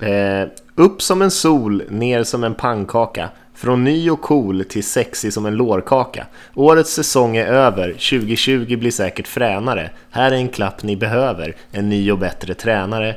eh, 0.00 0.48
upp 0.74 1.02
som 1.02 1.22
en 1.22 1.30
sol, 1.30 1.82
ner 1.88 2.24
som 2.24 2.44
en 2.44 2.54
pannkaka. 2.54 3.28
Från 3.54 3.84
ny 3.84 4.10
och 4.10 4.22
cool 4.22 4.64
till 4.64 4.84
sexig 4.84 5.32
som 5.32 5.46
en 5.46 5.54
lårkaka. 5.54 6.26
Årets 6.54 6.92
säsong 6.92 7.36
är 7.36 7.46
över, 7.46 7.92
2020 7.92 8.76
blir 8.76 8.90
säkert 8.90 9.28
fränare. 9.28 9.90
Här 10.10 10.32
är 10.32 10.36
en 10.36 10.48
klapp 10.48 10.82
ni 10.82 10.96
behöver, 10.96 11.56
en 11.70 11.88
ny 11.88 12.12
och 12.12 12.18
bättre 12.18 12.54
tränare. 12.54 13.16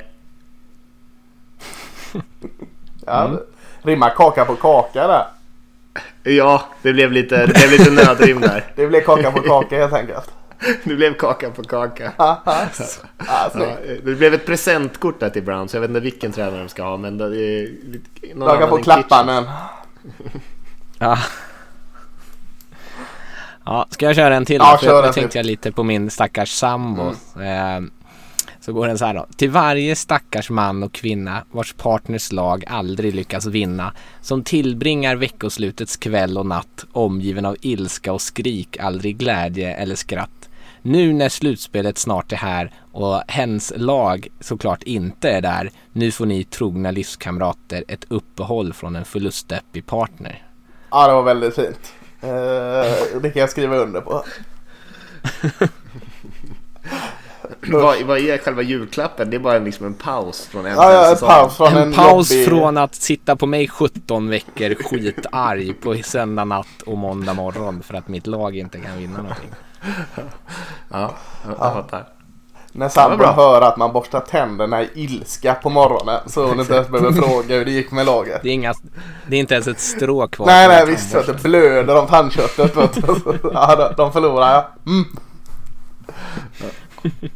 ja, 3.05 3.25
mm. 3.25 3.39
rimmar 3.81 4.09
kaka 4.09 4.45
på 4.45 4.55
kaka 4.55 5.07
där. 5.07 5.25
Ja, 6.23 6.63
det 6.81 6.93
blev 6.93 7.11
lite, 7.11 7.45
det 7.45 7.53
blev 7.53 7.71
lite 7.71 7.91
nödrim 7.91 8.41
där. 8.41 8.63
det 8.75 8.87
blev 8.87 9.01
kaka 9.01 9.31
på 9.31 9.41
kaka 9.41 9.77
helt 9.77 9.93
enkelt. 9.93 10.31
Det 10.83 10.95
blev 10.95 11.13
kaka 11.13 11.49
på 11.49 11.63
kaka. 11.63 12.11
ja, 12.17 12.41
det 14.03 14.15
blev 14.15 14.33
ett 14.33 14.45
presentkort 14.45 15.19
där 15.19 15.29
till 15.29 15.43
Browns. 15.43 15.73
Jag 15.73 15.81
vet 15.81 15.89
inte 15.89 15.99
vilken 15.99 16.31
tränare 16.31 16.59
de 16.59 16.69
ska 16.69 16.83
ha. 16.83 16.97
Men 16.97 17.17
det 17.17 17.25
är 17.25 17.69
Kaka 18.39 18.67
på 18.67 18.77
klappanen. 18.77 19.43
ja. 20.99 21.17
Ja, 23.65 23.87
ska 23.89 24.05
jag 24.05 24.15
köra 24.15 24.35
en 24.35 24.45
till? 24.45 24.55
Ja, 24.55 24.79
kör 24.81 25.03
jag 25.03 25.13
tänkte 25.13 25.37
jag 25.37 25.45
lite 25.45 25.71
på 25.71 25.83
min 25.83 26.09
stackars 26.09 26.51
sambo. 26.51 27.13
Mm. 27.35 27.85
Eh, 27.85 27.91
så 28.65 28.73
går 28.73 28.87
den 28.87 28.97
så 28.97 29.05
här 29.05 29.13
då. 29.13 29.25
Till 29.37 29.49
varje 29.49 29.95
stackars 29.95 30.49
man 30.49 30.83
och 30.83 30.91
kvinna 30.91 31.43
vars 31.51 31.73
partners 31.73 32.31
lag 32.31 32.63
aldrig 32.67 33.15
lyckas 33.15 33.45
vinna. 33.45 33.93
Som 34.21 34.43
tillbringar 34.43 35.15
veckoslutets 35.15 35.97
kväll 35.97 36.37
och 36.37 36.45
natt 36.45 36.85
omgiven 36.91 37.45
av 37.45 37.55
ilska 37.61 38.13
och 38.13 38.21
skrik, 38.21 38.79
aldrig 38.79 39.17
glädje 39.17 39.75
eller 39.75 39.95
skratt. 39.95 40.49
Nu 40.81 41.13
när 41.13 41.29
slutspelet 41.29 41.97
snart 41.97 42.31
är 42.31 42.37
här 42.37 42.71
och 42.91 43.21
hens 43.27 43.73
lag 43.75 44.27
såklart 44.39 44.83
inte 44.83 45.29
är 45.29 45.41
där. 45.41 45.71
Nu 45.91 46.11
får 46.11 46.25
ni 46.25 46.43
trogna 46.43 46.91
livskamrater 46.91 47.83
ett 47.87 48.05
uppehåll 48.07 48.73
från 48.73 48.95
en 48.95 49.05
förlustdeppig 49.05 49.85
partner. 49.85 50.43
Ja, 50.91 51.07
det 51.07 51.13
var 51.13 51.23
väldigt 51.23 51.55
fint. 51.55 51.93
Uh, 52.23 53.19
det 53.21 53.31
kan 53.33 53.39
jag 53.39 53.49
skriva 53.49 53.75
under 53.75 54.01
på. 54.01 54.25
vad, 57.61 58.01
vad 58.01 58.17
är 58.17 58.37
själva 58.37 58.61
julklappen? 58.61 59.29
Det 59.29 59.37
är 59.37 59.39
bara 59.39 59.59
liksom 59.59 59.85
en 59.85 59.93
paus 59.93 60.45
från 60.45 60.65
en 60.65 60.75
ja, 60.75 60.93
ja, 60.93 61.11
en 61.11 61.17
paus 61.17 61.57
från 61.57 61.67
en, 61.67 61.77
en 61.77 61.93
paus 61.93 62.45
från 62.45 62.77
att 62.77 62.95
sitta 62.95 63.35
på 63.35 63.45
mig 63.45 63.67
17 63.67 64.29
veckor 64.29 64.75
skitarg 64.83 65.73
på 65.73 65.95
söndag 66.03 66.45
natt 66.45 66.81
och 66.85 66.97
måndag 66.97 67.33
morgon 67.33 67.83
för 67.83 67.93
att 67.93 68.07
mitt 68.07 68.27
lag 68.27 68.55
inte 68.55 68.79
kan 68.79 68.97
vinna 68.97 69.17
någonting. 69.17 69.49
ja, 70.91 71.13
jag 71.47 71.57
fattar. 71.57 72.05
När 72.77 72.89
sambon 72.89 73.33
hör 73.33 73.61
att 73.61 73.77
man 73.77 73.93
borstar 73.93 74.19
tänderna 74.19 74.83
i 74.83 74.89
ilska 74.93 75.53
på 75.53 75.69
morgonen 75.69 76.19
så 76.25 76.45
hon 76.47 76.59
inte 76.59 76.73
ens 76.73 76.89
behöver 76.89 77.11
fråga 77.21 77.55
hur 77.55 77.65
det 77.65 77.71
gick 77.71 77.91
med 77.91 78.05
laget. 78.05 78.39
Det 78.43 78.49
är, 78.49 78.53
inga, 78.53 78.73
det 79.27 79.35
är 79.35 79.39
inte 79.39 79.53
ens 79.53 79.67
ett 79.67 79.79
strå 79.79 80.27
kvar. 80.27 80.45
Nej, 80.45 80.67
nej 80.67 80.85
visst. 80.85 81.11
Det 81.25 81.43
blöder 81.43 81.99
om 81.99 82.07
tandköttet. 82.07 82.77
Vet 82.77 82.93
du. 82.93 83.01
ja, 83.53 83.93
de 83.97 84.13
förlorar 84.13 84.53
ja. 84.53 84.69
Mm. 84.85 85.05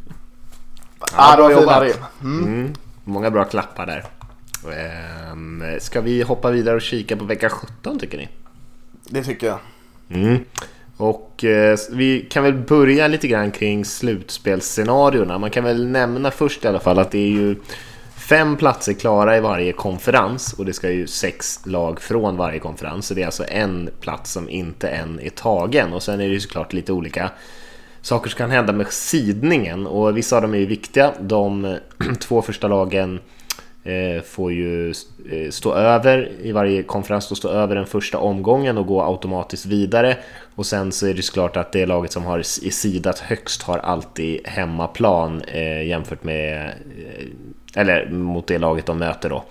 Ja, 1.16 1.34
bra 1.36 1.52
jobbat. 1.52 1.82
Mm. 2.22 2.44
Mm. 2.44 2.72
Många 3.04 3.30
bra 3.30 3.44
klappar 3.44 3.86
där. 3.86 4.04
Um, 5.32 5.64
ska 5.80 6.00
vi 6.00 6.22
hoppa 6.22 6.50
vidare 6.50 6.76
och 6.76 6.82
kika 6.82 7.16
på 7.16 7.24
vecka 7.24 7.48
17 7.50 7.98
tycker 7.98 8.18
ni? 8.18 8.28
Det 9.08 9.24
tycker 9.24 9.46
jag. 9.46 9.58
Mm. 10.10 10.44
Och 10.96 11.44
eh, 11.44 11.78
vi 11.90 12.26
kan 12.30 12.44
väl 12.44 12.54
börja 12.54 13.08
lite 13.08 13.28
grann 13.28 13.50
kring 13.50 13.84
slutspelsscenarierna. 13.84 15.38
Man 15.38 15.50
kan 15.50 15.64
väl 15.64 15.86
nämna 15.86 16.30
först 16.30 16.64
i 16.64 16.68
alla 16.68 16.80
fall 16.80 16.98
att 16.98 17.10
det 17.10 17.18
är 17.18 17.30
ju 17.30 17.56
fem 18.14 18.56
platser 18.56 18.92
klara 18.92 19.36
i 19.36 19.40
varje 19.40 19.72
konferens 19.72 20.52
och 20.52 20.64
det 20.64 20.72
ska 20.72 20.90
ju 20.90 21.06
sex 21.06 21.60
lag 21.66 22.00
från 22.00 22.36
varje 22.36 22.58
konferens. 22.58 23.06
Så 23.06 23.14
det 23.14 23.22
är 23.22 23.26
alltså 23.26 23.44
en 23.48 23.90
plats 24.00 24.32
som 24.32 24.48
inte 24.48 24.88
än 24.88 25.20
är 25.20 25.30
tagen 25.30 25.92
och 25.92 26.02
sen 26.02 26.20
är 26.20 26.28
det 26.28 26.34
ju 26.34 26.40
såklart 26.40 26.72
lite 26.72 26.92
olika 26.92 27.30
saker 28.02 28.30
som 28.30 28.38
kan 28.38 28.50
hända 28.50 28.72
med 28.72 28.86
sidningen 28.86 29.86
och 29.86 30.16
vissa 30.16 30.36
av 30.36 30.42
dem 30.42 30.54
är 30.54 30.58
ju 30.58 30.66
viktiga. 30.66 31.12
De 31.20 31.76
två 32.20 32.42
första 32.42 32.68
lagen 32.68 33.20
eh, 33.84 34.22
får 34.22 34.52
ju 34.52 34.90
eh, 35.30 35.50
stå 35.50 35.74
över 35.74 36.30
i 36.42 36.52
varje 36.52 36.82
konferens, 36.82 37.28
då 37.28 37.34
stå 37.34 37.48
över 37.48 37.74
den 37.74 37.86
första 37.86 38.18
omgången 38.18 38.78
och 38.78 38.86
gå 38.86 39.02
automatiskt 39.02 39.66
vidare. 39.66 40.16
Och 40.54 40.66
sen 40.66 40.92
så 40.92 41.06
är 41.06 41.14
det 41.14 41.22
såklart 41.22 41.56
att 41.56 41.72
det 41.72 41.86
laget 41.86 42.12
som 42.12 42.24
har 42.24 42.38
i 42.38 42.70
sidat 42.70 43.18
högst 43.18 43.62
har 43.62 43.78
alltid 43.78 44.40
hemmaplan 44.44 45.42
eh, 45.42 45.86
jämfört 45.86 46.24
med, 46.24 46.74
eller 47.74 48.10
mot 48.10 48.46
det 48.46 48.58
laget 48.58 48.86
de 48.86 48.98
möter 48.98 49.28
då. 49.28 49.44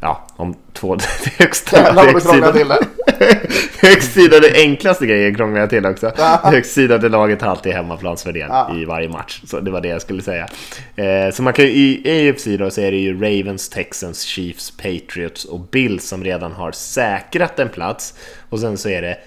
Ja, 0.00 0.26
om 0.36 0.54
två 0.72 0.96
högsta 1.38 1.92
högstsidade, 1.92 2.78
högstsidade 3.82 4.52
enklaste 4.54 5.06
grejer 5.06 5.34
krånglar 5.34 5.60
jag 5.60 5.70
till 5.70 5.86
också. 5.86 6.12
högstsidade 6.42 7.08
laget 7.08 7.42
har 7.42 7.50
alltid 7.50 7.72
hemmaplansfördel 7.72 8.46
ja. 8.48 8.76
i 8.76 8.84
varje 8.84 9.08
match. 9.08 9.40
Så 9.46 9.60
det 9.60 9.70
var 9.70 9.80
det 9.80 9.88
jag 9.88 10.02
skulle 10.02 10.22
säga. 10.22 10.48
Eh, 10.96 11.30
så 11.32 11.42
man 11.42 11.52
kan 11.52 11.64
i 11.64 12.30
AFC 12.30 12.46
då 12.58 12.70
så 12.70 12.80
är 12.80 12.90
det 12.90 12.96
ju 12.98 13.14
Ravens, 13.14 13.68
Texans, 13.68 14.22
Chiefs, 14.22 14.70
Patriots 14.70 15.44
och 15.44 15.60
Bills 15.60 16.08
som 16.08 16.24
redan 16.24 16.52
har 16.52 16.72
säkrat 16.72 17.58
en 17.58 17.68
plats. 17.68 18.14
Och 18.48 18.60
sen 18.60 18.78
så 18.78 18.88
är 18.88 19.02
det 19.02 19.18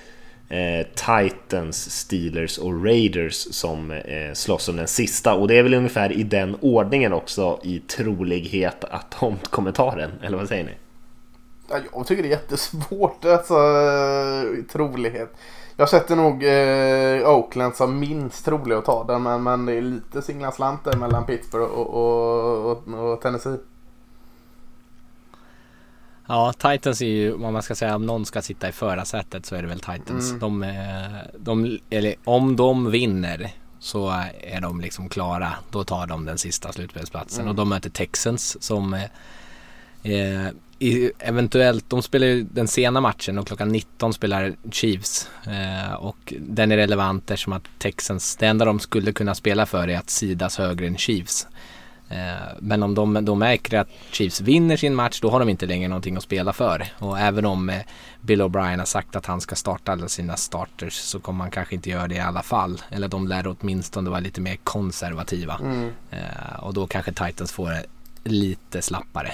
Eh, 0.50 0.86
Titans, 0.96 1.92
Steelers 1.92 2.58
och 2.58 2.86
Raiders 2.86 3.48
som 3.56 3.92
eh, 3.92 4.34
slåss 4.34 4.70
om 4.70 4.76
den 4.76 4.88
sista. 4.88 5.34
Och 5.34 5.48
det 5.48 5.58
är 5.58 5.64
väl 5.64 5.74
ungefär 5.74 6.12
i 6.12 6.24
den 6.24 6.58
ordningen 6.62 7.14
också 7.14 7.60
i 7.64 7.80
trolighet 7.80 8.84
att 8.84 9.16
de 9.20 9.38
kommer 9.50 9.72
ta 9.72 9.96
den. 9.96 10.12
Eller 10.24 10.38
vad 10.38 10.48
säger 10.48 10.64
ni? 10.64 10.72
Ja, 11.70 11.78
jag 11.94 12.08
tycker 12.08 12.24
det 12.24 12.30
är 12.30 12.32
jättesvårt, 12.32 13.26
alltså 13.26 13.54
eh, 13.54 14.60
i 14.60 14.64
trolighet. 14.72 15.34
Jag 15.78 15.90
sätter 15.90 16.16
nog 16.16 16.44
eh, 16.44 17.30
Oakland 17.30 17.76
som 17.76 18.00
minst 18.00 18.46
trolig 18.46 18.76
att 18.76 18.86
ta 18.86 19.04
den, 19.04 19.24
men, 19.24 19.44
men 19.44 19.66
det 19.66 19.74
är 19.74 19.82
lite 19.82 20.22
singla 20.22 20.52
slanter 20.52 20.98
mellan 20.98 21.26
Pittsburgh 21.26 21.66
och, 21.66 21.88
och, 21.88 22.72
och, 22.72 23.12
och 23.12 23.22
Tennessee. 23.22 23.58
Ja, 26.28 26.54
Titans 26.54 27.02
är 27.02 27.06
ju, 27.06 27.34
om 27.34 27.54
man 27.54 27.64
ska 27.64 27.76
säga, 27.76 27.96
om 27.96 28.06
någon 28.06 28.26
ska 28.26 28.42
sitta 28.42 28.70
i 28.70 28.72
förarsätet 28.72 29.46
så 29.46 29.56
är 29.56 29.62
det 29.62 29.68
väl 29.68 29.80
Titans. 29.80 30.30
Mm. 30.30 30.40
De, 30.40 30.66
de, 31.38 31.80
eller 31.90 32.16
om 32.24 32.56
de 32.56 32.92
vinner 32.92 33.52
så 33.80 34.10
är 34.42 34.62
de 34.62 34.82
liksom 34.82 35.10
klara. 35.10 35.54
Då 35.72 35.84
tar 35.84 36.08
de 36.08 36.26
den 36.26 36.38
sista 36.38 36.72
slutspelsplatsen 36.72 37.42
mm. 37.42 37.50
och 37.50 37.56
de 37.56 37.70
möter 37.70 37.90
Texans 37.90 38.64
som 38.64 38.94
eh, 40.04 40.48
eventuellt, 41.20 41.90
de 41.90 42.02
spelar 42.02 42.28
ju 42.28 42.44
den 42.44 42.68
sena 42.68 43.02
matchen 43.02 43.38
och 43.38 43.48
klockan 43.48 43.70
19 43.70 44.14
spelar 44.14 44.56
Chiefs. 44.72 45.30
Eh, 45.46 45.94
och 45.94 46.34
den 46.40 46.72
är 46.72 46.78
relevant 46.78 47.32
eftersom 47.32 47.54
att 47.54 47.64
Texans, 47.78 48.36
det 48.36 48.46
enda 48.46 48.66
de 48.66 48.80
skulle 48.80 49.12
kunna 49.12 49.36
spela 49.36 49.66
för 49.66 49.88
är 49.88 49.98
att 49.98 50.10
sidas 50.10 50.58
högre 50.58 50.88
än 50.88 50.98
Chiefs. 50.98 51.48
Eh, 52.14 52.58
men 52.60 52.84
om 52.84 52.96
de, 52.96 53.26
de 53.26 53.40
märker 53.40 53.80
att 53.80 53.90
Chiefs 54.12 54.42
vinner 54.42 54.78
sin 54.78 54.96
match 54.96 55.20
då 55.22 55.30
har 55.30 55.40
de 55.40 55.50
inte 55.50 55.66
längre 55.66 55.88
någonting 55.88 56.18
att 56.18 56.24
spela 56.24 56.54
för. 56.54 56.88
Och 57.00 57.20
även 57.20 57.46
om 57.46 57.70
eh, 57.70 57.82
Bill 58.22 58.42
O'Brien 58.42 58.78
har 58.78 58.86
sagt 58.86 59.16
att 59.16 59.26
han 59.26 59.42
ska 59.42 59.56
starta 59.56 59.92
alla 59.92 60.08
sina 60.08 60.38
starters 60.38 60.94
så 60.94 61.20
kommer 61.20 61.44
han 61.44 61.52
kanske 61.52 61.76
inte 61.76 61.90
göra 61.90 62.08
det 62.08 62.16
i 62.16 62.20
alla 62.20 62.44
fall. 62.44 62.82
Eller 62.90 63.08
de 63.08 63.28
lär 63.28 63.56
åtminstone 63.60 64.10
vara 64.10 64.20
lite 64.20 64.42
mer 64.42 64.56
konservativa. 64.56 65.60
Mm. 65.62 65.92
Eh, 66.12 66.60
och 66.60 66.74
då 66.74 66.88
kanske 66.88 67.14
Titans 67.14 67.52
får 67.52 67.70
det 67.70 67.86
lite 68.24 68.82
slappare. 68.82 69.32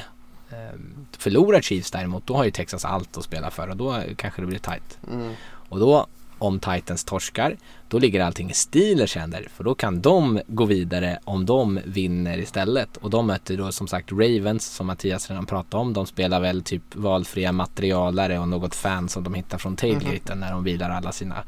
Förlorar 1.18 1.62
Chiefs 1.62 1.92
däremot 1.92 2.28
då 2.28 2.36
har 2.36 2.44
ju 2.44 2.52
Texas 2.52 2.86
allt 2.86 3.18
att 3.18 3.24
spela 3.24 3.52
för 3.52 3.68
och 3.68 3.78
då 3.78 4.02
kanske 4.16 4.42
det 4.42 4.46
blir 4.48 4.60
tight. 4.60 4.98
Mm. 5.12 5.34
Och 5.70 5.80
då 5.80 6.08
om 6.40 6.60
Titans 6.60 7.04
torskar, 7.04 7.58
då 7.88 8.00
ligger 8.00 8.22
allting 8.22 8.50
i 8.50 8.54
Steelers 8.54 9.16
händer. 9.16 9.48
För 9.56 9.64
då 9.64 9.76
kan 9.76 10.02
de 10.02 10.42
gå 10.48 10.66
vidare 10.66 11.20
om 11.24 11.46
de 11.46 11.80
vinner 11.86 12.38
istället. 12.38 12.98
Och 12.98 13.10
de 13.10 13.28
möter 13.28 13.58
då 13.58 13.72
som 13.72 13.88
sagt 13.88 14.12
Ravens 14.12 14.66
som 14.66 14.88
Mattias 14.88 15.30
redan 15.30 15.46
pratade 15.46 15.82
om. 15.82 15.94
De 15.94 16.06
spelar 16.06 16.40
väl 16.40 16.64
typ 16.64 16.96
valfria 16.96 17.52
materialare 17.52 18.40
och 18.40 18.48
något 18.48 18.76
fan 18.76 19.10
som 19.10 19.24
de 19.24 19.34
hittar 19.34 19.58
från 19.58 19.76
tailgaten 19.76 20.20
mm. 20.28 20.40
när 20.40 20.52
de 20.52 20.64
vilar 20.64 20.90
alla 20.90 21.12
sina 21.12 21.44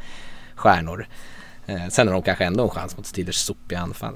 stjärnor. 0.56 1.08
Eh, 1.66 1.88
sen 1.90 2.08
har 2.08 2.14
de 2.14 2.24
kanske 2.24 2.46
ändå 2.46 2.64
en 2.64 2.70
chans 2.70 2.98
mot 2.98 3.06
Steelers 3.06 3.36
sopiga 3.36 3.80
anfall. 3.80 4.14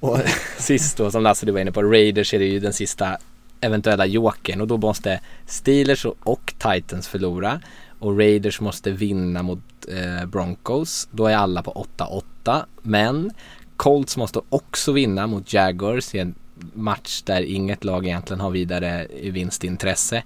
Och 0.00 0.18
sist 0.58 0.96
då 0.96 1.10
som 1.10 1.22
Lasse 1.22 1.46
du 1.46 1.52
var 1.52 1.60
inne 1.60 1.72
på, 1.72 1.82
Raiders 1.82 2.34
är 2.34 2.38
det 2.38 2.44
ju 2.44 2.60
den 2.60 2.72
sista 2.72 3.18
eventuella 3.60 4.06
jokern 4.06 4.60
och 4.60 4.66
då 4.66 4.76
måste 4.76 5.20
Steelers 5.46 6.06
och 6.20 6.54
Titans 6.58 7.08
förlora 7.08 7.60
och 8.00 8.18
Raiders 8.18 8.60
måste 8.60 8.90
vinna 8.90 9.42
mot 9.42 9.58
eh, 9.88 10.26
Broncos. 10.26 11.08
Då 11.10 11.26
är 11.26 11.36
alla 11.36 11.62
på 11.62 11.86
8-8. 12.44 12.62
Men 12.82 13.30
Colts 13.76 14.16
måste 14.16 14.40
också 14.48 14.92
vinna 14.92 15.26
mot 15.26 15.52
Jaguars 15.52 16.14
i 16.14 16.18
en 16.18 16.34
match 16.74 17.22
där 17.22 17.42
inget 17.42 17.84
lag 17.84 18.06
egentligen 18.06 18.40
har 18.40 18.50
vidare 18.50 19.06
vinstintresse. 19.22 20.22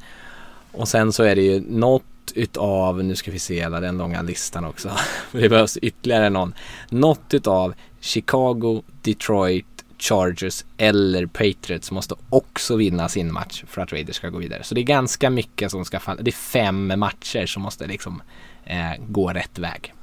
Och 0.72 0.88
sen 0.88 1.12
så 1.12 1.22
är 1.22 1.34
det 1.34 1.42
ju 1.42 1.60
något 1.68 2.04
utav, 2.34 3.04
nu 3.04 3.16
ska 3.16 3.30
vi 3.30 3.38
se 3.38 3.54
hela 3.54 3.80
den 3.80 3.98
långa 3.98 4.22
listan 4.22 4.64
också. 4.64 4.90
det 5.32 5.48
behövs 5.48 5.76
ytterligare 5.76 6.30
någon. 6.30 6.54
Något 6.90 7.34
utav 7.34 7.74
Chicago, 8.00 8.82
Detroit, 9.02 9.66
Chargers 9.98 10.64
eller 10.76 11.26
Patriots 11.26 11.90
måste 11.90 12.14
också 12.30 12.76
vinna 12.76 13.08
sin 13.08 13.32
match 13.32 13.64
för 13.66 13.82
att 13.82 13.92
Raiders 13.92 14.16
ska 14.16 14.28
gå 14.28 14.38
vidare. 14.38 14.62
Så 14.62 14.74
det 14.74 14.80
är 14.80 14.82
ganska 14.82 15.30
mycket 15.30 15.70
som 15.70 15.84
ska 15.84 16.00
falla. 16.00 16.22
Det 16.22 16.30
är 16.30 16.32
fem 16.32 16.92
matcher 16.96 17.46
som 17.46 17.62
måste 17.62 17.86
liksom 17.86 18.22
eh, 18.64 18.92
gå 19.08 19.28
rätt 19.28 19.58
väg. 19.58 19.94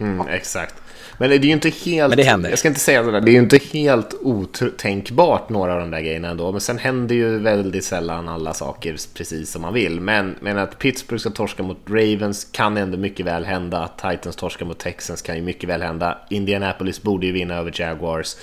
Mm, 0.00 0.28
exakt. 0.28 0.74
Men 1.18 1.30
det 1.30 1.36
är 1.36 1.38
ju 1.38 1.52
inte 1.52 1.68
helt... 1.68 2.08
Men 2.08 2.16
det 2.16 2.22
händer. 2.22 2.50
Jag 2.50 2.58
ska 2.58 2.68
inte 2.68 2.80
säga 2.80 3.04
sådär. 3.04 3.20
Det 3.20 3.30
är 3.30 3.32
ju 3.32 3.38
inte 3.38 3.58
helt 3.72 4.14
otänkbart 4.20 5.48
några 5.48 5.74
av 5.74 5.80
de 5.80 5.90
där 5.90 6.00
grejerna 6.00 6.28
ändå. 6.28 6.52
Men 6.52 6.60
sen 6.60 6.78
händer 6.78 7.14
ju 7.14 7.38
väldigt 7.38 7.84
sällan 7.84 8.28
alla 8.28 8.54
saker 8.54 8.96
precis 9.14 9.50
som 9.50 9.62
man 9.62 9.74
vill. 9.74 10.00
Men, 10.00 10.36
men 10.40 10.58
att 10.58 10.78
Pittsburgh 10.78 11.20
ska 11.20 11.30
torska 11.30 11.62
mot 11.62 11.78
Ravens 11.86 12.48
kan 12.52 12.76
ändå 12.76 12.98
mycket 12.98 13.26
väl 13.26 13.44
hända. 13.44 13.78
Att 13.78 13.98
Titans 13.98 14.36
torska 14.36 14.64
mot 14.64 14.78
Texans 14.78 15.22
kan 15.22 15.36
ju 15.36 15.42
mycket 15.42 15.68
väl 15.68 15.82
hända. 15.82 16.18
Indianapolis 16.30 17.02
borde 17.02 17.26
ju 17.26 17.32
vinna 17.32 17.54
över 17.54 17.72
Jaguars. 17.80 18.36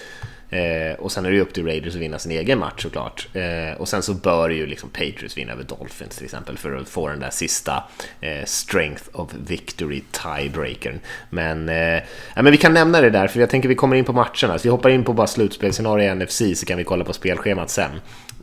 Eh, 0.51 0.99
och 0.99 1.11
sen 1.11 1.25
är 1.25 1.29
det 1.29 1.35
ju 1.35 1.41
upp 1.41 1.53
till 1.53 1.65
Raiders 1.65 1.95
att 1.95 2.01
vinna 2.01 2.19
sin 2.19 2.31
egen 2.31 2.59
match 2.59 2.83
såklart. 2.83 3.27
Eh, 3.33 3.81
och 3.81 3.87
sen 3.87 4.01
så 4.03 4.13
bör 4.13 4.49
ju 4.49 4.65
liksom 4.65 4.89
Patriots 4.89 5.37
vinna 5.37 5.53
över 5.53 5.63
Dolphins 5.63 6.15
till 6.15 6.25
exempel 6.25 6.57
för 6.57 6.75
att 6.75 6.89
få 6.89 7.07
den 7.07 7.19
där 7.19 7.29
sista 7.29 7.83
eh, 8.21 8.45
strength 8.45 9.03
of 9.11 9.29
victory 9.47 10.01
tiebreakern. 10.11 10.99
Men, 11.29 11.69
eh, 11.69 12.01
ja, 12.35 12.41
men 12.41 12.51
vi 12.51 12.57
kan 12.57 12.73
nämna 12.73 13.01
det 13.01 13.09
där 13.09 13.27
för 13.27 13.39
jag 13.39 13.49
tänker 13.49 13.69
vi 13.69 13.75
kommer 13.75 13.95
in 13.95 14.05
på 14.05 14.13
matcherna. 14.13 14.57
Så 14.57 14.59
vi 14.63 14.69
hoppar 14.69 14.89
in 14.89 15.03
på 15.03 15.13
bara 15.13 15.27
slutspelsscenario 15.27 16.11
i 16.11 16.15
NFC 16.15 16.41
så 16.55 16.65
kan 16.65 16.77
vi 16.77 16.83
kolla 16.83 17.03
på 17.03 17.13
spelschemat 17.13 17.69
sen. 17.69 17.91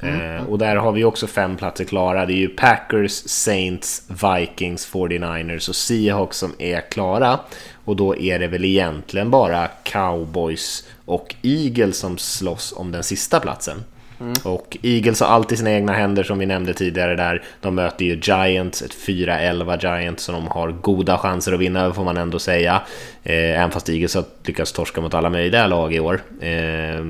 Mm. 0.03 0.37
Eh, 0.37 0.43
och 0.43 0.59
där 0.59 0.77
har 0.77 0.93
vi 0.93 1.05
också 1.05 1.27
fem 1.27 1.57
platser 1.57 1.85
klara. 1.85 2.27
Det 2.27 2.33
är 2.33 2.37
ju 2.37 2.49
Packers, 2.49 3.13
Saints, 3.13 4.03
Vikings, 4.09 4.93
49ers 4.93 5.69
och 5.69 5.77
Seahawks 5.77 6.37
som 6.37 6.55
är 6.59 6.81
klara. 6.91 7.41
Och 7.89 7.97
då 7.97 8.17
är 8.17 8.39
det 8.39 8.47
väl 8.47 8.65
egentligen 8.65 9.31
bara 9.31 9.69
Cowboys 9.83 10.89
och 11.05 11.35
Eagles 11.43 11.99
som 11.99 12.19
slåss 12.19 12.75
om 12.77 12.93
den 12.93 13.03
sista 13.03 13.41
platsen. 13.41 13.85
Mm. 14.21 14.35
Och 14.43 14.77
Eagles 14.83 15.21
har 15.21 15.27
alltid 15.27 15.59
sina 15.59 15.73
egna 15.73 15.93
händer 15.93 16.23
som 16.23 16.39
vi 16.39 16.47
nämnde 16.47 16.75
tidigare 16.75 17.15
där. 17.15 17.43
De 17.61 17.75
möter 17.75 18.05
ju 18.05 18.21
Giants, 18.23 18.83
ett 18.83 18.95
4-11 18.95 20.01
Giants 20.01 20.25
som 20.25 20.35
de 20.35 20.47
har 20.47 20.71
goda 20.71 21.19
chanser 21.19 21.53
att 21.53 21.61
vinna 21.61 21.95
får 21.95 22.05
man 22.05 22.17
ändå 22.17 22.39
säga. 22.39 22.83
Eh, 23.23 23.61
även 23.61 23.71
fast 23.71 23.89
Eagles 23.89 24.15
har 24.15 24.25
lyckats 24.45 24.73
torska 24.73 25.01
mot 25.01 25.15
alla 25.15 25.31
möjliga 25.31 25.67
lag 25.67 25.95
i 25.95 26.01
år. 26.01 26.21
Eh, 26.41 27.07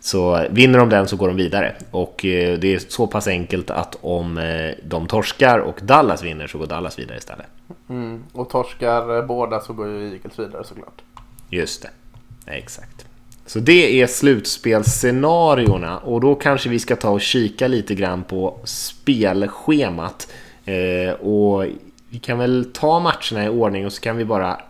så 0.00 0.46
vinner 0.50 0.78
de 0.78 0.88
den 0.88 1.08
så 1.08 1.16
går 1.16 1.28
de 1.28 1.36
vidare. 1.36 1.74
Och 1.90 2.24
eh, 2.24 2.58
det 2.58 2.74
är 2.74 2.78
så 2.78 3.06
pass 3.06 3.28
enkelt 3.28 3.70
att 3.70 3.96
om 4.00 4.38
eh, 4.38 4.70
de 4.84 5.06
torskar 5.06 5.58
och 5.58 5.78
Dallas 5.82 6.22
vinner 6.22 6.46
så 6.46 6.58
går 6.58 6.66
Dallas 6.66 6.98
vidare 6.98 7.18
istället. 7.18 7.46
Mm. 7.88 8.24
Och 8.32 8.50
torskar 8.50 9.16
eh, 9.16 9.26
båda 9.26 9.60
så 9.60 9.72
går 9.72 9.88
ju 9.88 10.12
Eagles 10.12 10.38
vidare 10.38 10.64
såklart. 10.64 11.02
Just 11.50 11.82
det, 11.82 11.90
exakt. 12.46 13.04
Så 13.46 13.58
det 13.58 14.02
är 14.02 14.06
slutspelsscenarierna 14.06 15.98
och 15.98 16.20
då 16.20 16.34
kanske 16.34 16.68
vi 16.68 16.78
ska 16.78 16.96
ta 16.96 17.10
och 17.10 17.20
kika 17.20 17.68
lite 17.68 17.94
grann 17.94 18.24
på 18.24 18.58
spelschemat. 18.64 20.32
Och 21.20 21.64
vi 22.08 22.18
kan 22.18 22.38
väl 22.38 22.70
ta 22.72 23.00
matcherna 23.00 23.46
i 23.46 23.48
ordning 23.48 23.86
och 23.86 23.92
så 23.92 24.00
kan 24.00 24.16
vi 24.16 24.24
bara 24.24 24.60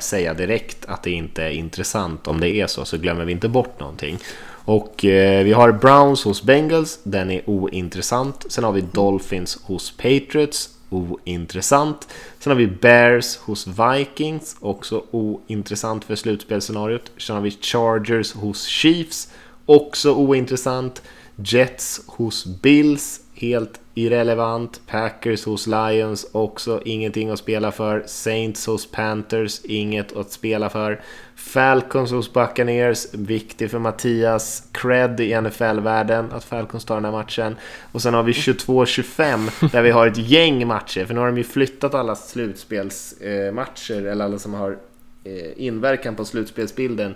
säga 0.00 0.34
direkt 0.34 0.84
att 0.86 1.02
det 1.02 1.10
inte 1.10 1.42
är 1.42 1.50
intressant 1.50 2.28
om 2.28 2.40
det 2.40 2.48
är 2.48 2.66
så, 2.66 2.84
så 2.84 2.98
glömmer 2.98 3.24
vi 3.24 3.32
inte 3.32 3.48
bort 3.48 3.80
någonting. 3.80 4.18
Och 4.64 5.04
eh, 5.04 5.44
vi 5.44 5.52
har 5.52 5.72
Browns 5.72 6.24
hos 6.24 6.42
Bengals, 6.42 6.98
den 7.02 7.30
är 7.30 7.42
ointressant. 7.46 8.44
Sen 8.48 8.64
har 8.64 8.72
vi 8.72 8.80
Dolphins 8.80 9.58
hos 9.62 9.90
Patriots, 9.90 10.70
ointressant. 10.90 12.08
Sen 12.38 12.50
har 12.50 12.58
vi 12.58 12.66
Bears 12.66 13.36
hos 13.36 13.66
Vikings, 13.66 14.56
också 14.60 15.02
ointressant 15.10 16.04
för 16.04 16.14
slutspelsscenariot. 16.14 17.12
Sen 17.18 17.36
har 17.36 17.42
vi 17.42 17.50
Chargers 17.50 18.32
hos 18.32 18.66
Chiefs, 18.66 19.28
också 19.66 20.14
ointressant. 20.14 21.02
Jets 21.36 22.00
hos 22.06 22.46
Bills, 22.46 23.20
helt 23.44 23.80
irrelevant. 23.94 24.80
Packers 24.86 25.44
hos 25.44 25.66
Lions, 25.66 26.26
också 26.32 26.82
ingenting 26.84 27.30
att 27.30 27.38
spela 27.38 27.72
för. 27.72 28.02
Saints 28.06 28.66
hos 28.66 28.90
Panthers, 28.90 29.60
inget 29.64 30.16
att 30.16 30.32
spela 30.32 30.70
för. 30.70 31.00
Falcons 31.36 32.10
hos 32.10 32.32
Buccaneers, 32.32 33.14
viktig 33.14 33.70
för 33.70 33.78
Mattias. 33.78 34.68
Cred 34.72 35.20
i 35.20 35.40
NFL-världen 35.40 36.32
att 36.32 36.44
Falcons 36.44 36.84
tar 36.84 36.94
den 36.94 37.04
här 37.04 37.12
matchen. 37.12 37.56
Och 37.92 38.02
sen 38.02 38.14
har 38.14 38.22
vi 38.22 38.32
22-25 38.32 39.70
där 39.72 39.82
vi 39.82 39.90
har 39.90 40.06
ett 40.06 40.18
gäng 40.18 40.66
matcher. 40.66 41.04
För 41.04 41.14
nu 41.14 41.20
har 41.20 41.26
de 41.26 41.38
ju 41.38 41.44
flyttat 41.44 41.94
alla 41.94 42.14
slutspelsmatcher, 42.14 44.06
eller 44.06 44.24
alla 44.24 44.38
som 44.38 44.54
har 44.54 44.78
eh, 45.24 45.50
inverkan 45.56 46.16
på 46.16 46.24
slutspelsbilden. 46.24 47.14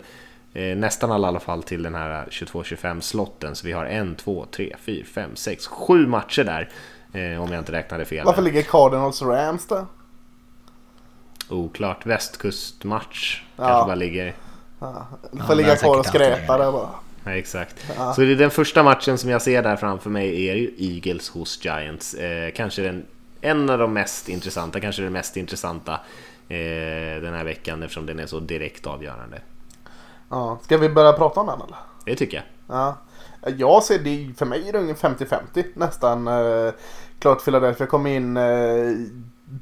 Eh, 0.52 0.76
nästan 0.76 1.12
alla 1.12 1.26
i 1.26 1.28
alla 1.28 1.40
fall 1.40 1.62
till 1.62 1.82
den 1.82 1.94
här 1.94 2.26
22-25 2.30 3.00
slotten. 3.00 3.56
Så 3.56 3.66
vi 3.66 3.72
har 3.72 3.84
en, 3.84 4.14
två, 4.14 4.46
tre, 4.50 4.76
fyra, 4.80 5.06
fem, 5.14 5.36
sex, 5.36 5.66
sju 5.66 6.06
matcher 6.06 6.44
där. 6.44 6.70
Eh, 7.12 7.42
om 7.42 7.52
jag 7.52 7.58
inte 7.58 7.72
räknade 7.72 8.04
fel. 8.04 8.24
Varför 8.24 8.42
ligger 8.42 8.62
Cardinals 8.62 9.22
Rams 9.22 9.66
där? 9.66 9.86
Oklart. 11.48 12.06
Västkustmatch 12.06 13.42
ja. 13.56 13.66
kanske 13.66 13.86
bara 13.86 13.94
ligger... 13.94 14.34
Ja. 14.80 15.06
Får 15.30 15.40
ja, 15.48 15.54
ligga 15.54 15.76
kvar 15.76 15.98
och 15.98 16.06
skräpa 16.06 16.58
där 16.58 16.72
bara. 16.72 16.90
Ja, 17.24 17.30
exakt. 17.30 17.86
Ja. 17.96 18.14
Så 18.14 18.20
det 18.20 18.32
är 18.32 18.36
den 18.36 18.50
första 18.50 18.82
matchen 18.82 19.18
som 19.18 19.30
jag 19.30 19.42
ser 19.42 19.62
där 19.62 19.76
framför 19.76 20.10
mig 20.10 20.48
är 20.48 20.54
ju 20.54 20.74
Eagles 20.78 21.28
hos 21.28 21.64
Giants. 21.64 22.14
Eh, 22.14 22.52
kanske 22.52 22.82
den, 22.82 23.06
en 23.40 23.70
av 23.70 23.78
de 23.78 23.92
mest 23.92 24.28
intressanta, 24.28 24.80
kanske 24.80 25.02
den 25.02 25.12
mest 25.12 25.36
intressanta 25.36 25.92
eh, 26.48 27.22
den 27.22 27.34
här 27.34 27.44
veckan 27.44 27.82
eftersom 27.82 28.06
den 28.06 28.18
är 28.18 28.26
så 28.26 28.40
direkt 28.40 28.86
avgörande. 28.86 29.40
Ja. 30.28 30.58
Ska 30.62 30.76
vi 30.76 30.88
börja 30.88 31.12
prata 31.12 31.40
om 31.40 31.46
den 31.46 31.60
eller? 31.60 31.76
Det 32.04 32.16
tycker 32.16 32.36
jag. 32.36 32.76
Ja. 32.76 32.96
Jag 33.56 33.82
ser 33.82 33.98
det, 33.98 34.38
för 34.38 34.46
mig 34.46 34.68
är 34.68 34.72
det 34.72 34.78
ungefär 34.78 35.08
50-50 35.08 35.64
nästan. 35.74 36.28
Eh, 36.28 36.72
klart 37.18 37.44
Philadelphia 37.44 37.86
kom 37.86 38.06
in 38.06 38.36
eh, 38.36 38.92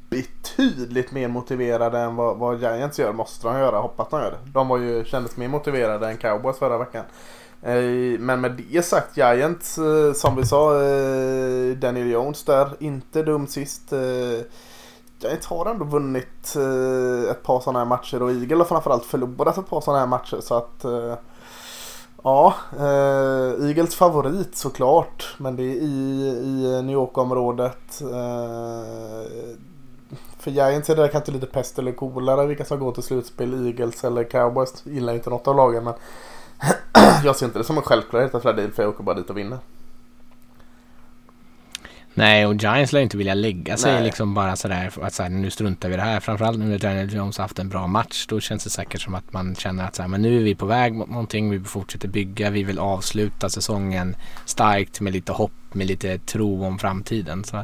betydligt 0.09 1.11
mer 1.11 1.27
motiverade 1.27 1.99
än 1.99 2.15
vad, 2.15 2.37
vad 2.37 2.61
Giants 2.61 2.99
gör. 2.99 3.13
Måste 3.13 3.47
de 3.47 3.59
göra. 3.59 3.79
Hoppas 3.79 4.09
de 4.09 4.21
gör 4.21 4.31
det. 4.31 4.51
De 4.51 4.67
var 4.67 4.77
ju, 4.77 5.05
kändes 5.05 5.37
mer 5.37 5.47
motiverade 5.47 6.07
än 6.07 6.17
Cowboys 6.17 6.59
förra 6.59 6.77
veckan. 6.77 7.03
Eh, 7.61 8.19
men 8.19 8.41
med 8.41 8.51
det 8.51 8.85
sagt, 8.85 9.17
Giants 9.17 9.79
som 10.13 10.35
vi 10.35 10.45
sa, 10.45 10.73
Daniel 11.75 12.11
Jones 12.11 12.43
där, 12.43 12.69
inte 12.79 13.23
dum 13.23 13.47
sist. 13.47 13.93
Giants 15.19 15.47
har 15.47 15.65
ändå 15.65 15.85
vunnit 15.85 16.55
eh, 16.55 17.31
ett 17.31 17.43
par 17.43 17.59
sådana 17.59 17.79
här 17.79 17.85
matcher 17.85 18.21
och 18.21 18.31
Eagle 18.31 18.57
har 18.57 18.65
framförallt 18.65 19.05
förlorat 19.05 19.57
ett 19.57 19.69
par 19.69 19.81
sådana 19.81 19.99
här 19.99 20.07
matcher 20.07 20.37
så 20.41 20.55
att 20.55 20.85
eh, 20.85 21.15
Ja, 22.23 22.53
eh, 22.79 23.67
Eagles 23.67 23.95
favorit 23.95 24.55
såklart. 24.55 25.35
Men 25.37 25.55
det 25.55 25.63
är 25.63 25.75
i, 25.75 25.87
i 25.87 26.81
New 26.81 26.93
York-området. 26.93 28.01
Eh, 28.01 29.27
för 30.39 30.51
Giants 30.51 30.89
är 30.89 30.95
det 30.95 31.07
kanske 31.07 31.31
lite 31.31 31.45
pest 31.45 31.79
eller 31.79 31.91
kolera 31.91 32.45
vilka 32.45 32.65
som 32.65 32.79
går 32.79 32.91
till 32.91 33.03
slutspel. 33.03 33.67
Eagles 33.67 34.03
eller 34.03 34.23
Cowboys 34.23 34.85
gillar 34.85 35.13
inte 35.13 35.29
något 35.29 35.47
av 35.47 35.55
lagen. 35.55 35.83
Men 35.83 35.93
jag 37.23 37.35
ser 37.35 37.45
inte 37.45 37.59
det 37.59 37.63
som 37.63 37.77
en 37.77 37.83
självklarhet 37.83 38.35
att 38.35 38.41
Philadelphia 38.41 38.89
åker 38.89 39.03
bara 39.03 39.15
dit 39.15 39.29
och 39.29 39.37
vinner. 39.37 39.57
Nej, 42.17 42.45
och 42.45 42.55
Giants 42.55 42.93
lär 42.93 43.01
inte 43.01 43.17
vilja 43.17 43.33
lägga 43.33 43.77
sig 43.77 43.93
Nej. 43.93 44.03
liksom 44.03 44.33
bara 44.33 44.55
sådär 44.55 44.91
att 45.01 45.13
så 45.13 45.23
här, 45.23 45.29
nu 45.29 45.49
struntar 45.49 45.89
vi 45.89 45.93
i 45.93 45.97
det 45.97 46.03
här. 46.03 46.19
Framförallt 46.19 46.59
nu 46.59 46.65
när 46.65 46.79
Daniel 46.79 47.13
Jones 47.13 47.37
har 47.37 47.43
haft 47.43 47.59
en 47.59 47.69
bra 47.69 47.87
match. 47.87 48.25
Då 48.29 48.39
känns 48.39 48.63
det 48.63 48.69
säkert 48.69 49.01
som 49.01 49.15
att 49.15 49.33
man 49.33 49.55
känner 49.55 49.85
att 49.85 49.95
så 49.95 50.01
här, 50.01 50.09
men 50.09 50.21
nu 50.21 50.37
är 50.37 50.43
vi 50.43 50.55
på 50.55 50.65
väg 50.65 50.93
mot 50.93 51.09
någonting. 51.09 51.49
Vi 51.49 51.59
fortsätter 51.59 52.07
bygga. 52.07 52.49
Vi 52.49 52.63
vill 52.63 52.79
avsluta 52.79 53.49
säsongen 53.49 54.15
starkt 54.45 55.01
med 55.01 55.13
lite 55.13 55.31
hopp, 55.31 55.51
med 55.71 55.87
lite 55.87 56.17
tro 56.17 56.65
om 56.65 56.79
framtiden. 56.79 57.43
Så, 57.43 57.63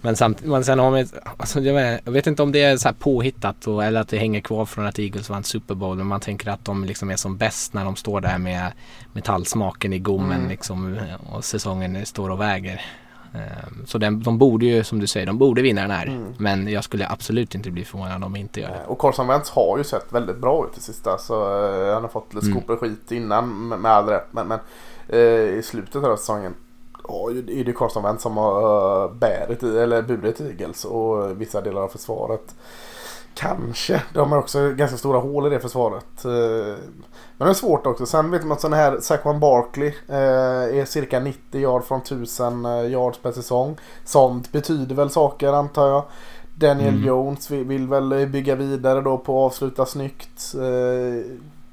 men, 0.00 0.16
samt, 0.16 0.44
men 0.44 0.64
sen 0.64 0.78
har 0.78 0.90
man, 0.90 1.06
alltså, 1.36 1.60
jag, 1.60 1.74
vet, 1.74 2.00
jag 2.04 2.12
vet 2.12 2.26
inte 2.26 2.42
om 2.42 2.52
det 2.52 2.62
är 2.62 2.76
så 2.76 2.88
här 2.88 2.94
påhittat 2.94 3.66
och, 3.66 3.84
eller 3.84 4.00
att 4.00 4.08
det 4.08 4.18
hänger 4.18 4.40
kvar 4.40 4.66
från 4.66 4.86
att 4.86 4.98
Eagles 4.98 5.30
vann 5.30 5.44
Super 5.44 5.74
Bowl. 5.74 5.96
Men 5.96 6.06
man 6.06 6.20
tänker 6.20 6.50
att 6.50 6.64
de 6.64 6.84
liksom 6.84 7.10
är 7.10 7.16
som 7.16 7.36
bäst 7.36 7.74
när 7.74 7.84
de 7.84 7.96
står 7.96 8.20
där 8.20 8.38
med 8.38 8.72
metallsmaken 9.12 9.92
i 9.92 9.98
gommen 9.98 10.38
mm. 10.38 10.48
liksom, 10.48 10.98
och 11.30 11.44
säsongen 11.44 12.06
står 12.06 12.30
och 12.30 12.40
väger. 12.40 12.80
Ehm, 13.34 13.86
så 13.86 13.98
den, 13.98 14.22
de 14.22 14.38
borde 14.38 14.66
ju 14.66 14.84
som 14.84 15.00
du 15.00 15.06
säger, 15.06 15.26
de 15.26 15.38
borde 15.38 15.62
vinna 15.62 15.80
den 15.80 15.90
här. 15.90 16.06
Mm. 16.06 16.34
Men 16.38 16.68
jag 16.68 16.84
skulle 16.84 17.08
absolut 17.08 17.54
inte 17.54 17.70
bli 17.70 17.84
förvånad 17.84 18.14
om 18.14 18.20
de 18.20 18.36
inte 18.36 18.60
gör 18.60 18.68
det. 18.68 18.82
Och 18.86 18.98
Carson 18.98 19.26
Wentz 19.26 19.50
har 19.50 19.78
ju 19.78 19.84
sett 19.84 20.12
väldigt 20.12 20.36
bra 20.36 20.66
ut 20.66 20.78
i 20.78 20.80
sista. 20.80 21.18
Så 21.18 21.34
uh, 21.34 21.94
han 21.94 22.02
har 22.02 22.08
fått 22.08 22.34
lite 22.34 22.46
mm. 22.46 22.58
skopor 22.58 22.76
skit 22.76 23.12
innan 23.12 23.68
med, 23.68 23.92
all 23.92 24.06
rätt. 24.06 24.28
Men, 24.30 24.48
men 24.48 24.58
uh, 25.12 25.58
i 25.58 25.62
slutet 25.64 26.04
av 26.04 26.16
säsongen 26.16 26.54
Ja, 27.08 27.30
det 27.46 27.60
är 27.60 27.64
det 27.64 27.72
Carson 27.72 28.02
Wentz 28.02 28.22
som 28.22 28.36
har 28.36 29.08
bärit 29.08 29.62
i, 29.62 29.78
eller 29.78 30.02
burit 30.02 30.40
Eagles 30.40 30.84
och 30.84 31.40
vissa 31.40 31.60
delar 31.60 31.82
av 31.82 31.88
försvaret. 31.88 32.54
Kanske. 33.34 34.02
De 34.12 34.32
har 34.32 34.38
också 34.38 34.70
ganska 34.70 34.96
stora 34.96 35.18
hål 35.18 35.46
i 35.46 35.50
det 35.50 35.60
försvaret. 35.60 36.24
Men 37.38 37.46
det 37.46 37.52
är 37.52 37.54
svårt 37.54 37.86
också. 37.86 38.06
Sen 38.06 38.30
vet 38.30 38.42
man 38.42 38.52
att 38.52 38.60
sådana 38.60 38.76
här 38.76 39.00
Saquon 39.00 39.40
Barkley 39.40 39.92
eh, 40.08 40.78
är 40.78 40.84
cirka 40.84 41.20
90 41.20 41.60
yard 41.60 41.84
från 41.84 42.00
1000 42.00 42.64
eh, 42.64 42.86
yards 42.86 43.18
per 43.18 43.32
säsong. 43.32 43.76
Sånt 44.04 44.52
betyder 44.52 44.94
väl 44.94 45.10
saker 45.10 45.52
antar 45.52 45.88
jag. 45.88 46.04
Daniel 46.54 46.94
mm. 46.94 47.06
Jones 47.06 47.50
vill, 47.50 47.64
vill, 47.64 47.88
väl 47.88 48.26
bygga 48.26 48.54
vidare 48.54 49.00
då 49.00 49.18
på 49.18 49.46
att 49.46 49.52
avsluta 49.52 49.86
snyggt. 49.86 50.54
Eh, 50.54 51.32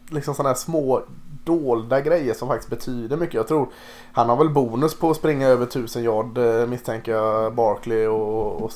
liksom 0.10 0.36
sådana 0.36 0.50
här 0.50 0.56
små 0.56 1.02
dolda 1.44 2.02
grejer 2.02 2.34
som 2.34 2.48
faktiskt 2.48 2.70
betyder 2.70 3.18
mycket. 3.18 3.36
Jag 3.36 3.48
tror 3.48 3.70
han 4.12 4.30
har 4.30 4.36
väl 4.36 4.50
bonus 4.50 4.96
på 4.96 5.10
att 5.10 5.18
springa 5.18 5.48
över 5.48 5.66
1000 5.66 6.04
yard 6.04 6.38
eh, 6.38 6.68
misstänker 6.68 7.12
jag 7.12 7.54
Barkley 7.54 8.08
och, 8.08 8.62
och 8.62 8.72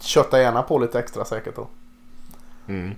kötta 0.00 0.40
gärna 0.40 0.62
på 0.62 0.78
lite 0.78 0.98
extra 0.98 1.24
säkert 1.24 1.56
då. 1.56 1.66
Mm. 2.66 2.94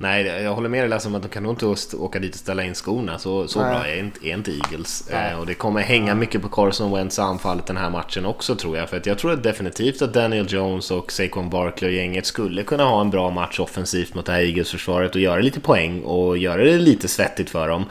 Nej, 0.00 0.26
jag 0.26 0.54
håller 0.54 0.68
med 0.68 0.82
dig 0.82 0.88
Lasse 0.88 1.08
om 1.08 1.14
att 1.14 1.22
de 1.22 1.28
kan 1.28 1.42
nog 1.42 1.52
inte 1.52 1.96
åka 1.96 2.18
dit 2.18 2.34
och 2.34 2.38
ställa 2.38 2.64
in 2.64 2.74
skorna. 2.74 3.18
Så, 3.18 3.48
så 3.48 3.58
bra 3.58 3.86
är 3.86 3.98
inte, 3.98 4.28
är 4.28 4.34
inte 4.34 4.50
Eagles. 4.50 5.10
Eh, 5.10 5.40
och 5.40 5.46
det 5.46 5.54
kommer 5.54 5.80
hänga 5.80 6.14
mycket 6.14 6.42
på 6.42 6.48
Carson 6.48 6.92
Wentz 6.92 7.18
anfallet 7.18 7.66
den 7.66 7.76
här 7.76 7.90
matchen 7.90 8.26
också 8.26 8.54
tror 8.54 8.76
jag. 8.76 8.88
För 8.88 8.96
att 8.96 9.06
jag 9.06 9.18
tror 9.18 9.36
definitivt 9.36 10.02
att 10.02 10.14
Daniel 10.14 10.46
Jones 10.48 10.90
och 10.90 11.12
Saquon 11.12 11.50
Barkley 11.50 11.90
och 11.90 11.94
gänget 11.94 12.26
skulle 12.26 12.62
kunna 12.62 12.84
ha 12.84 13.00
en 13.00 13.10
bra 13.10 13.30
match 13.30 13.60
offensivt 13.60 14.14
mot 14.14 14.26
det 14.26 14.32
här 14.32 14.40
Eagles-försvaret 14.40 15.14
och 15.14 15.20
göra 15.20 15.40
lite 15.40 15.60
poäng 15.60 16.00
och 16.00 16.38
göra 16.38 16.64
det 16.64 16.78
lite 16.78 17.08
svettigt 17.08 17.50
för 17.50 17.68
dem. 17.68 17.84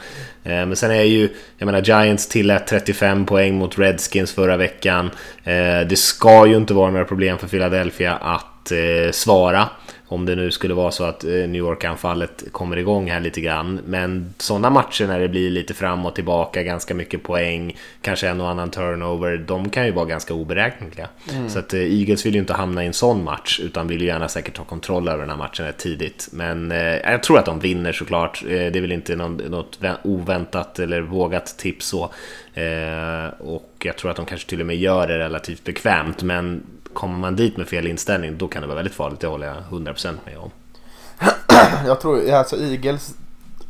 Eh, 0.44 0.50
men 0.50 0.76
sen 0.76 0.90
är 0.90 1.02
ju, 1.02 1.28
jag 1.58 1.66
menar 1.66 1.82
Giants 1.82 2.28
tillät 2.28 2.66
35 2.66 3.26
poäng 3.26 3.58
mot 3.58 3.78
Redskins 3.78 4.32
förra 4.32 4.56
veckan. 4.56 5.10
Eh, 5.44 5.80
det 5.88 5.98
ska 5.98 6.46
ju 6.46 6.56
inte 6.56 6.74
vara 6.74 6.90
några 6.90 7.04
problem 7.04 7.38
för 7.38 7.48
Philadelphia 7.48 8.16
att 8.16 8.57
eh, 8.72 9.10
svara. 9.12 9.68
Om 10.10 10.26
det 10.26 10.36
nu 10.36 10.50
skulle 10.50 10.74
vara 10.74 10.90
så 10.90 11.04
att 11.04 11.24
eh, 11.24 11.30
New 11.30 11.56
York-anfallet 11.56 12.44
kommer 12.52 12.76
igång 12.76 13.10
här 13.10 13.20
lite 13.20 13.40
grann. 13.40 13.80
Men 13.86 14.34
sådana 14.38 14.70
matcher 14.70 15.06
när 15.06 15.20
det 15.20 15.28
blir 15.28 15.50
lite 15.50 15.74
fram 15.74 16.06
och 16.06 16.14
tillbaka, 16.14 16.62
ganska 16.62 16.94
mycket 16.94 17.22
poäng, 17.22 17.76
kanske 18.02 18.28
en 18.28 18.40
och 18.40 18.48
annan 18.48 18.70
turnover, 18.70 19.36
de 19.36 19.70
kan 19.70 19.86
ju 19.86 19.92
vara 19.92 20.04
ganska 20.04 20.34
oberäkneliga. 20.34 21.08
Mm. 21.32 21.48
Så 21.48 21.58
att 21.58 21.74
eh, 21.74 21.80
Eagles 21.80 22.26
vill 22.26 22.34
ju 22.34 22.40
inte 22.40 22.54
hamna 22.54 22.84
i 22.84 22.86
en 22.86 22.92
sån 22.92 23.24
match, 23.24 23.60
utan 23.60 23.88
vill 23.88 24.00
ju 24.00 24.06
gärna 24.06 24.28
säkert 24.28 24.54
ta 24.54 24.64
kontroll 24.64 25.08
över 25.08 25.20
den 25.20 25.30
här 25.30 25.36
matchen 25.36 25.72
tidigt. 25.78 26.28
Men 26.32 26.72
eh, 26.72 26.96
jag 26.96 27.22
tror 27.22 27.38
att 27.38 27.46
de 27.46 27.60
vinner 27.60 27.92
såklart. 27.92 28.42
Eh, 28.44 28.48
det 28.48 28.76
är 28.76 28.80
väl 28.80 28.92
inte 28.92 29.16
någon, 29.16 29.36
något 29.36 29.78
oväntat 30.02 30.78
eller 30.78 31.00
vågat 31.00 31.58
tips 31.58 31.86
så. 31.86 32.10
Och 33.38 33.72
jag 33.82 33.96
tror 33.96 34.10
att 34.10 34.16
de 34.16 34.26
kanske 34.26 34.48
till 34.48 34.60
och 34.60 34.66
med 34.66 34.76
gör 34.76 35.06
det 35.06 35.18
relativt 35.18 35.64
bekvämt, 35.64 36.22
men 36.22 36.62
kommer 36.92 37.18
man 37.18 37.36
dit 37.36 37.56
med 37.56 37.68
fel 37.68 37.86
inställning 37.86 38.38
då 38.38 38.48
kan 38.48 38.62
det 38.62 38.68
vara 38.68 38.76
väldigt 38.76 38.94
farligt. 38.94 39.20
Det 39.20 39.26
håller 39.26 39.46
jag 39.46 39.56
100% 39.56 40.18
med 40.24 40.38
om. 40.38 40.50
jag 41.86 42.00
tror, 42.00 42.30
alltså 42.30 42.56
Eagles 42.56 43.14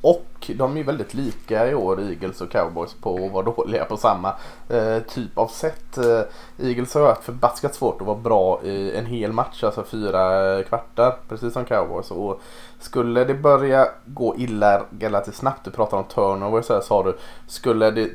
och 0.01 0.51
de 0.57 0.77
är 0.77 0.85
väldigt 0.85 1.15
lika 1.15 1.71
i 1.71 1.75
år, 1.75 2.01
Eagles 2.01 2.41
och 2.41 2.51
Cowboys, 2.51 2.95
på 2.95 3.27
att 3.27 3.33
vara 3.33 3.45
dåliga 3.45 3.85
på 3.85 3.97
samma 3.97 4.35
eh, 4.69 4.99
typ 4.99 5.39
av 5.39 5.49
sätt. 5.49 5.99
Eh, 5.99 6.67
Eagles 6.67 6.95
har 6.95 7.07
haft 7.07 7.25
förbaskat 7.25 7.75
svårt 7.75 8.01
att 8.01 8.07
vara 8.07 8.19
bra 8.19 8.63
i 8.63 8.97
en 8.97 9.07
hel 9.07 9.33
match, 9.33 9.65
alltså 9.65 9.85
fyra 9.85 10.63
kvartar, 10.63 11.17
precis 11.29 11.53
som 11.53 11.65
Cowboys. 11.65 12.11
Och 12.11 12.41
skulle 12.81 13.25
det 13.25 13.35
börja 13.35 13.89
gå 14.07 14.37
illa 14.37 14.83
relativt 15.01 15.35
snabbt, 15.35 15.65
du 15.65 15.71
pratar 15.71 15.97
om 15.97 16.05
turnover 16.05 16.63
så 16.63 16.75
här, 16.75 16.81
sa 16.81 17.03
du, 17.03 17.19
skulle 17.47 17.91
det 17.91 18.09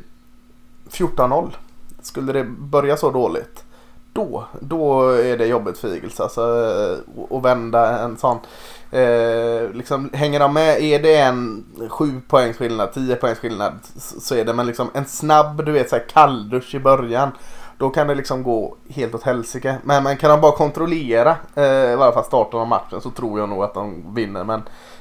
14-0, 0.89 1.51
skulle 2.01 2.33
det 2.33 2.43
börja 2.43 2.97
så 2.97 3.11
dåligt 3.11 3.63
då, 4.13 4.47
då 4.59 5.09
är 5.09 5.37
det 5.37 5.45
jobbigt 5.45 5.77
för 5.77 5.87
Eagles. 5.87 6.19
Alltså 6.19 6.41
eh, 6.41 7.37
att 7.37 7.43
vända 7.43 7.99
en 7.99 8.17
sån. 8.17 8.37
Eh, 8.91 9.69
liksom, 9.73 10.09
hänger 10.13 10.39
de 10.39 10.53
med, 10.53 10.81
är 10.81 10.99
det 10.99 11.17
en 11.17 11.65
7 11.89 12.21
poängs 12.27 12.57
skillnad, 12.57 12.93
10 12.93 13.15
poängs 13.15 13.39
skillnad 13.39 13.73
så 13.97 14.35
är 14.35 14.45
det 14.45 14.53
men 14.53 14.67
liksom 14.67 14.89
en 14.93 15.05
snabb, 15.05 15.65
du 15.65 15.71
vet 15.71 15.89
så 15.89 15.95
här 15.95 16.05
kalldusch 16.09 16.75
i 16.75 16.79
början. 16.79 17.31
Då 17.77 17.89
kan 17.89 18.07
det 18.07 18.15
liksom 18.15 18.43
gå 18.43 18.75
helt 18.89 19.15
åt 19.15 19.23
helsike. 19.23 19.77
Men, 19.83 20.03
men 20.03 20.17
kan 20.17 20.29
de 20.29 20.41
bara 20.41 20.51
kontrollera 20.51 21.35
eh, 21.55 21.91
i 21.91 21.95
varje 21.95 22.13
fall 22.13 22.23
starten 22.23 22.59
av 22.59 22.67
matchen 22.67 23.01
så 23.01 23.09
tror 23.09 23.39
jag 23.39 23.49
nog 23.49 23.63
att 23.63 23.73
de 23.73 24.13
vinner. 24.15 24.43
Men 24.43 24.59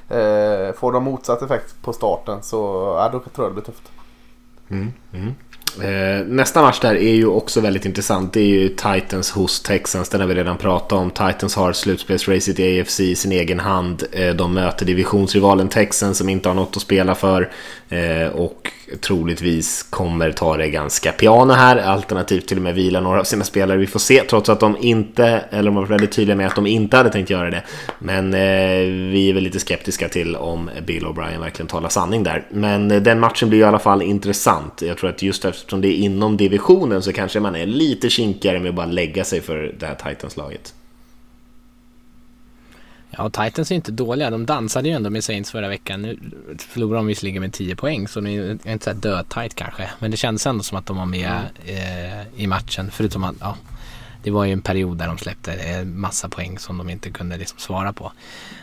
eh, 0.08 0.74
får 0.74 0.92
de 0.92 1.04
motsatt 1.04 1.42
effekt 1.42 1.82
på 1.82 1.92
starten 1.92 2.42
så 2.42 2.56
ja, 2.98 3.08
då 3.12 3.18
tror 3.18 3.46
jag 3.46 3.50
det 3.50 3.54
blir 3.54 3.64
tufft. 3.64 3.92
Mm, 4.68 4.92
mm. 5.12 5.34
Eh, 5.80 6.26
nästa 6.26 6.62
match 6.62 6.80
där 6.80 6.94
är 6.94 7.14
ju 7.14 7.26
också 7.26 7.60
väldigt 7.60 7.84
intressant. 7.84 8.32
Det 8.32 8.40
är 8.40 8.44
ju 8.44 8.68
Titans 8.68 9.30
hos 9.30 9.62
Texans. 9.62 10.08
Den 10.08 10.20
har 10.20 10.28
vi 10.28 10.34
redan 10.34 10.56
pratat 10.56 10.92
om. 10.92 11.10
Titans 11.10 11.56
har 11.56 11.72
slutspelsracet 11.72 12.58
i 12.58 12.80
AFC 12.80 13.00
i 13.00 13.14
sin 13.14 13.32
egen 13.32 13.60
hand. 13.60 14.04
Eh, 14.12 14.34
de 14.34 14.54
möter 14.54 14.86
divisionsrivalen 14.86 15.68
Texans 15.68 16.18
som 16.18 16.28
inte 16.28 16.48
har 16.48 16.54
något 16.54 16.76
att 16.76 16.82
spela 16.82 17.14
för. 17.14 17.50
Eh, 17.88 18.28
och 18.28 18.72
troligtvis 19.00 19.82
kommer 19.82 20.32
ta 20.32 20.56
det 20.56 20.70
ganska 20.70 21.12
piano 21.12 21.52
här, 21.52 21.76
alternativt 21.76 22.48
till 22.48 22.56
och 22.56 22.62
med 22.62 22.74
vila 22.74 23.00
några 23.00 23.20
av 23.20 23.24
sina 23.24 23.44
spelare. 23.44 23.78
Vi 23.78 23.86
får 23.86 24.00
se, 24.00 24.22
trots 24.22 24.48
att 24.48 24.60
de 24.60 24.76
inte, 24.80 25.26
eller 25.50 25.64
de 25.70 25.74
var 25.74 25.86
väldigt 25.86 26.12
tydliga 26.12 26.36
med 26.36 26.46
att 26.46 26.54
de 26.54 26.66
inte 26.66 26.96
hade 26.96 27.10
tänkt 27.10 27.30
göra 27.30 27.50
det. 27.50 27.62
Men 27.98 28.30
vi 29.10 29.30
är 29.30 29.34
väl 29.34 29.42
lite 29.42 29.60
skeptiska 29.60 30.08
till 30.08 30.36
om 30.36 30.70
Bill 30.86 31.04
O'Brien 31.04 31.40
verkligen 31.40 31.66
talar 31.66 31.88
sanning 31.88 32.22
där. 32.22 32.46
Men 32.50 32.88
den 32.88 33.20
matchen 33.20 33.48
blir 33.48 33.58
i 33.58 33.64
alla 33.64 33.78
fall 33.78 34.02
intressant. 34.02 34.82
Jag 34.82 34.98
tror 34.98 35.10
att 35.10 35.22
just 35.22 35.44
eftersom 35.62 35.80
det 35.80 35.88
är 35.88 35.96
inom 35.96 36.36
divisionen 36.36 37.02
så 37.02 37.12
kanske 37.12 37.40
man 37.40 37.56
är 37.56 37.66
lite 37.66 38.10
kinkigare 38.10 38.60
med 38.60 38.68
att 38.68 38.74
bara 38.74 38.86
lägga 38.86 39.24
sig 39.24 39.40
för 39.40 39.74
det 39.78 39.86
här 39.86 39.94
Titans-laget. 39.94 40.74
Ja, 43.10 43.30
Titans 43.30 43.70
är 43.70 43.74
inte 43.74 43.92
dåliga. 43.92 44.30
De 44.30 44.46
dansade 44.46 44.88
ju 44.88 44.94
ändå 44.94 45.10
med 45.10 45.24
Saints 45.24 45.50
förra 45.50 45.68
veckan. 45.68 46.02
Nu 46.02 46.18
förlorade 46.58 46.98
de 46.98 47.06
visserligen 47.06 47.42
med 47.42 47.52
10 47.52 47.76
poäng 47.76 48.08
så 48.08 48.20
det 48.20 48.30
är 48.30 48.72
inte 48.72 48.84
så 48.84 48.92
dödtajt 48.92 49.54
kanske. 49.54 49.90
Men 49.98 50.10
det 50.10 50.16
kändes 50.16 50.46
ändå 50.46 50.62
som 50.62 50.78
att 50.78 50.86
de 50.86 50.96
var 50.96 51.06
med 51.06 51.40
eh, 51.66 52.42
i 52.42 52.46
matchen. 52.46 52.90
Förutom 52.90 53.24
att 53.24 53.34
ja, 53.40 53.56
det 54.22 54.30
var 54.30 54.44
ju 54.44 54.52
en 54.52 54.62
period 54.62 54.98
där 54.98 55.06
de 55.06 55.18
släppte 55.18 55.52
eh, 55.52 55.84
massa 55.84 56.28
poäng 56.28 56.58
som 56.58 56.78
de 56.78 56.90
inte 56.90 57.10
kunde 57.10 57.36
liksom 57.36 57.58
svara 57.58 57.92
på. 57.92 58.12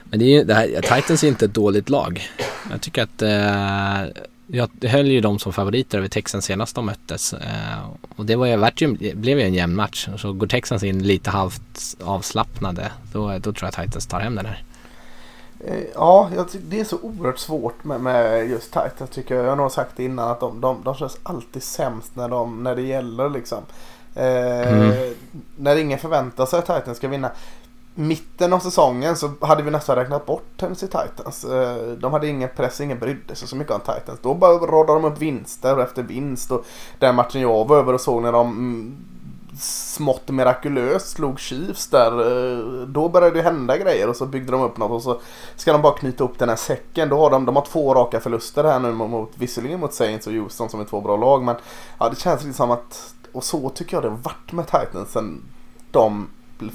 Men 0.03 0.19
det 0.19 0.25
är 0.25 0.29
ju, 0.29 0.43
det 0.43 0.53
här, 0.53 0.81
Titans 0.81 1.23
är 1.23 1.27
inte 1.27 1.45
ett 1.45 1.53
dåligt 1.53 1.89
lag. 1.89 2.29
Jag 2.71 2.81
tycker 2.81 3.03
att 3.03 3.21
eh, 3.21 4.23
jag 4.51 4.69
höll 4.83 5.07
ju 5.07 5.21
dem 5.21 5.39
som 5.39 5.53
favoriter 5.53 5.97
över 5.97 6.07
Texans 6.07 6.45
senast 6.45 6.75
de 6.75 6.85
möttes. 6.85 7.33
Eh, 7.33 7.89
och 8.15 8.25
det 8.25 8.35
var 8.35 8.45
ju, 8.45 8.55
vart 8.55 8.81
ju, 8.81 9.15
blev 9.15 9.39
ju 9.39 9.45
en 9.45 9.53
jämn 9.53 9.75
match. 9.75 10.09
Så 10.17 10.33
går 10.33 10.47
Texans 10.47 10.83
in 10.83 11.03
lite 11.03 11.29
halvt 11.29 11.97
avslappnade, 12.03 12.91
då, 13.13 13.37
då 13.37 13.53
tror 13.53 13.71
jag 13.75 13.85
Titans 13.85 14.07
tar 14.07 14.19
hem 14.19 14.35
den 14.35 14.45
här. 14.45 14.63
Eh, 15.65 15.83
ja, 15.95 16.29
det 16.69 16.79
är 16.79 16.83
så 16.83 16.97
oerhört 17.01 17.39
svårt 17.39 17.83
med, 17.83 18.01
med 18.01 18.49
just 18.49 18.73
Titans 18.73 19.09
tycker 19.11 19.35
jag. 19.35 19.45
Jag 19.45 19.49
har 19.49 19.55
nog 19.55 19.71
sagt 19.71 19.91
det 19.95 20.03
innan 20.03 20.31
att 20.31 20.39
de, 20.39 20.61
de, 20.61 20.81
de 20.83 20.95
känns 20.95 21.17
alltid 21.23 21.63
sämst 21.63 22.15
när, 22.15 22.29
de, 22.29 22.63
när 22.63 22.75
det 22.75 22.81
gäller 22.81 23.29
liksom. 23.29 23.63
Eh, 24.15 24.73
mm. 24.73 25.13
När 25.55 25.75
ingen 25.75 25.99
förväntar 25.99 26.45
sig 26.45 26.59
att 26.59 26.65
Titans 26.65 26.97
ska 26.97 27.07
vinna. 27.07 27.31
Mitten 27.99 28.53
av 28.53 28.59
säsongen 28.59 29.15
så 29.15 29.31
hade 29.41 29.63
vi 29.63 29.71
nästan 29.71 29.95
räknat 29.95 30.25
bort 30.25 30.43
Tennessee 30.57 30.87
Titans. 30.89 31.45
Eh, 31.45 31.87
de 31.87 32.13
hade 32.13 32.27
ingen 32.27 32.49
press, 32.55 32.81
ingen 32.81 32.99
brydde 32.99 33.35
sig 33.35 33.47
så 33.47 33.55
mycket 33.55 33.73
om 33.73 33.79
Titans. 33.79 34.19
Då 34.21 34.33
bara 34.33 34.53
radade 34.53 34.99
de 34.99 35.05
upp 35.05 35.17
vinster 35.17 35.77
efter 35.77 36.03
vinst. 36.03 36.51
Och 36.51 36.65
den 36.99 37.15
matchen 37.15 37.41
jag 37.41 37.67
var 37.67 37.77
över 37.77 37.93
och 37.93 38.01
såg 38.01 38.21
när 38.21 38.31
de 38.31 38.47
mm, 38.47 38.95
smått 39.59 40.29
mirakulöst 40.29 41.09
slog 41.09 41.39
Chiefs 41.39 41.87
där. 41.87 42.11
Eh, 42.11 42.87
då 42.87 43.09
började 43.09 43.35
det 43.35 43.41
hända 43.41 43.77
grejer 43.77 44.09
och 44.09 44.15
så 44.15 44.25
byggde 44.25 44.51
de 44.51 44.61
upp 44.61 44.77
något 44.77 44.91
och 44.91 45.03
så 45.03 45.21
ska 45.55 45.71
de 45.71 45.81
bara 45.81 45.97
knyta 45.97 46.23
upp 46.23 46.39
den 46.39 46.49
här 46.49 46.55
säcken. 46.55 47.09
Då 47.09 47.17
har 47.19 47.29
de, 47.29 47.45
de 47.45 47.55
har 47.55 47.65
två 47.65 47.93
raka 47.93 48.19
förluster 48.19 48.63
här 48.63 48.79
nu 48.79 48.91
mot, 48.91 49.31
visserligen 49.35 49.79
mot 49.79 49.93
Saints 49.93 50.27
och 50.27 50.33
Houston 50.33 50.69
som 50.69 50.79
är 50.79 50.85
två 50.85 51.01
bra 51.01 51.17
lag 51.17 51.43
men 51.43 51.55
ja, 51.99 52.09
det 52.09 52.19
känns 52.19 52.43
lite 52.43 52.57
som 52.57 52.71
att 52.71 53.13
och 53.31 53.43
så 53.43 53.69
tycker 53.69 53.95
jag 53.95 54.03
det 54.03 54.09
har 54.09 54.17
varit 54.17 54.51
med 54.51 54.65
Titans 54.65 55.11
sen 55.11 55.41
de 55.91 56.27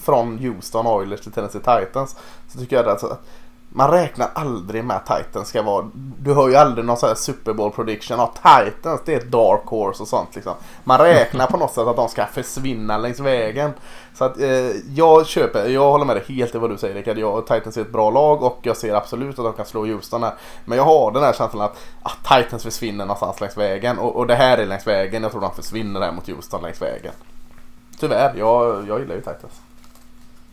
från 0.04 0.38
Houston 0.38 0.86
Oilers 0.86 1.20
till 1.20 1.32
Tennessee 1.32 1.60
Titans. 1.60 2.16
Så 2.48 2.58
tycker 2.58 2.76
jag 2.76 2.84
att 2.84 2.90
alltså, 2.90 3.16
man 3.76 3.90
räknar 3.90 4.30
aldrig 4.34 4.84
med 4.84 4.96
att 4.96 5.06
Titans 5.06 5.48
ska 5.48 5.62
vara... 5.62 5.90
Du 5.94 6.34
hör 6.34 6.48
ju 6.48 6.56
aldrig 6.56 6.86
någon 6.86 6.96
sån 6.96 7.08
här 7.08 7.16
Super 7.16 7.52
Bowl 7.52 7.70
prediction. 7.70 8.18
Ja, 8.18 8.34
Titans 8.34 9.00
det 9.04 9.14
är 9.14 9.18
ett 9.18 9.30
dark 9.30 9.60
horse 9.64 10.02
och 10.02 10.08
sånt 10.08 10.34
liksom. 10.34 10.52
Man 10.84 10.98
räknar 10.98 11.46
på 11.46 11.56
något 11.56 11.72
sätt 11.72 11.86
att 11.86 11.96
de 11.96 12.08
ska 12.08 12.26
försvinna 12.26 12.98
längs 12.98 13.20
vägen. 13.20 13.70
Så 14.14 14.24
att 14.24 14.40
eh, 14.40 14.70
jag 14.94 15.26
köper, 15.26 15.68
jag 15.68 15.90
håller 15.90 16.04
med 16.04 16.16
dig 16.16 16.24
helt 16.28 16.54
i 16.54 16.58
vad 16.58 16.70
du 16.70 16.78
säger 16.78 16.94
Rickard. 16.94 17.18
Jag, 17.18 17.46
Titans 17.46 17.76
är 17.76 17.80
ett 17.80 17.92
bra 17.92 18.10
lag 18.10 18.42
och 18.42 18.58
jag 18.62 18.76
ser 18.76 18.94
absolut 18.94 19.38
att 19.38 19.44
de 19.44 19.52
kan 19.52 19.66
slå 19.66 19.86
Houston 19.86 20.22
här. 20.22 20.34
Men 20.64 20.78
jag 20.78 20.84
har 20.84 21.12
den 21.12 21.22
här 21.22 21.32
känslan 21.32 21.62
att 21.62 21.76
ah, 22.02 22.36
Titans 22.36 22.62
försvinner 22.62 23.04
någonstans 23.04 23.40
längs 23.40 23.56
vägen. 23.56 23.98
Och, 23.98 24.16
och 24.16 24.26
det 24.26 24.34
här 24.34 24.58
är 24.58 24.66
längs 24.66 24.86
vägen. 24.86 25.22
Jag 25.22 25.32
tror 25.32 25.40
de 25.40 25.54
försvinner 25.54 26.00
där 26.00 26.12
mot 26.12 26.28
Houston 26.28 26.62
längs 26.62 26.82
vägen. 26.82 27.12
Tyvärr, 28.00 28.34
jag, 28.36 28.88
jag 28.88 29.00
gillar 29.00 29.14
ju 29.14 29.20
Titans. 29.20 29.60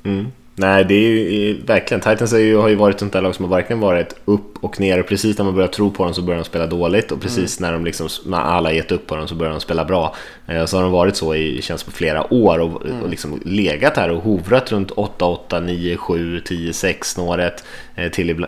Mm. 0.03 0.27
Nej, 0.55 0.85
det 0.85 0.93
är 0.93 0.99
ju 0.99 1.61
verkligen. 1.61 2.01
Titans 2.01 2.33
är 2.33 2.37
ju, 2.37 2.55
har 2.55 2.67
ju 2.67 2.75
varit 2.75 2.95
ett 2.95 2.99
sånt 2.99 3.13
där 3.13 3.21
lag 3.21 3.35
som 3.35 3.45
har 3.45 3.57
verkligen 3.57 3.79
varit 3.79 4.15
upp 4.25 4.63
och 4.63 4.79
ner. 4.79 4.99
Och 4.99 5.07
precis 5.07 5.37
när 5.37 5.45
man 5.45 5.55
börjar 5.55 5.67
tro 5.67 5.91
på 5.91 6.03
dem 6.03 6.13
så 6.13 6.21
börjar 6.21 6.39
de 6.39 6.45
spela 6.45 6.67
dåligt. 6.67 7.11
Och 7.11 7.21
precis 7.21 7.59
mm. 7.59 7.71
när, 7.71 7.77
de 7.77 7.85
liksom, 7.85 8.07
när 8.25 8.37
alla 8.37 8.73
gett 8.73 8.91
upp 8.91 9.07
på 9.07 9.15
dem 9.15 9.27
så 9.27 9.35
börjar 9.35 9.51
de 9.51 9.59
spela 9.59 9.85
bra. 9.85 10.15
Eh, 10.47 10.65
så 10.65 10.77
har 10.77 10.83
de 10.83 10.91
varit 10.91 11.15
så 11.15 11.35
i 11.35 11.61
känns 11.61 11.83
på 11.83 11.91
flera 11.91 12.33
år 12.33 12.59
och, 12.59 12.85
mm. 12.85 13.01
och 13.01 13.09
liksom 13.09 13.41
legat 13.45 13.97
här 13.97 14.11
och 14.11 14.23
hovrat 14.23 14.71
runt 14.71 14.91
8-8, 14.91 15.61
9, 15.61 15.97
7, 15.97 16.39
10, 16.39 16.73
6 16.73 17.09
snåret. 17.11 17.63
Eh, 17.95 18.11
till, 18.11 18.45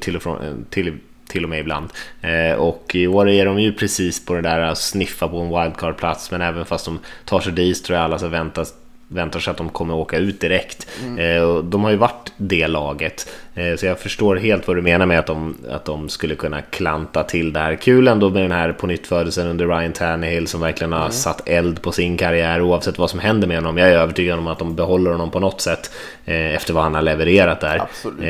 till, 0.00 0.16
och 0.16 0.22
från, 0.22 0.44
eh, 0.44 0.54
till, 0.70 0.98
till 1.28 1.44
och 1.44 1.50
med 1.50 1.60
ibland. 1.60 1.88
Eh, 2.20 2.58
och 2.58 2.94
i 2.94 3.06
år 3.06 3.28
är 3.28 3.46
de 3.46 3.60
ju 3.60 3.72
precis 3.72 4.24
på 4.24 4.34
det 4.34 4.42
där 4.42 4.60
att 4.60 4.78
sniffa 4.78 5.28
på 5.28 5.38
en 5.38 5.48
wildcard-plats. 5.48 6.30
Men 6.30 6.42
även 6.42 6.64
fast 6.64 6.84
de 6.84 6.98
tar 7.24 7.40
sig 7.40 7.52
dit 7.52 7.84
tror 7.84 7.96
jag 7.96 8.04
alla 8.04 8.18
så 8.18 8.28
väntas 8.28 8.74
väntar 9.08 9.40
sig 9.40 9.50
att 9.50 9.56
de 9.56 9.68
kommer 9.68 9.94
åka 9.94 10.18
ut 10.18 10.40
direkt. 10.40 10.88
Mm. 11.04 11.70
De 11.70 11.84
har 11.84 11.90
ju 11.90 11.96
varit 11.96 12.32
det 12.36 12.66
laget. 12.66 13.28
Eh, 13.54 13.76
så 13.76 13.86
jag 13.86 13.98
förstår 13.98 14.36
helt 14.36 14.66
vad 14.66 14.76
du 14.76 14.82
menar 14.82 15.06
med 15.06 15.18
att 15.18 15.26
de, 15.26 15.56
att 15.70 15.84
de 15.84 16.08
skulle 16.08 16.34
kunna 16.34 16.62
klanta 16.62 17.22
till 17.22 17.52
det 17.52 17.60
här. 17.60 17.74
Kul 17.74 18.08
ändå 18.08 18.30
med 18.30 18.42
den 18.42 18.52
här 18.52 18.72
på 18.72 18.86
nytt 18.86 19.12
under 19.12 19.66
Ryan 19.66 19.92
Tannehill 19.92 20.46
som 20.46 20.60
verkligen 20.60 20.92
har 20.92 21.00
mm. 21.00 21.12
satt 21.12 21.48
eld 21.48 21.82
på 21.82 21.92
sin 21.92 22.16
karriär 22.16 22.60
oavsett 22.60 22.98
vad 22.98 23.10
som 23.10 23.20
händer 23.20 23.48
med 23.48 23.56
honom. 23.56 23.78
Jag 23.78 23.88
är 23.88 23.96
övertygad 23.96 24.38
om 24.38 24.46
att 24.46 24.58
de 24.58 24.76
behåller 24.76 25.10
honom 25.10 25.30
på 25.30 25.40
något 25.40 25.60
sätt 25.60 25.90
eh, 26.24 26.54
efter 26.54 26.74
vad 26.74 26.82
han 26.82 26.94
har 26.94 27.02
levererat 27.02 27.60
där. 27.60 27.78
Absolut. 27.78 28.20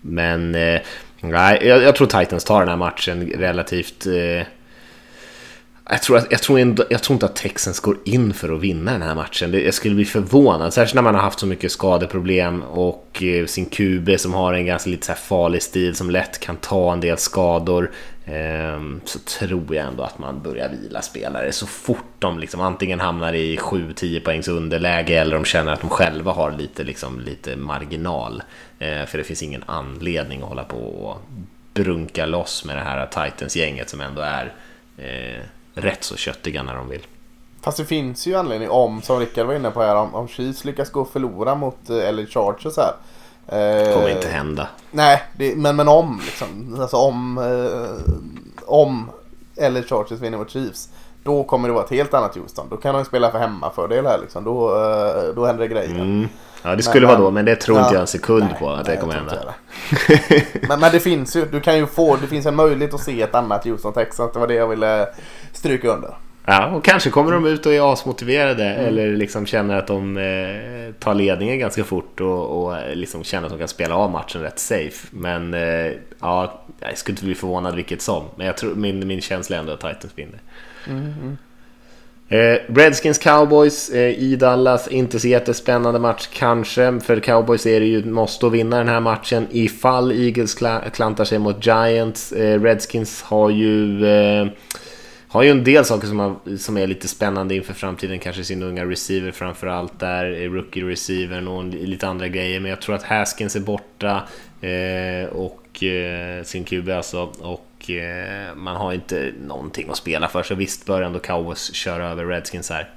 men 0.00 0.52
nej, 1.20 1.60
jag, 1.62 1.82
jag, 1.82 1.96
tror 1.96 2.06
Titans 2.06 2.44
tar 2.44 2.60
den 2.60 2.68
här 2.68 2.76
matchen 2.76 3.32
relativt 3.36 4.06
jag 5.90 6.02
tror, 6.02 6.16
att, 6.16 6.26
jag, 6.30 6.42
tror 6.42 6.58
ändå, 6.58 6.84
jag 6.90 7.02
tror 7.02 7.14
inte 7.14 7.26
att 7.26 7.36
Texans 7.36 7.80
går 7.80 7.98
in 8.04 8.34
för 8.34 8.54
att 8.54 8.60
vinna 8.60 8.92
den 8.92 9.02
här 9.02 9.14
matchen. 9.14 9.52
Jag 9.52 9.74
skulle 9.74 9.94
bli 9.94 10.04
förvånad, 10.04 10.74
särskilt 10.74 10.94
när 10.94 11.02
man 11.02 11.14
har 11.14 11.22
haft 11.22 11.40
så 11.40 11.46
mycket 11.46 11.72
skadeproblem 11.72 12.62
och 12.62 13.22
eh, 13.22 13.46
sin 13.46 13.66
QB 13.66 14.20
som 14.20 14.34
har 14.34 14.52
en 14.52 14.66
ganska 14.66 14.90
lite 14.90 15.06
så 15.06 15.12
farlig 15.12 15.62
stil 15.62 15.94
som 15.94 16.10
lätt 16.10 16.40
kan 16.40 16.56
ta 16.56 16.92
en 16.92 17.00
del 17.00 17.18
skador. 17.18 17.90
Eh, 18.24 18.80
så 19.04 19.18
tror 19.18 19.74
jag 19.74 19.86
ändå 19.86 20.02
att 20.02 20.18
man 20.18 20.42
börjar 20.42 20.68
vila 20.68 21.02
spelare 21.02 21.52
så 21.52 21.66
fort 21.66 22.14
de 22.18 22.38
liksom 22.38 22.60
antingen 22.60 23.00
hamnar 23.00 23.32
i 23.32 23.56
7-10 23.56 24.24
poängs 24.24 24.48
underläge 24.48 25.14
eller 25.14 25.34
de 25.34 25.44
känner 25.44 25.72
att 25.72 25.80
de 25.80 25.90
själva 25.90 26.32
har 26.32 26.52
lite, 26.52 26.84
liksom, 26.84 27.20
lite 27.20 27.56
marginal. 27.56 28.42
Eh, 28.78 29.04
för 29.06 29.18
det 29.18 29.24
finns 29.24 29.42
ingen 29.42 29.62
anledning 29.66 30.42
att 30.42 30.48
hålla 30.48 30.64
på 30.64 30.78
och 30.78 31.22
brunka 31.74 32.26
loss 32.26 32.64
med 32.64 32.76
det 32.76 32.82
här 32.82 33.06
Titans-gänget 33.06 33.90
som 33.90 34.00
ändå 34.00 34.20
är 34.20 34.52
eh, 34.98 35.42
rätt 35.76 36.04
så 36.04 36.16
köttiga 36.16 36.62
när 36.62 36.74
de 36.74 36.88
vill. 36.88 37.06
Fast 37.62 37.78
det 37.78 37.84
finns 37.84 38.26
ju 38.26 38.34
anledning 38.34 38.70
om, 38.70 39.02
som 39.02 39.20
Rickard 39.20 39.46
var 39.46 39.54
inne 39.54 39.70
på 39.70 39.82
här, 39.82 39.96
om, 39.96 40.14
om 40.14 40.28
Chiefs 40.28 40.64
lyckas 40.64 40.90
gå 40.90 41.00
och 41.00 41.10
förlora 41.10 41.54
mot 41.54 41.90
eh, 41.90 42.12
LA 42.12 42.26
Chargers 42.26 42.76
här. 42.76 42.92
Eh, 43.48 43.94
kommer 43.94 44.16
inte 44.16 44.28
hända. 44.28 44.68
Nej, 44.90 45.22
det, 45.36 45.56
men, 45.56 45.76
men 45.76 45.88
om 45.88 46.20
liksom. 46.24 46.76
Alltså 46.80 46.96
om, 46.96 47.38
eh, 47.38 48.14
om 48.66 49.10
LA 49.56 49.82
Chargers 49.82 50.20
vinner 50.20 50.38
mot 50.38 50.50
Chiefs. 50.50 50.88
Då 51.26 51.44
kommer 51.44 51.68
det 51.68 51.74
vara 51.74 51.84
ett 51.84 51.90
helt 51.90 52.14
annat 52.14 52.36
Houston. 52.36 52.66
Då 52.70 52.76
kan 52.76 52.94
de 52.94 53.04
spela 53.04 53.30
för 53.30 53.38
hemmafördel 53.38 54.06
här 54.06 54.18
liksom. 54.18 54.44
Då, 54.44 54.68
eh, 54.68 55.34
då 55.34 55.46
händer 55.46 55.68
det 55.68 55.74
grejer. 55.74 55.90
Mm. 55.90 56.28
Ja 56.62 56.76
det 56.76 56.82
skulle 56.82 57.06
men, 57.06 57.16
vara 57.16 57.24
då 57.24 57.30
men 57.30 57.44
det 57.44 57.56
tror 57.56 57.78
ja, 57.78 57.84
inte 57.84 57.94
jag 57.94 58.00
en 58.00 58.06
sekund 58.06 58.44
nej, 58.44 58.56
på 58.58 58.70
att 58.70 58.86
nej, 58.86 58.96
det 58.96 59.00
kommer 59.00 59.14
hända. 59.14 59.54
men, 60.68 60.80
men 60.80 60.92
det 60.92 61.00
finns 61.00 61.36
ju, 61.36 61.44
du 61.44 61.60
kan 61.60 61.76
ju 61.76 61.86
få, 61.86 62.16
det 62.16 62.26
finns 62.26 62.46
en 62.46 62.56
möjlighet 62.56 62.94
att 62.94 63.00
se 63.00 63.22
ett 63.22 63.34
annat 63.34 63.64
Houston 63.64 63.92
Texas. 63.92 64.32
Det 64.32 64.38
var 64.38 64.46
det 64.46 64.54
jag 64.54 64.68
ville 64.68 65.08
stryka 65.52 65.88
under. 65.88 66.14
Ja, 66.48 66.66
och 66.66 66.84
kanske 66.84 67.10
kommer 67.10 67.32
de 67.32 67.46
ut 67.46 67.66
och 67.66 67.72
är 67.72 67.92
asmotiverade 67.92 68.64
mm. 68.64 68.86
eller 68.86 69.16
liksom 69.16 69.46
känner 69.46 69.76
att 69.76 69.86
de 69.86 70.16
eh, 70.16 70.92
tar 70.98 71.14
ledningen 71.14 71.58
ganska 71.58 71.84
fort 71.84 72.20
och, 72.20 72.66
och 72.66 72.76
liksom 72.94 73.24
känner 73.24 73.46
att 73.46 73.52
de 73.52 73.58
kan 73.58 73.68
spela 73.68 73.94
av 73.94 74.10
matchen 74.10 74.42
rätt 74.42 74.58
safe. 74.58 75.06
Men 75.10 75.54
eh, 75.54 75.92
ja, 76.20 76.60
jag 76.80 76.98
skulle 76.98 77.12
inte 77.12 77.24
bli 77.24 77.34
förvånad 77.34 77.74
vilket 77.74 78.02
som. 78.02 78.24
Men 78.36 78.46
jag 78.46 78.56
tror, 78.56 78.74
min, 78.74 79.06
min 79.06 79.20
känsla 79.20 79.56
är 79.56 79.60
ändå 79.60 79.72
att 79.72 79.80
Titans 79.80 80.12
vinner. 80.14 80.40
Mm, 80.86 81.12
mm. 81.22 81.36
Eh, 82.28 82.60
Redskins 82.68 83.18
Cowboys 83.18 83.90
eh, 83.90 84.18
i 84.18 84.36
Dallas, 84.36 84.88
inte 84.88 85.20
så 85.20 85.28
jättespännande 85.28 86.00
match 86.00 86.28
kanske. 86.32 87.00
För 87.00 87.20
Cowboys 87.20 87.66
är 87.66 87.80
det 87.80 87.86
ju 87.86 88.04
måste 88.04 88.48
vinna 88.48 88.78
den 88.78 88.88
här 88.88 89.00
matchen 89.00 89.46
ifall 89.50 90.12
Eagles 90.12 90.54
klantar 90.92 91.24
sig 91.24 91.38
mot 91.38 91.66
Giants. 91.66 92.32
Eh, 92.32 92.62
Redskins 92.62 93.22
har 93.22 93.50
ju 93.50 94.06
eh, 94.06 94.46
har 95.28 95.42
ju 95.42 95.50
en 95.50 95.64
del 95.64 95.84
saker 95.84 96.06
som, 96.06 96.18
har, 96.18 96.56
som 96.56 96.78
är 96.78 96.86
lite 96.86 97.08
spännande 97.08 97.54
inför 97.54 97.74
framtiden. 97.74 98.18
Kanske 98.18 98.44
sin 98.44 98.62
unga 98.62 98.84
receiver 98.84 99.30
framförallt 99.30 100.00
där, 100.00 100.42
eh, 100.42 100.50
rookie 100.50 100.84
receiver 100.84 101.48
och 101.48 101.64
lite 101.64 102.08
andra 102.08 102.28
grejer. 102.28 102.60
Men 102.60 102.70
jag 102.70 102.80
tror 102.80 102.94
att 102.94 103.02
Haskins 103.02 103.56
är 103.56 103.60
borta 103.60 104.22
eh, 104.60 105.28
och 105.32 105.82
eh, 105.82 106.42
sin 106.42 106.64
QB 106.64 106.90
alltså. 106.90 107.22
Och 107.38 107.65
eh, 107.90 108.54
man 108.54 108.76
har 108.76 108.92
inte 108.92 109.32
någonting 109.40 109.90
att 109.90 109.96
spela 109.96 110.28
för. 110.28 110.42
Så 110.42 110.54
visst 110.54 110.86
bör 110.86 111.02
ändå 111.02 111.18
Cowboys 111.18 111.74
köra 111.74 112.10
över 112.10 112.24
Redskins 112.24 112.70
här. 112.70 112.90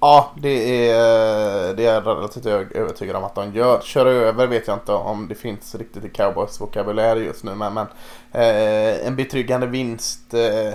Ja, 0.00 0.32
det 0.42 0.88
är, 0.88 1.68
eh, 1.68 1.76
det 1.76 1.86
är 1.86 2.00
relativt 2.00 2.46
övertygad 2.46 3.16
om 3.16 3.24
att 3.24 3.34
de 3.34 3.54
gör. 3.54 3.80
Köra 3.80 4.10
över 4.10 4.46
vet 4.46 4.66
jag 4.66 4.76
inte 4.76 4.92
om 4.92 5.28
det 5.28 5.34
finns 5.34 5.74
riktigt 5.74 6.04
i 6.04 6.08
Cowboys 6.08 6.60
vokabulär 6.60 7.16
just 7.16 7.44
nu. 7.44 7.54
Men, 7.54 7.74
men 7.74 7.86
eh, 8.32 9.06
en 9.06 9.16
betryggande 9.16 9.66
vinst 9.66 10.34
eh, 10.34 10.74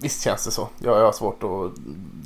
Visst 0.00 0.22
känns 0.22 0.44
det 0.44 0.50
så. 0.50 0.68
Jag, 0.78 1.04
har 1.04 1.12
svårt 1.12 1.42
att... 1.42 1.72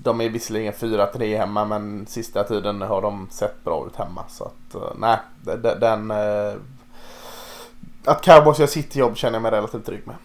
De 0.03 0.20
är 0.20 0.28
visserligen 0.28 0.72
4-3 0.72 1.38
hemma 1.38 1.64
men 1.64 2.07
sista 2.07 2.44
tiden 2.44 2.82
har 2.82 3.03
de 3.03 3.28
sett 3.30 3.64
bra 3.64 3.86
ut 3.86 3.96
hemma. 3.96 4.24
Så 4.28 4.44
att 4.44 4.74
eh, 4.74 4.92
nej, 4.96 5.18
den... 5.80 6.11
Eh, 6.11 6.55
att 8.05 8.22
Cowboys 8.22 8.59
gör 8.59 8.66
sitt 8.66 8.96
jobb 8.96 9.16
känner 9.16 9.34
jag 9.34 9.42
mig 9.42 9.51
relativt 9.51 9.86
trygg 9.86 10.07
med. 10.07 10.16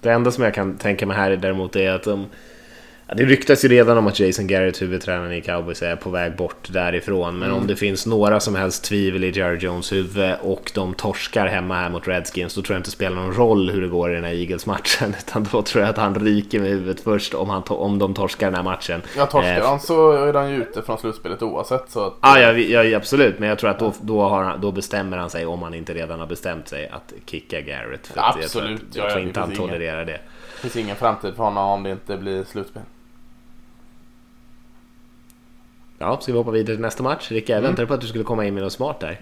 Det 0.00 0.10
enda 0.10 0.30
som 0.30 0.44
jag 0.44 0.54
kan 0.54 0.76
tänka 0.76 1.06
mig 1.06 1.16
här 1.16 1.30
däremot 1.36 1.76
är 1.76 1.90
att 1.90 2.02
de 2.02 2.26
det 3.16 3.24
ryktas 3.24 3.64
ju 3.64 3.68
redan 3.68 3.98
om 3.98 4.06
att 4.06 4.20
Jason 4.20 4.46
Garrett, 4.46 4.82
huvudtränaren 4.82 5.32
i 5.32 5.40
Cowboys, 5.40 5.82
är 5.82 5.96
på 5.96 6.10
väg 6.10 6.36
bort 6.36 6.68
därifrån. 6.72 7.38
Men 7.38 7.48
mm. 7.48 7.60
om 7.60 7.66
det 7.66 7.76
finns 7.76 8.06
några 8.06 8.40
som 8.40 8.54
helst 8.54 8.84
tvivel 8.84 9.24
i 9.24 9.30
Jerry 9.30 9.58
Jones 9.58 9.92
huvud 9.92 10.34
och 10.40 10.70
de 10.74 10.94
torskar 10.94 11.46
hemma 11.46 11.74
här 11.74 11.90
mot 11.90 12.08
Redskins, 12.08 12.54
då 12.54 12.62
tror 12.62 12.74
jag 12.74 12.78
inte 12.78 12.88
det 12.88 12.92
spelar 12.92 13.16
någon 13.16 13.34
roll 13.34 13.70
hur 13.70 13.82
det 13.82 13.88
går 13.88 14.12
i 14.12 14.14
den 14.14 14.24
här 14.24 14.32
Eagles-matchen. 14.32 15.14
Utan 15.28 15.46
då 15.52 15.62
tror 15.62 15.82
jag 15.82 15.90
att 15.90 15.96
han 15.96 16.14
ryker 16.14 16.60
med 16.60 16.68
huvudet 16.68 17.00
först 17.00 17.34
om, 17.34 17.50
han 17.50 17.62
om 17.68 17.98
de 17.98 18.14
torskar 18.14 18.46
den 18.46 18.54
här 18.54 18.62
matchen. 18.62 19.02
Ja, 19.16 19.26
torskar 19.26 19.60
eh, 19.60 19.66
han 19.66 19.80
så 19.80 20.12
är 20.12 20.34
han 20.34 20.50
ju 20.50 20.56
ute 20.56 20.82
från 20.82 20.98
slutspelet 20.98 21.42
oavsett. 21.42 21.90
Så 21.90 22.06
att... 22.06 22.14
ah, 22.20 22.38
ja, 22.38 22.52
ja, 22.52 22.96
absolut. 22.96 23.38
Men 23.38 23.48
jag 23.48 23.58
tror 23.58 23.70
att 23.70 23.78
då, 23.78 23.92
då, 24.00 24.22
har 24.22 24.56
då 24.56 24.72
bestämmer 24.72 25.16
han 25.16 25.30
sig, 25.30 25.46
om 25.46 25.62
han 25.62 25.74
inte 25.74 25.94
redan 25.94 26.20
har 26.20 26.26
bestämt 26.26 26.68
sig, 26.68 26.88
att 26.88 27.12
kicka 27.26 27.60
Garrett. 27.60 28.06
För 28.06 28.16
ja, 28.16 28.36
absolut. 28.36 28.70
Jag 28.70 28.92
tror, 28.92 29.04
jag 29.04 29.12
tror 29.12 29.22
inte 29.26 29.40
han 29.40 29.54
tolererar 29.54 30.04
det. 30.04 30.20
Det 30.62 30.68
finns 30.68 30.84
ingen 30.84 30.96
framtid 30.96 31.34
för 31.36 31.44
honom 31.44 31.68
om 31.68 31.82
det 31.82 31.90
inte 31.90 32.16
blir 32.16 32.44
slutspel. 32.44 32.82
Ja, 35.98 36.20
ska 36.20 36.32
vi 36.32 36.38
hoppa 36.38 36.50
vidare 36.50 36.76
till 36.76 36.82
nästa 36.82 37.02
match? 37.02 37.30
Rickard, 37.30 37.50
jag 37.50 37.58
mm. 37.58 37.70
väntade 37.70 37.86
på 37.86 37.94
att 37.94 38.00
du 38.00 38.06
skulle 38.06 38.24
komma 38.24 38.46
in 38.46 38.54
med 38.54 38.62
något 38.62 38.72
smart 38.72 39.00
där. 39.00 39.20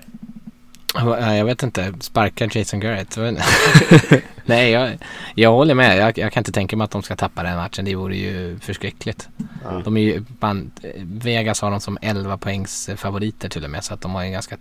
Jag 1.36 1.44
vet 1.44 1.62
inte, 1.62 1.94
sparka 2.00 2.48
Jason 2.52 2.80
Garrett. 2.80 3.16
Nej, 4.44 4.70
jag, 4.70 4.98
jag 5.34 5.52
håller 5.52 5.74
med. 5.74 5.98
Jag, 5.98 6.18
jag, 6.18 6.32
kan 6.32 6.40
inte 6.40 6.52
tänka 6.52 6.76
mig 6.76 6.84
att 6.84 6.90
de 6.90 7.02
ska 7.02 7.16
tappa 7.16 7.42
den 7.42 7.56
matchen. 7.56 7.84
Det 7.84 7.94
vore 7.94 8.16
ju 8.16 8.58
förskräckligt. 8.58 9.28
Mm. 9.68 9.82
De 9.82 9.96
är 9.96 10.00
ju, 10.00 10.24
man, 10.40 10.70
Vegas 11.02 11.60
har 11.60 11.70
dem 11.70 11.80
som 11.80 11.98
11 12.02 12.38
poängs 12.38 12.90
favoriter 12.96 13.48
till 13.48 13.64
och 13.64 13.70
med. 13.70 13.84
Så 13.84 13.94
att 13.94 14.00
de 14.00 14.14
har 14.14 14.22
en 14.22 14.32
ganska, 14.32 14.56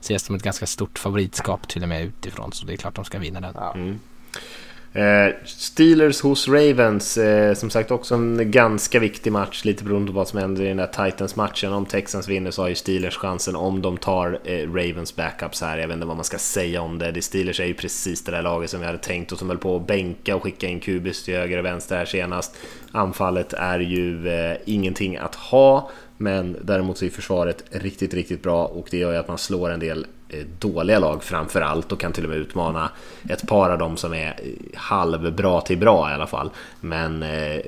ses 0.00 0.22
som 0.24 0.34
ett 0.34 0.42
ganska 0.42 0.66
stort 0.66 0.98
favoritskap 0.98 1.68
till 1.68 1.82
och 1.82 1.88
med 1.88 2.02
utifrån. 2.02 2.52
Så 2.52 2.66
det 2.66 2.72
är 2.72 2.76
klart 2.76 2.94
de 2.94 3.04
ska 3.04 3.18
vinna 3.18 3.40
den. 3.40 3.56
Mm. 3.56 4.00
Eh, 4.92 5.34
Steelers 5.44 6.20
hos 6.20 6.48
Ravens, 6.48 7.18
eh, 7.18 7.54
som 7.54 7.70
sagt 7.70 7.90
också 7.90 8.14
en 8.14 8.50
ganska 8.50 9.00
viktig 9.00 9.32
match, 9.32 9.64
lite 9.64 9.84
beroende 9.84 10.12
på 10.12 10.16
vad 10.16 10.28
som 10.28 10.38
händer 10.38 10.62
i 10.62 10.68
den 10.68 10.76
där 10.76 10.86
Titans-matchen. 10.86 11.72
Om 11.72 11.86
Texans 11.86 12.28
vinner 12.28 12.50
så 12.50 12.62
har 12.62 12.68
ju 12.68 12.74
Steelers 12.74 13.16
chansen 13.16 13.56
om 13.56 13.82
de 13.82 13.96
tar 13.96 14.38
eh, 14.44 14.72
Ravens 14.72 15.16
backups 15.16 15.60
här. 15.60 15.78
Jag 15.78 15.88
vet 15.88 15.94
inte 15.94 16.06
vad 16.06 16.16
man 16.16 16.24
ska 16.24 16.38
säga 16.38 16.82
om 16.82 16.98
det. 16.98 17.12
De 17.12 17.22
Steelers 17.22 17.60
är 17.60 17.64
ju 17.64 17.74
precis 17.74 18.24
det 18.24 18.32
där 18.32 18.42
laget 18.42 18.70
som 18.70 18.80
vi 18.80 18.86
hade 18.86 18.98
tänkt 18.98 19.32
och 19.32 19.38
som 19.38 19.48
höll 19.48 19.58
på 19.58 19.76
att 19.76 19.86
bänka 19.86 20.36
och 20.36 20.42
skicka 20.42 20.66
in 20.66 20.80
Kubis 20.80 21.24
till 21.24 21.34
höger 21.34 21.58
och 21.58 21.64
vänster 21.64 21.96
här 21.96 22.04
senast. 22.04 22.56
Anfallet 22.92 23.52
är 23.52 23.78
ju 23.78 24.28
eh, 24.28 24.56
ingenting 24.64 25.16
att 25.16 25.34
ha. 25.34 25.90
Men 26.16 26.56
däremot 26.62 26.98
så 26.98 27.04
är 27.04 27.10
försvaret 27.10 27.64
riktigt, 27.70 28.14
riktigt 28.14 28.42
bra 28.42 28.66
och 28.66 28.88
det 28.90 28.98
gör 28.98 29.12
ju 29.12 29.18
att 29.18 29.28
man 29.28 29.38
slår 29.38 29.70
en 29.70 29.80
del 29.80 30.06
Eh, 30.28 30.44
dåliga 30.58 30.98
lag 30.98 31.24
framför 31.24 31.60
allt 31.60 31.92
och 31.92 32.00
kan 32.00 32.12
till 32.12 32.24
och 32.24 32.30
med 32.30 32.38
utmana 32.38 32.90
ett 33.28 33.46
par 33.46 33.70
av 33.70 33.78
dem 33.78 33.96
som 33.96 34.14
är 34.14 34.40
halvbra 34.74 35.60
till 35.60 35.78
bra 35.78 36.10
i 36.10 36.14
alla 36.14 36.26
fall. 36.26 36.50
Men 36.80 37.22
eh, 37.22 37.60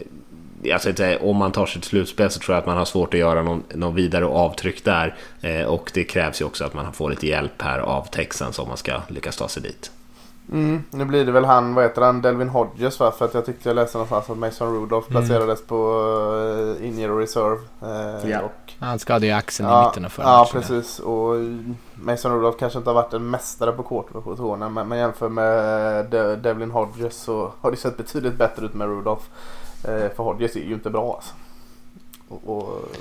alltså, 0.73 0.93
om 1.21 1.37
man 1.37 1.53
tar 1.53 1.67
sig 1.67 1.81
till 1.81 1.91
slutspel 1.91 2.31
så 2.31 2.41
tror 2.41 2.55
jag 2.55 2.61
att 2.61 2.67
man 2.67 2.77
har 2.77 2.85
svårt 2.85 3.15
att 3.15 3.21
göra 3.21 3.43
någon, 3.43 3.63
någon 3.75 3.95
vidare 3.95 4.25
avtryck 4.25 4.85
där. 4.85 5.15
Eh, 5.41 5.63
och 5.63 5.91
det 5.95 6.05
krävs 6.05 6.41
ju 6.41 6.45
också 6.45 6.65
att 6.65 6.75
man 6.75 6.93
får 6.93 7.11
lite 7.11 7.27
hjälp 7.27 7.63
här 7.63 7.79
av 7.79 8.05
Texans 8.05 8.59
om 8.59 8.69
man 8.69 8.77
ska 8.77 9.01
lyckas 9.09 9.37
ta 9.37 9.49
sig 9.49 9.63
dit. 9.63 9.91
Mm, 10.53 10.83
nu 10.91 11.05
blir 11.05 11.25
det 11.25 11.33
väl 11.33 11.45
han, 11.45 11.75
vad 11.75 11.85
heter 11.85 12.03
han, 12.03 12.23
Delvin 12.23 12.49
Hodges 12.49 13.01
va? 13.01 13.11
För 13.11 13.25
att 13.25 13.35
jag 13.35 13.47
tyckte 13.47 13.69
jag 13.69 13.77
läste 13.77 13.99
någonstans 13.99 14.31
att 14.31 14.39
Mason 14.39 14.75
Rudolph 14.75 15.11
mm. 15.11 15.23
placerades 15.23 15.67
på 15.67 15.77
uh, 16.81 16.87
in 16.87 17.19
reserve. 17.19 17.61
Uh, 17.83 18.31
ja. 18.31 18.41
och, 18.41 18.73
han 18.79 18.99
skadade 18.99 19.27
ju 19.27 19.33
axeln 19.33 19.69
ja, 19.69 19.83
i 19.83 19.87
mitten 19.87 20.05
av 20.05 20.09
förra 20.09 20.27
Ja, 20.27 20.39
matchen. 20.39 20.61
precis. 20.61 20.99
Och 20.99 21.35
Mason 21.95 22.33
Rudolph 22.33 22.59
kanske 22.59 22.79
inte 22.79 22.91
har 22.91 22.95
varit 22.95 23.13
en 23.13 23.31
mästare 23.31 23.73
på 23.73 23.83
quarterback-positionen. 23.83 24.73
Men, 24.73 24.89
men 24.89 24.99
jämför 24.99 25.29
med 25.29 26.07
De 26.11 26.37
Devlin 26.37 26.71
Hodges 26.71 27.17
så 27.17 27.53
har 27.61 27.71
det 27.71 27.77
sett 27.77 27.97
betydligt 27.97 28.35
bättre 28.35 28.67
ut 28.67 28.75
med 28.75 28.89
Rudolph. 28.89 29.25
Uh, 29.89 30.09
för 30.17 30.23
Hodges 30.23 30.57
är 30.57 30.61
ju 30.61 30.75
inte 30.75 30.91
bra 30.91 31.15
alltså. 31.15 31.35
Och, 32.29 32.57
och 32.57 32.97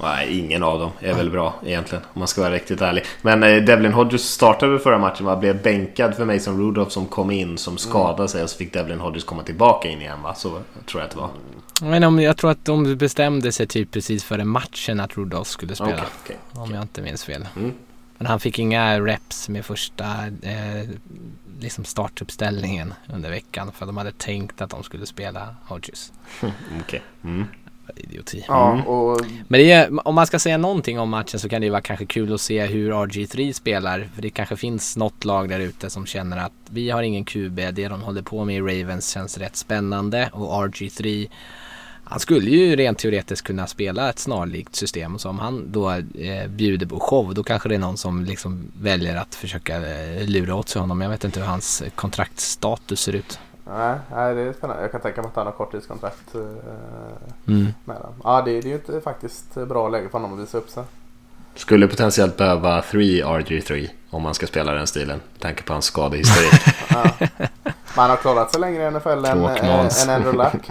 Nej, 0.00 0.38
ingen 0.38 0.62
av 0.62 0.78
dem 0.78 0.90
är 1.00 1.14
väl 1.14 1.30
bra 1.30 1.54
egentligen 1.64 2.04
om 2.12 2.18
man 2.18 2.28
ska 2.28 2.40
vara 2.40 2.52
riktigt 2.52 2.80
ärlig. 2.80 3.04
Men 3.22 3.42
eh, 3.42 3.62
Devlin 3.62 3.92
Hodges 3.92 4.22
startade 4.22 4.78
förra 4.78 4.98
matchen 4.98 5.26
och 5.26 5.38
blev 5.38 5.62
bänkad 5.62 6.14
för 6.14 6.24
Mason 6.24 6.58
Rudolph 6.58 6.90
som 6.90 7.06
kom 7.06 7.30
in 7.30 7.58
som 7.58 7.78
skadade 7.78 8.28
sig 8.28 8.42
och 8.42 8.50
så 8.50 8.56
fick 8.56 8.72
Devlin 8.72 9.00
Hodges 9.00 9.24
komma 9.24 9.42
tillbaka 9.42 9.88
in 9.88 10.00
igen 10.00 10.22
va? 10.22 10.34
Så 10.34 10.48
tror 10.50 11.02
jag 11.02 11.04
att 11.04 11.10
det 11.10 11.16
var. 11.16 11.30
Men 11.82 12.04
om, 12.04 12.20
jag 12.20 12.36
tror 12.36 12.50
att 12.50 12.64
de 12.64 12.96
bestämde 12.96 13.52
sig 13.52 13.66
typ 13.66 13.90
precis 13.90 14.24
före 14.24 14.44
matchen 14.44 15.00
att 15.00 15.16
Rudolph 15.16 15.50
skulle 15.50 15.74
spela. 15.74 15.92
Okay, 15.92 16.06
okay, 16.24 16.36
okay. 16.52 16.62
Om 16.62 16.74
jag 16.74 16.82
inte 16.82 17.02
minns 17.02 17.24
fel. 17.24 17.48
Mm. 17.56 17.72
Men 18.18 18.26
han 18.26 18.40
fick 18.40 18.58
inga 18.58 19.00
reps 19.00 19.48
med 19.48 19.64
första 19.64 20.04
eh, 20.42 20.88
liksom 21.60 21.84
startuppställningen 21.84 22.94
under 23.14 23.30
veckan 23.30 23.72
för 23.72 23.86
de 23.86 23.96
hade 23.96 24.12
tänkt 24.12 24.60
att 24.60 24.70
de 24.70 24.82
skulle 24.82 25.06
spela 25.06 25.56
Hodges. 25.68 26.12
Okej. 26.40 26.52
Okay. 26.80 27.00
Mm 27.24 27.46
idioti. 27.96 28.44
Ja, 28.48 28.72
mm. 28.72 28.86
och... 28.86 29.20
Men 29.48 29.60
det 29.60 29.72
är, 29.72 30.08
om 30.08 30.14
man 30.14 30.26
ska 30.26 30.38
säga 30.38 30.58
någonting 30.58 30.98
om 30.98 31.08
matchen 31.08 31.40
så 31.40 31.48
kan 31.48 31.60
det 31.60 31.64
ju 31.64 31.70
vara 31.70 31.80
kanske 31.80 32.06
kul 32.06 32.34
att 32.34 32.40
se 32.40 32.66
hur 32.66 32.92
RG3 32.92 33.52
spelar. 33.52 34.08
För 34.14 34.22
det 34.22 34.30
kanske 34.30 34.56
finns 34.56 34.96
något 34.96 35.24
lag 35.24 35.48
där 35.48 35.60
ute 35.60 35.90
som 35.90 36.06
känner 36.06 36.36
att 36.36 36.52
vi 36.70 36.90
har 36.90 37.02
ingen 37.02 37.24
QB, 37.24 37.56
det 37.56 37.88
de 37.88 38.02
håller 38.02 38.22
på 38.22 38.44
med 38.44 38.56
i 38.56 38.60
Ravens 38.60 39.08
känns 39.08 39.38
rätt 39.38 39.56
spännande 39.56 40.30
och 40.32 40.68
RG3 40.68 41.28
han 42.08 42.20
skulle 42.20 42.50
ju 42.50 42.76
rent 42.76 42.98
teoretiskt 42.98 43.46
kunna 43.46 43.66
spela 43.66 44.10
ett 44.10 44.18
snarlikt 44.18 44.76
system 44.76 45.18
så 45.18 45.28
om 45.28 45.38
han 45.38 45.72
då 45.72 45.90
eh, 45.90 46.48
bjuder 46.48 46.86
på 46.86 47.00
show 47.00 47.34
då 47.34 47.42
kanske 47.42 47.68
det 47.68 47.74
är 47.74 47.78
någon 47.78 47.96
som 47.96 48.24
liksom 48.24 48.72
väljer 48.80 49.16
att 49.16 49.34
försöka 49.34 49.76
eh, 49.76 50.26
lura 50.26 50.54
åt 50.54 50.68
sig 50.68 50.80
honom. 50.80 51.00
Jag 51.00 51.10
vet 51.10 51.24
inte 51.24 51.40
hur 51.40 51.46
hans 51.46 51.82
kontraktstatus 51.94 53.00
ser 53.00 53.12
ut. 53.12 53.38
Nej, 53.68 53.98
nej, 54.14 54.34
det 54.34 54.40
är 54.40 54.52
spännande. 54.52 54.82
Jag 54.82 54.92
kan 54.92 55.00
tänka 55.00 55.22
mig 55.22 55.28
att 55.28 55.36
han 55.36 55.46
har 55.46 55.52
korttidskontrakt 55.52 56.34
eh, 56.34 56.40
mm. 57.48 57.66
med 57.84 57.96
den. 57.96 58.12
Ja, 58.24 58.42
det, 58.44 58.50
det 58.50 58.58
är 58.58 58.68
ju 58.68 58.74
inte 58.74 59.00
faktiskt 59.00 59.54
bra 59.54 59.88
läge 59.88 60.08
för 60.08 60.18
honom 60.18 60.34
att 60.34 60.40
visa 60.40 60.58
upp 60.58 60.70
sig. 60.70 60.84
Skulle 61.54 61.88
potentiellt 61.88 62.36
behöva 62.36 62.82
3 62.82 63.00
RG3 63.24 63.88
om 64.10 64.22
man 64.22 64.34
ska 64.34 64.46
spela 64.46 64.72
den 64.72 64.86
stilen. 64.86 65.20
Med 65.32 65.40
tanke 65.40 65.62
på 65.62 65.72
hans 65.72 65.84
skadehistorik. 65.84 66.60
ja. 66.88 67.10
Man 67.96 68.10
har 68.10 68.16
klarat 68.16 68.52
sig 68.52 68.60
längre 68.60 68.88
i 68.88 68.90
NFL 68.90 69.08
än, 69.08 69.44
än 69.44 70.10
Andrew 70.10 70.32
Luck. 70.32 70.70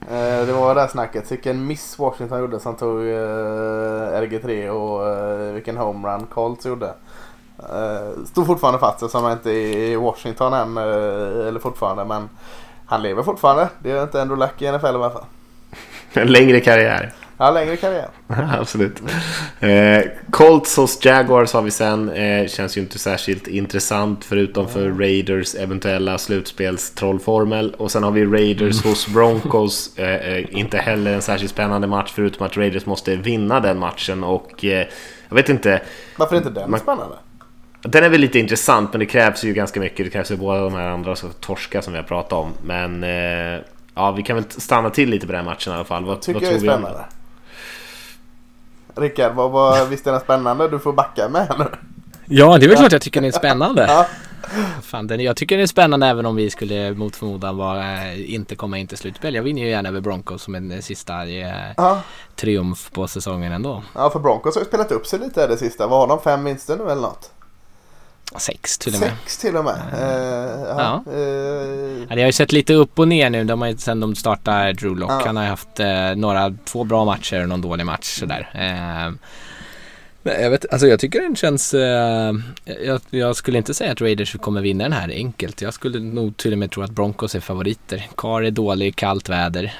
Eh, 0.00 0.46
det 0.46 0.52
var 0.52 0.74
det 0.74 0.80
där 0.80 0.88
snacket. 0.88 1.32
Vilken 1.32 1.66
miss 1.66 1.98
Washington 1.98 2.40
gjorde 2.40 2.60
som 2.60 2.74
tog 2.74 3.00
eh, 3.00 4.20
RG3 4.20 4.68
och 4.68 5.54
vilken 5.56 5.76
homerun 5.76 6.26
Colts 6.26 6.66
gjorde. 6.66 6.94
Uh, 7.72 8.24
står 8.24 8.44
fortfarande 8.44 8.78
fast 8.78 9.02
eftersom 9.02 9.24
han 9.24 9.32
inte 9.32 9.50
är 9.50 9.76
i 9.76 9.96
Washington 9.96 10.52
än. 10.52 10.78
Uh, 10.78 11.48
eller 11.48 11.60
fortfarande 11.60 12.04
men 12.04 12.28
han 12.86 13.02
lever 13.02 13.22
fortfarande. 13.22 13.68
Det 13.78 13.90
är 13.90 14.02
inte 14.02 14.20
ändå 14.20 14.34
Luck 14.34 14.62
i 14.62 14.72
NFL 14.72 14.86
i 14.86 14.88
alla 14.88 15.10
fall. 15.10 15.24
En 16.12 16.32
längre 16.32 16.60
karriär. 16.60 17.12
Ja, 17.36 17.50
längre 17.50 17.76
karriär. 17.76 18.08
Absolut. 18.60 19.02
Eh, 19.60 20.02
Colts 20.30 20.76
hos 20.76 21.04
Jaguars 21.04 21.52
har 21.52 21.62
vi 21.62 21.70
sen. 21.70 22.10
Eh, 22.10 22.48
känns 22.48 22.76
ju 22.76 22.80
inte 22.80 22.98
särskilt 22.98 23.46
intressant 23.46 24.24
förutom 24.24 24.68
för 24.68 24.90
Raiders 24.90 25.54
eventuella 25.54 26.18
slutspelstrollformel. 26.18 27.74
Och 27.78 27.92
sen 27.92 28.02
har 28.02 28.10
vi 28.10 28.24
Raiders 28.24 28.84
hos 28.84 29.06
Broncos. 29.14 29.98
Eh, 29.98 30.14
eh, 30.14 30.58
inte 30.58 30.78
heller 30.78 31.14
en 31.14 31.22
särskilt 31.22 31.52
spännande 31.52 31.86
match 31.86 32.12
förutom 32.14 32.46
att 32.46 32.56
Raiders 32.56 32.86
måste 32.86 33.16
vinna 33.16 33.60
den 33.60 33.78
matchen. 33.78 34.24
Och 34.24 34.64
eh, 34.64 34.86
jag 35.28 35.36
vet 35.36 35.48
inte. 35.48 35.82
Varför 36.16 36.36
är 36.36 36.38
inte 36.38 36.50
den 36.50 36.70
man, 36.70 36.80
spännande? 36.80 37.16
Den 37.88 38.04
är 38.04 38.08
väl 38.08 38.20
lite 38.20 38.38
intressant 38.38 38.92
men 38.92 39.00
det 39.00 39.06
krävs 39.06 39.44
ju 39.44 39.52
ganska 39.52 39.80
mycket. 39.80 40.06
Det 40.06 40.10
krävs 40.10 40.30
ju 40.30 40.36
båda 40.36 40.60
de 40.60 40.74
här 40.74 40.88
andra 40.88 41.16
så 41.16 41.28
torska 41.28 41.82
som 41.82 41.92
vi 41.92 41.98
har 41.98 42.04
pratat 42.04 42.32
om. 42.32 42.52
Men 42.62 43.04
eh, 43.04 43.60
ja, 43.94 44.12
vi 44.12 44.22
kan 44.22 44.36
väl 44.36 44.44
stanna 44.48 44.90
till 44.90 45.10
lite 45.10 45.26
på 45.26 45.32
den 45.32 45.44
matchen 45.44 45.72
i 45.72 45.76
alla 45.76 45.84
fall. 45.84 46.04
Vad, 46.04 46.20
Tycker 46.20 46.40
vad 46.40 46.48
jag 46.48 46.54
är 46.54 46.58
spännande. 46.58 47.04
Rickard, 48.94 49.34
vad, 49.34 49.50
vad, 49.50 49.88
visst 49.88 50.06
är 50.06 50.12
den 50.12 50.20
spännande? 50.20 50.68
Du 50.68 50.78
får 50.78 50.92
backa 50.92 51.28
med 51.28 51.54
nu. 51.58 51.64
Ja, 52.26 52.58
det 52.58 52.66
är 52.66 52.68
väl 52.68 52.78
klart 52.78 52.92
jag 52.92 53.02
tycker 53.02 53.20
den 53.20 53.28
är 53.28 53.32
spännande. 53.32 53.86
ja. 53.88 54.06
Fan, 54.82 55.06
den, 55.06 55.20
jag 55.20 55.36
tycker 55.36 55.56
den 55.56 55.62
är 55.62 55.66
spännande 55.66 56.06
även 56.06 56.26
om 56.26 56.36
vi 56.36 56.50
skulle 56.50 56.94
mot 56.94 57.16
förmodan 57.16 57.56
vara, 57.56 58.12
eh, 58.12 58.34
inte 58.34 58.56
komma 58.56 58.78
in 58.78 58.86
till 58.86 58.98
slutspel. 58.98 59.34
Jag 59.34 59.42
vinner 59.42 59.62
ju 59.62 59.68
gärna 59.68 59.88
över 59.88 60.00
Broncos 60.00 60.42
som 60.42 60.54
en 60.54 60.82
sista 60.82 61.26
eh, 61.26 61.72
ja. 61.76 62.00
triumf 62.36 62.90
på 62.92 63.08
säsongen 63.08 63.52
ändå. 63.52 63.82
Ja, 63.94 64.10
för 64.10 64.20
Broncos 64.20 64.54
har 64.54 64.62
ju 64.62 64.66
spelat 64.66 64.92
upp 64.92 65.06
sig 65.06 65.18
lite 65.18 65.46
det 65.46 65.56
sista. 65.56 65.86
Vad 65.86 66.00
har 66.00 66.06
de? 66.06 66.20
Fem 66.22 66.44
vinster 66.44 66.76
nu 66.76 66.84
eller 66.84 67.02
något? 67.02 67.30
Sex 68.38 68.78
till 68.78 68.94
och 68.94 69.00
med. 69.00 69.12
Sex 69.22 69.38
till 69.38 69.56
och 69.56 69.64
med. 69.64 69.74
Uh, 69.74 70.00
ja. 70.68 71.04
Uh, 71.06 72.06
ja. 72.08 72.14
det 72.14 72.20
har 72.20 72.26
ju 72.26 72.32
sett 72.32 72.52
lite 72.52 72.74
upp 72.74 72.98
och 72.98 73.08
ner 73.08 73.30
nu. 73.30 73.44
De 73.44 73.62
har 73.62 73.74
sen 73.78 74.00
de 74.00 74.14
startade 74.14 74.72
Drew 74.72 74.98
Lock. 74.98 75.10
Ja. 75.10 75.22
Han 75.26 75.36
har 75.36 75.44
ju 75.44 75.50
haft 75.50 75.80
uh, 75.80 76.16
några, 76.16 76.54
två 76.64 76.84
bra 76.84 77.04
matcher 77.04 77.42
och 77.42 77.48
någon 77.48 77.60
dålig 77.60 77.86
match 77.86 78.18
sådär. 78.20 78.50
Uh, 78.54 79.14
jag, 80.22 80.50
vet, 80.50 80.72
alltså 80.72 80.86
jag 80.86 81.00
tycker 81.00 81.20
den 81.20 81.36
känns... 81.36 81.74
Jag, 82.84 83.00
jag, 83.10 83.36
skulle 83.36 83.58
inte 83.58 83.74
säga 83.74 83.92
att 83.92 84.00
Raiders 84.00 84.36
kommer 84.40 84.60
vinna 84.60 84.84
den 84.84 84.92
här 84.92 85.08
enkelt. 85.08 85.62
Jag 85.62 85.74
skulle 85.74 85.98
nog 85.98 86.36
till 86.36 86.52
och 86.52 86.58
med 86.58 86.70
tro 86.70 86.82
att 86.82 86.90
Broncos 86.90 87.34
är 87.34 87.40
favoriter. 87.40 88.08
Carr 88.16 88.42
är 88.42 88.50
dålig 88.50 88.86
i 88.86 88.92
kallt 88.92 89.28
väder. 89.28 89.74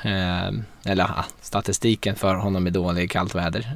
eller 0.84 1.11
statistiken 1.40 2.16
för 2.16 2.34
honom 2.34 2.66
är 2.66 2.70
dålig 2.70 3.02
i 3.02 3.09
kallt 3.09 3.34
väder. 3.34 3.72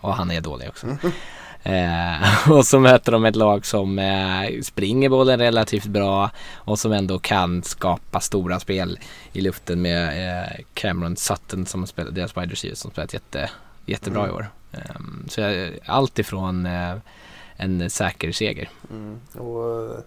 och 0.00 0.14
han 0.14 0.30
är 0.30 0.40
dålig 0.40 0.68
också. 0.68 0.86
Mm. 0.86 0.98
Eh, 1.62 2.50
och 2.50 2.66
så 2.66 2.78
möter 2.78 3.12
de 3.12 3.24
ett 3.24 3.36
lag 3.36 3.66
som 3.66 3.98
eh, 3.98 4.60
springer 4.62 5.08
bollen 5.08 5.38
relativt 5.38 5.86
bra 5.86 6.30
och 6.54 6.78
som 6.78 6.92
ändå 6.92 7.18
kan 7.18 7.62
skapa 7.62 8.20
stora 8.20 8.60
spel 8.60 8.98
i 9.32 9.40
luften 9.40 9.82
med 9.82 10.28
eh, 10.28 10.64
Cameron 10.74 11.16
Sutton 11.16 11.66
som 11.66 11.86
spelar, 11.86 12.10
deras 12.10 12.36
wide 12.36 12.52
receiver 12.52 12.76
som 12.76 12.90
spelat 12.90 13.14
jätte, 13.14 13.50
jättebra 13.86 14.22
mm. 14.22 14.30
i 14.30 14.38
år. 14.38 14.46
Ehm, 14.72 15.26
så 15.28 15.40
jag, 15.40 15.78
allt 15.86 16.18
ifrån 16.18 16.66
eh, 16.66 16.94
en 17.56 17.90
säker 17.90 18.32
seger. 18.32 18.70
Mm. 18.90 19.20
Och, 19.38 19.90
eh, 19.90 19.98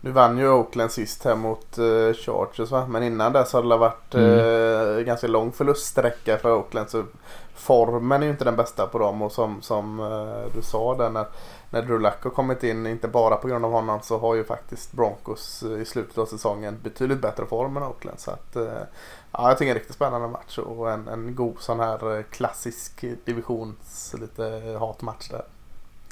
nu 0.00 0.10
vann 0.10 0.38
ju 0.38 0.48
Oakland 0.48 0.90
sist 0.90 1.24
här 1.24 1.34
mot 1.34 1.78
uh, 1.78 2.14
Chargers 2.14 2.70
va? 2.70 2.86
Men 2.86 3.02
innan 3.02 3.32
dess 3.32 3.52
har 3.52 3.62
det 3.62 3.76
varit 3.76 4.14
mm. 4.14 5.04
ganska 5.04 5.26
lång 5.26 5.52
förluststräcka 5.52 6.38
för 6.38 6.52
Oakland. 6.52 6.90
Så 6.90 7.04
formen 7.58 8.22
är 8.22 8.26
ju 8.26 8.32
inte 8.32 8.44
den 8.44 8.56
bästa 8.56 8.86
på 8.86 8.98
dem 8.98 9.22
och 9.22 9.32
som, 9.32 9.62
som 9.62 10.00
uh, 10.00 10.44
du 10.54 10.62
sa 10.62 10.94
där 10.96 11.10
när, 11.10 11.26
när 11.70 11.82
Drew 11.82 12.00
Luck 12.00 12.22
har 12.24 12.30
kommit 12.30 12.64
in, 12.64 12.86
inte 12.86 13.08
bara 13.08 13.36
på 13.36 13.48
grund 13.48 13.64
av 13.64 13.72
honom, 13.72 14.00
så 14.02 14.18
har 14.18 14.34
ju 14.34 14.44
faktiskt 14.44 14.92
Broncos 14.92 15.62
uh, 15.66 15.82
i 15.82 15.84
slutet 15.84 16.18
av 16.18 16.26
säsongen 16.26 16.78
betydligt 16.82 17.20
bättre 17.20 17.46
form 17.46 17.76
än 17.76 17.82
Oakland. 17.82 18.20
Så 18.20 18.30
att, 18.30 18.56
uh, 18.56 18.62
ja, 19.32 19.48
jag 19.48 19.58
tycker 19.58 19.64
det 19.64 19.70
är 19.70 19.74
en 19.74 19.74
riktigt 19.74 19.94
spännande 19.94 20.28
match 20.28 20.58
och 20.58 20.90
en, 20.90 21.08
en 21.08 21.34
god 21.34 21.56
sån 21.60 21.80
här 21.80 22.22
klassisk 22.22 23.04
divisions 23.24 24.14
lite 24.20 24.76
hatmatch 24.80 25.28
där. 25.28 25.42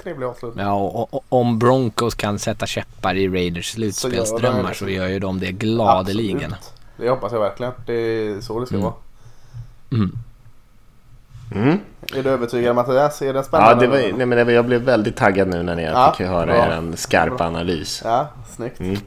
trevlig 0.02 0.26
avslutning. 0.26 0.64
Ja, 0.66 0.74
och, 0.74 1.14
och, 1.14 1.24
om 1.28 1.58
Broncos 1.58 2.14
kan 2.14 2.38
sätta 2.38 2.66
käppar 2.66 3.14
i 3.14 3.28
Raiders 3.28 3.72
slutspelsdrömmar 3.72 4.72
så, 4.72 4.84
så 4.84 4.88
gör 4.90 5.08
ju 5.08 5.18
de 5.18 5.40
det 5.40 5.52
gladeligen. 5.52 6.52
Absolut. 6.52 6.72
Det 6.96 7.10
hoppas 7.10 7.32
jag 7.32 7.40
verkligen. 7.40 7.72
Det 7.86 7.92
är 7.94 8.40
så 8.40 8.60
det 8.60 8.66
ska 8.66 8.74
Mm. 8.76 8.84
vara. 8.84 8.94
Mm. 9.92 10.18
Mm. 11.54 11.78
Är 12.14 12.22
du 12.22 12.30
övertygad 12.30 12.76
Mattias? 12.76 13.22
Är 13.22 13.34
det 13.34 13.44
spännande? 13.44 13.70
Ja, 13.72 13.80
det 13.80 13.86
var, 13.86 14.16
nej, 14.18 14.26
men 14.26 14.46
det 14.46 14.52
jag 14.52 14.66
blev 14.66 14.80
väldigt 14.80 15.16
taggad 15.16 15.48
nu 15.48 15.62
när 15.62 15.76
ni 15.76 15.84
Ja, 15.84 16.14
fick 16.18 16.26
höra 16.26 16.46
bra. 16.46 16.66
er 16.66 16.70
en 16.70 16.96
skarp 16.96 17.40
analys. 17.40 18.02
Ja, 18.04 18.28
snyggt. 18.56 18.80
Mm. 18.80 18.96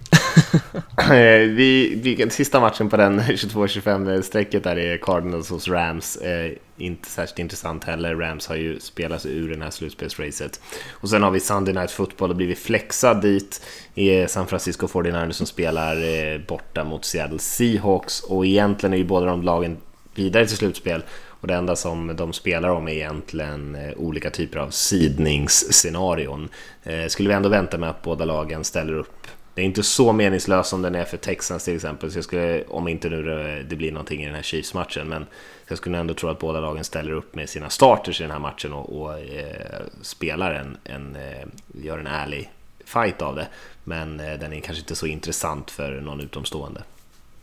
Eh, 0.98 1.40
vi, 1.40 2.00
vi, 2.04 2.30
sista 2.30 2.60
matchen 2.60 2.90
på 2.90 2.98
den 2.98 3.20
22-25 3.22 4.22
strecket 4.22 4.64
där 4.64 4.78
är 4.78 4.98
Cardinals 4.98 5.50
hos 5.50 5.68
Rams. 5.68 6.16
Eh, 6.16 6.52
inte 6.78 7.10
särskilt 7.10 7.40
intressant 7.40 7.84
heller. 7.84 8.16
Rams 8.16 8.48
har 8.48 8.56
ju 8.56 8.80
spelat 8.80 9.22
sig 9.22 9.38
ur 9.38 9.56
det 9.56 9.64
här 9.64 9.72
slutspelsracet. 9.72 10.60
Och 10.92 11.10
sen 11.10 11.24
har 11.24 11.32
vi 11.32 11.40
Sunday 11.40 11.74
Night 11.74 11.92
Football 11.92 12.30
och 12.30 12.36
blivit 12.36 12.60
flexad 12.60 13.22
dit. 13.22 13.62
är 13.96 14.28
San 14.28 14.48
Francisco 14.48 14.88
49ers 14.88 15.32
som 15.32 15.48
spelar 15.48 15.96
eh, 15.96 16.40
borta 16.48 16.84
mot 16.84 17.06
Seattle 17.06 17.40
Seahawks. 17.40 18.22
Och 18.22 18.46
egentligen 18.46 18.94
är 18.94 18.98
ju 18.98 19.06
båda 19.06 19.26
de 19.26 19.42
lagen 19.42 19.78
vidare 20.16 20.46
till 20.46 20.58
slutspel. 20.58 21.04
Och 21.42 21.48
det 21.48 21.54
enda 21.56 21.76
som 21.76 22.16
de 22.16 22.34
spelar 22.34 22.70
om 22.70 22.88
är 22.88 22.92
egentligen 22.94 23.76
eh, 23.76 23.94
olika 23.98 24.30
typer 24.30 24.60
av 24.60 24.70
sidningsscenarion. 24.70 26.50
Eh, 26.84 27.08
skulle 27.08 27.30
vi 27.30 27.36
ändå 27.36 27.50
vänta 27.50 27.78
med 27.78 27.90
att 27.90 28.02
båda 28.02 28.26
lagen 28.26 28.64
ställer 28.64 28.94
upp 28.94 29.28
det 29.60 29.64
är 29.64 29.66
inte 29.66 29.84
så 29.84 30.14
meningslöst 30.14 30.70
som 30.70 30.82
den 30.82 30.96
är 30.96 31.06
för 31.06 31.18
Texans 31.18 31.66
till 31.66 31.76
exempel, 31.76 32.12
så 32.12 32.18
jag 32.18 32.24
skulle, 32.24 32.64
om 32.64 32.88
inte 32.88 33.10
nu 33.10 33.24
det- 33.70 33.76
blir 33.76 33.92
någonting 33.92 34.24
i 34.24 34.26
den 34.26 34.36
här 34.36 34.42
Chiefs-matchen, 34.42 35.08
men 35.08 35.26
jag 35.68 35.78
skulle 35.78 35.98
ändå 35.98 36.14
tro 36.14 36.30
att 36.30 36.40
båda 36.40 36.60
lagen 36.60 36.84
ställer 36.84 37.12
upp 37.12 37.36
med 37.36 37.50
sina 37.50 37.70
starters 37.70 38.20
i 38.20 38.24
den 38.24 38.32
här 38.32 38.40
matchen 38.40 38.74
och, 38.74 39.02
och 39.02 39.20
eh, 39.20 39.82
spelar 40.02 40.54
en, 40.54 40.78
en 40.84 41.16
eh, 41.16 41.48
gör 41.84 41.98
en 42.00 42.08
ärlig 42.08 42.52
fight 42.86 43.22
av 43.22 43.36
det. 43.36 43.48
Men 43.84 44.20
eh, 44.20 44.40
den 44.40 44.54
är 44.54 44.60
kanske 44.60 44.82
inte 44.82 44.96
så 44.96 45.06
intressant 45.08 45.72
för 45.72 46.02
någon 46.02 46.22
utomstående. 46.22 46.84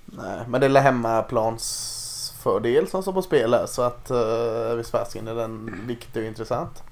Nej, 0.04 0.40
men 0.48 0.60
det 0.60 0.66
är 0.66 0.80
hemmaplans 0.80 1.92
hemmaplansfördel 2.46 2.86
som 2.88 3.02
står 3.02 3.12
på 3.12 3.22
spel 3.22 3.54
här, 3.54 3.66
så 3.66 3.82
att 3.82 4.10
uh, 4.10 4.76
visst 4.76 4.90
fasiken 4.90 5.28
är 5.28 5.34
den 5.34 5.80
viktig 5.86 6.22
och 6.22 6.28
intressant. 6.28 6.82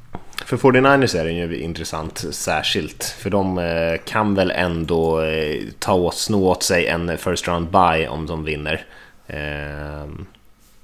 För 0.46 0.57
49ers 0.57 1.16
är 1.16 1.24
den 1.24 1.34
ju 1.36 1.57
intressant 1.61 2.24
särskilt, 2.30 3.05
för 3.05 3.30
de 3.30 3.59
eh, 3.59 3.96
kan 4.05 4.34
väl 4.34 4.50
ändå 4.50 5.20
eh, 5.22 5.62
ta 5.78 5.94
åt, 5.94 6.14
sno 6.14 6.46
åt 6.48 6.62
sig 6.62 6.86
en 6.86 7.18
first 7.18 7.48
round 7.48 7.70
buy 7.70 8.07
om 8.07 8.26
de 8.26 8.44
vinner. 8.44 8.84
Ehm, 9.26 10.26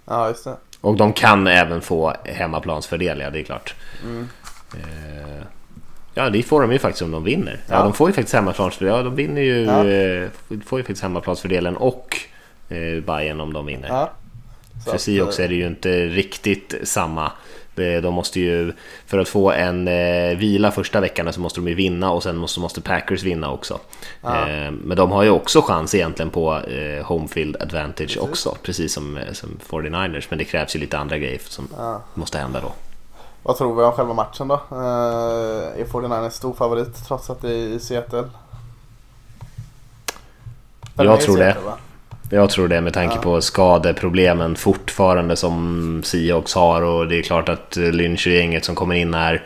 Ja, 0.07 0.29
just 0.29 0.45
det. 0.45 0.57
Och 0.81 0.97
de 0.97 1.12
kan 1.12 1.47
även 1.47 1.81
få 1.81 2.14
hemmaplansfördel, 2.25 3.21
ja 3.21 3.31
det 3.31 3.41
är 3.41 3.45
klart. 3.45 3.75
Mm. 4.05 4.29
Eh, 4.75 5.43
ja, 6.14 6.31
det 6.31 6.43
får 6.43 6.61
de 6.61 6.73
ju 6.73 6.79
faktiskt 6.79 7.03
om 7.03 7.11
de 7.11 7.25
vinner. 7.25 7.61
Ja, 7.68 7.75
Ja. 7.75 7.83
de 7.83 7.93
får 7.93 8.09
ju 8.09 8.14
faktiskt 8.14 8.35
hemmaplansfördel. 8.35 8.95
Ja, 8.97 9.03
de 9.03 9.14
vinner 9.14 9.43
ju, 9.43 9.64
Ja. 9.64 9.87
eh, 9.87 10.29
får 10.66 10.79
ju 10.79 10.83
faktiskt 10.83 11.03
hemmaplansfördelen 11.03 11.77
och 11.77 12.16
eh, 12.68 13.01
Bayern 13.05 13.41
om 13.41 13.53
de 13.53 13.66
vinner. 13.66 13.89
Ja. 13.89 14.11
Så 14.85 14.91
För 14.91 14.99
Seahawks 14.99 15.39
eh, 15.39 15.45
är 15.45 15.49
det 15.49 15.55
ju 15.55 15.66
inte 15.66 16.07
riktigt 16.07 16.74
samma. 16.85 17.33
Det- 17.74 18.01
De 18.01 18.14
måste 18.14 18.41
ju, 18.41 18.72
för 19.07 19.18
att 19.18 19.28
få 19.28 19.51
en 19.51 19.89
eh, 19.89 20.37
vila 20.39 20.70
första 20.70 21.01
veckan 21.01 21.33
så 21.33 21.41
måste 21.41 21.61
de 21.61 21.68
ju 21.68 21.74
vinna 21.74 22.11
och 22.11 22.22
sen 22.22 22.37
måste, 22.37 22.61
måste 22.61 22.81
Packers 22.81 23.22
vinna 23.22 23.53
också. 23.53 23.78
Ja. 24.22 24.49
Eh, 24.49 24.70
men 24.70 24.97
de 24.97 25.11
har 25.11 25.22
ju 25.22 25.31
också 25.31 25.62
chans 25.62 25.95
egentligen 25.95 26.31
på 26.31 26.57
eh, 26.59 27.07
home 27.07 27.28
field 27.28 27.57
advantage 27.62 28.18
också, 28.20 28.57
precis 28.62 28.93
som, 28.93 29.16
eh, 29.16 29.33
som 29.33 29.59
49ers. 29.70 30.26
Men 30.28 30.39
det 30.39 30.45
krävs 30.45 30.76
ju 30.76 30.81
lite 30.81 30.99
andra 30.99 31.18
grejer 31.18 31.41
som 31.45 31.68
Ja. 31.78 32.03
måste 32.14 32.39
hända 32.39 32.61
då. 32.61 32.72
Vad 33.43 33.57
tror 33.57 33.76
vi 33.76 33.83
om 33.83 33.93
själva 33.93 34.14
matchen 34.14 34.49
då? 34.49 34.55
Uh, 34.55 34.81
är 35.81 35.85
49ers 35.85 36.31
stor 36.31 36.53
favorit 36.55 37.07
trots 37.09 37.31
att 37.31 37.43
det 37.43 37.49
är 37.53 37.68
i 37.68 37.81
Seattle? 37.81 38.24
Jag 40.95 41.07
Eller 41.07 41.12
är 41.12 41.16
tror 41.16 41.37
det. 41.37 41.43
Seattle, 41.45 41.62
va? 41.70 41.76
Jag 42.33 42.51
tror 42.51 42.68
det 42.68 42.81
med 42.81 42.93
tanke 42.95 43.14
Ja. 43.14 43.22
på 43.22 43.41
skadeproblemen 43.41 44.57
fortfarande 44.57 45.37
som 45.37 46.01
Seahawks 46.05 46.55
har 46.55 46.83
och 46.83 47.09
det 47.09 47.18
är 47.18 47.22
klart 47.22 47.49
att 47.49 47.76
Lynch 47.76 48.26
och 48.26 48.33
gänget 48.33 48.64
som 48.64 48.74
kommer 48.74 48.95
in 48.95 49.14
här 49.14 49.43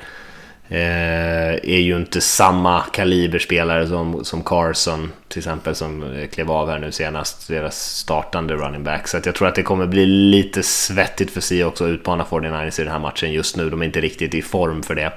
eh, 0.68 1.55
är 1.55 1.80
ju 1.80 1.97
inte 1.97 2.20
samma 2.20 2.80
kaliberspelare 2.80 3.87
som, 3.89 4.24
som 4.24 4.43
Carson 4.43 5.12
till 5.28 5.39
exempel 5.39 5.74
som 5.74 6.24
klev 6.32 6.51
av 6.51 6.70
här 6.70 6.78
nu 6.78 6.93
senast, 6.93 7.49
deras 7.49 7.97
startande 7.97 8.55
running 8.55 8.85
back. 8.85 9.09
Så 9.09 9.18
jag 9.24 9.35
tror 9.35 9.49
att 9.49 9.55
det 9.55 9.62
kommer 9.62 9.87
bli 9.87 10.07
lite 10.07 10.62
svettigt 10.62 11.30
för 11.30 11.41
Seahawks 11.41 11.80
att 11.80 11.89
utmana 11.89 12.24
49ers 12.30 12.80
i 12.80 12.85
den 12.85 12.93
här 12.93 12.99
matchen 12.99 13.32
just 13.32 13.57
nu. 13.57 13.70
De 13.70 13.82
är 13.82 13.87
inte 13.87 14.01
riktigt 14.01 14.35
i 14.35 14.43
form 14.43 14.82
för 14.82 14.95
det. 14.95 15.12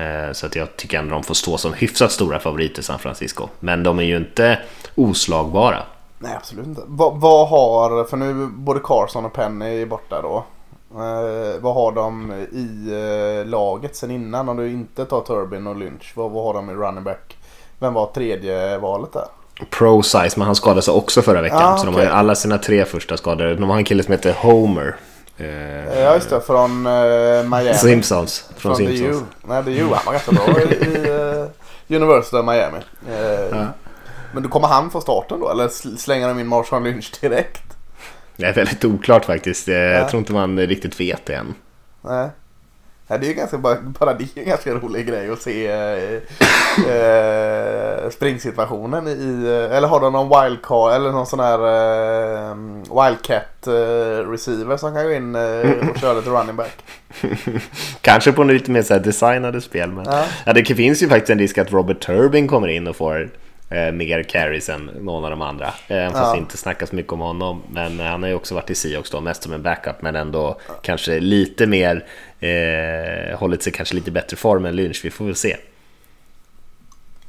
Eh, 0.00 0.32
Så 0.32 0.46
att 0.46 0.56
jag 0.56 0.76
tycker 0.76 0.98
ändå 0.98 1.14
de 1.14 1.24
får 1.24 1.34
stå 1.34 1.58
som 1.58 1.72
hyfsat 1.72 2.12
stora 2.12 2.38
favoriter 2.38 2.82
San 2.82 2.98
Francisco. 2.98 3.48
Men 3.60 3.82
de 3.82 3.98
är 3.98 4.02
ju 4.02 4.16
inte 4.16 4.58
oslagbara. 4.94 5.78
Nej 6.24 6.34
absolut 6.36 6.66
inte. 6.66 6.82
Vad, 6.86 7.20
vad 7.20 7.48
har, 7.48 8.04
för 8.04 8.16
nu 8.16 8.46
både 8.46 8.80
Carson 8.84 9.24
och 9.24 9.32
Penny 9.32 9.82
är 9.82 9.86
borta 9.86 10.22
då. 10.22 10.44
Eh, 10.94 11.60
vad 11.60 11.74
har 11.74 11.92
de 11.92 12.32
i 12.52 12.92
eh, 13.40 13.46
laget 13.50 13.96
sen 13.96 14.10
innan 14.10 14.48
om 14.48 14.56
du 14.56 14.70
inte 14.70 15.04
tar 15.04 15.20
Turbin 15.20 15.66
och 15.66 15.76
Lynch? 15.76 16.12
Vad, 16.16 16.30
vad 16.30 16.44
har 16.44 16.54
de 16.54 16.70
i 16.70 16.74
running 16.74 17.04
back? 17.04 17.36
Vem 17.78 17.94
var 17.94 18.06
tredje 18.06 18.78
valet 18.78 19.12
där? 19.12 19.24
Pro 19.70 20.02
size, 20.02 20.30
men 20.36 20.46
han 20.46 20.54
skadade 20.54 20.82
sig 20.82 20.94
också 20.94 21.22
förra 21.22 21.42
veckan. 21.42 21.62
Ah, 21.62 21.76
Så 21.76 21.86
de 21.86 21.94
har 21.94 22.02
alla 22.06 22.34
sina 22.34 22.58
tre 22.58 22.84
första 22.84 23.16
skador. 23.16 23.54
De 23.54 23.70
har 23.70 23.76
en 23.76 23.84
kille 23.84 24.02
som 24.02 24.12
heter 24.12 24.32
Homer. 24.32 24.96
Eh, 25.36 26.00
ja 26.02 26.14
just 26.14 26.30
det, 26.30 26.40
från 26.40 26.86
eh, 26.86 26.92
Miami. 27.42 27.74
Simpsons. 27.74 28.50
Från, 28.56 28.76
Från 28.76 28.86
The 28.86 28.92
U. 28.92 28.96
Simpsons. 28.96 29.24
Nej, 29.42 29.64
The 29.64 29.70
U. 29.70 29.84
Han 29.92 30.02
var 30.06 30.12
ganska 30.12 30.32
bra 30.32 30.60
i, 30.60 30.74
i 30.74 31.08
eh, 31.88 31.96
University 31.96 32.36
of 32.36 32.44
Miami. 32.46 32.78
Eh, 33.08 33.58
Ja. 33.58 33.66
Men 34.34 34.42
då 34.42 34.48
kommer 34.48 34.68
han 34.68 34.90
få 34.90 35.00
starten 35.00 35.40
då? 35.40 35.50
Eller 35.50 35.68
sl- 35.68 35.96
slänger 35.96 36.28
de 36.28 36.38
in 36.38 36.46
Marshawn 36.46 36.84
Lynch 36.84 37.12
direkt? 37.20 37.62
Det 38.36 38.44
är 38.46 38.52
väldigt 38.52 38.84
oklart 38.84 39.24
faktiskt. 39.24 39.68
Eh, 39.68 39.74
Ja. 39.74 39.80
Jag 39.90 40.08
tror 40.08 40.18
inte 40.18 40.32
man 40.32 40.58
riktigt 40.58 41.00
vet 41.00 41.26
det 41.26 41.34
än. 41.34 41.54
Nej. 42.02 42.28
Nej, 43.06 43.18
det 43.18 43.26
är 43.26 43.28
ju 43.28 43.34
ganska, 43.34 43.58
bara, 43.58 43.74
det 44.14 44.24
är 44.24 44.28
en 44.42 44.48
ganska 44.48 44.70
rolig 44.74 45.06
grej 45.06 45.30
att 45.30 45.42
se 45.42 45.66
eh, 45.66 46.20
eh, 46.94 48.10
springsituationen 48.10 49.08
i, 49.08 49.44
eh, 49.70 49.76
eller 49.76 49.88
har 49.88 50.00
de 50.00 50.12
någon 50.12 50.42
wildcard 50.42 50.92
eller 50.92 51.12
någon 51.12 51.26
sån 51.26 51.40
här 51.40 51.58
eh, 51.58 52.54
wildcat 53.04 53.66
eh, 53.66 54.30
receiver 54.30 54.76
som 54.76 54.94
kan 54.94 55.04
gå 55.04 55.12
in 55.12 55.34
eh, 55.34 55.88
och 55.90 55.98
köra 55.98 56.12
lite 56.12 56.30
running 56.30 56.56
back. 56.56 56.84
Kanske 58.00 58.32
på 58.32 58.44
lite 58.44 58.70
mer 58.70 58.82
så 58.82 58.94
här 58.94 59.00
designade 59.00 59.60
spel. 59.60 59.92
Men... 59.92 60.04
Ja. 60.04 60.24
Ja. 60.46 60.52
det 60.52 60.64
finns 60.64 61.02
ju 61.02 61.08
faktiskt 61.08 61.30
en 61.30 61.38
risk 61.38 61.58
att 61.58 61.72
Robert 61.72 62.00
Turbin 62.06 62.48
kommer 62.48 62.68
in 62.68 62.86
och 62.86 62.96
får 62.96 63.30
eh, 63.74 63.92
mer 63.92 64.22
carries 64.22 64.68
än 64.68 64.84
någon 65.00 65.24
av 65.24 65.30
de 65.30 65.42
andra. 65.42 65.66
Eh, 65.88 66.04
fast 66.10 66.16
Ja. 66.16 66.32
det 66.32 66.38
inte 66.38 66.56
snackas 66.56 66.92
mycket 66.92 67.12
om 67.12 67.20
honom. 67.20 67.62
Men 67.72 68.00
eh, 68.00 68.06
han 68.06 68.22
har 68.22 68.28
ju 68.30 68.34
också 68.34 68.54
varit 68.54 68.70
i 68.70 68.74
Seahawks 68.74 69.10
då, 69.10 69.20
mest 69.20 69.42
som 69.42 69.52
en 69.52 69.62
backup. 69.62 70.02
Men 70.02 70.16
ändå 70.16 70.60
kanske 70.82 71.20
lite 71.20 71.66
mer, 71.66 72.04
eh, 72.40 73.38
hållit 73.38 73.62
sig 73.62 73.72
kanske 73.72 73.94
lite 73.94 74.10
bättre 74.10 74.36
form 74.36 74.64
än 74.64 74.76
Lynch. 74.76 75.00
Vi 75.04 75.10
får 75.10 75.24
väl 75.24 75.34
se. 75.34 75.56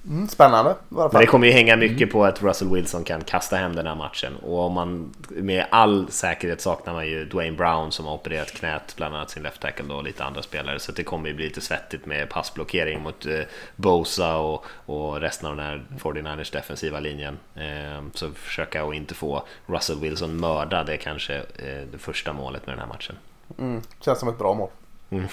Mm, 0.08 0.28
spännande 0.28 0.72
i 0.72 0.74
alla 0.74 1.03
Men 1.03 1.12
fall. 1.12 1.22
det 1.22 1.28
kommer 1.28 1.47
ju 1.47 1.53
hänga 1.53 1.76
mycket 1.76 2.12
på 2.12 2.26
att 2.26 2.43
Russell 2.43 2.70
Wilson 2.70 3.03
kan 3.03 3.24
kasta 3.24 3.56
hem 3.56 3.76
den 3.76 3.88
här 3.88 3.95
matchen. 3.95 4.36
Och 4.36 4.60
om 4.60 4.74
man 4.74 5.14
med 5.30 5.66
all 5.70 6.08
säkerhet 6.12 6.62
saknar 6.62 6.93
man 6.93 7.08
ju 7.08 7.26
Dwayne 7.26 7.58
Brown 7.58 7.91
som 7.91 8.06
har 8.06 8.14
opererat 8.14 8.51
knät, 8.51 8.93
bland 8.97 9.16
annat 9.16 9.30
sin 9.30 9.43
left 9.43 9.62
tackle 9.62 9.86
då, 9.89 9.95
och 9.95 10.03
lite 10.03 10.24
andra 10.24 10.41
spelare. 10.41 10.80
Så 10.80 10.91
det 10.91 11.03
kommer 11.03 11.30
ju 11.30 11.36
bli 11.36 11.45
lite 11.45 11.62
svettigt 11.62 12.06
med 12.06 12.30
passblockering 12.30 13.01
mot 13.01 13.26
eh, 13.26 13.39
Bosa 13.76 14.38
och, 14.38 14.66
och 14.86 15.22
resten 15.22 15.49
av 15.49 15.56
den 15.56 15.66
här 15.66 15.86
49ers 15.99 16.51
defensiva 16.53 16.99
linjen. 16.99 17.38
Eh, 17.56 18.03
så 18.14 18.32
försöka 18.32 18.84
att 18.86 18.93
inte 18.95 19.14
få 19.14 19.43
Russell 19.66 19.99
Wilson 19.99 20.39
mördad 20.39 20.89
är 20.89 20.97
kanske 20.97 21.36
eh, 21.36 21.82
det 21.91 21.97
första 21.97 22.34
målet 22.34 22.68
med 22.68 22.76
den 22.76 22.80
här 22.80 22.88
matchen. 22.88 23.16
Mm, 23.60 23.82
känns 24.01 24.20
som 24.20 24.30
ett 24.30 24.38
bra 24.38 24.53
mål. 24.53 24.70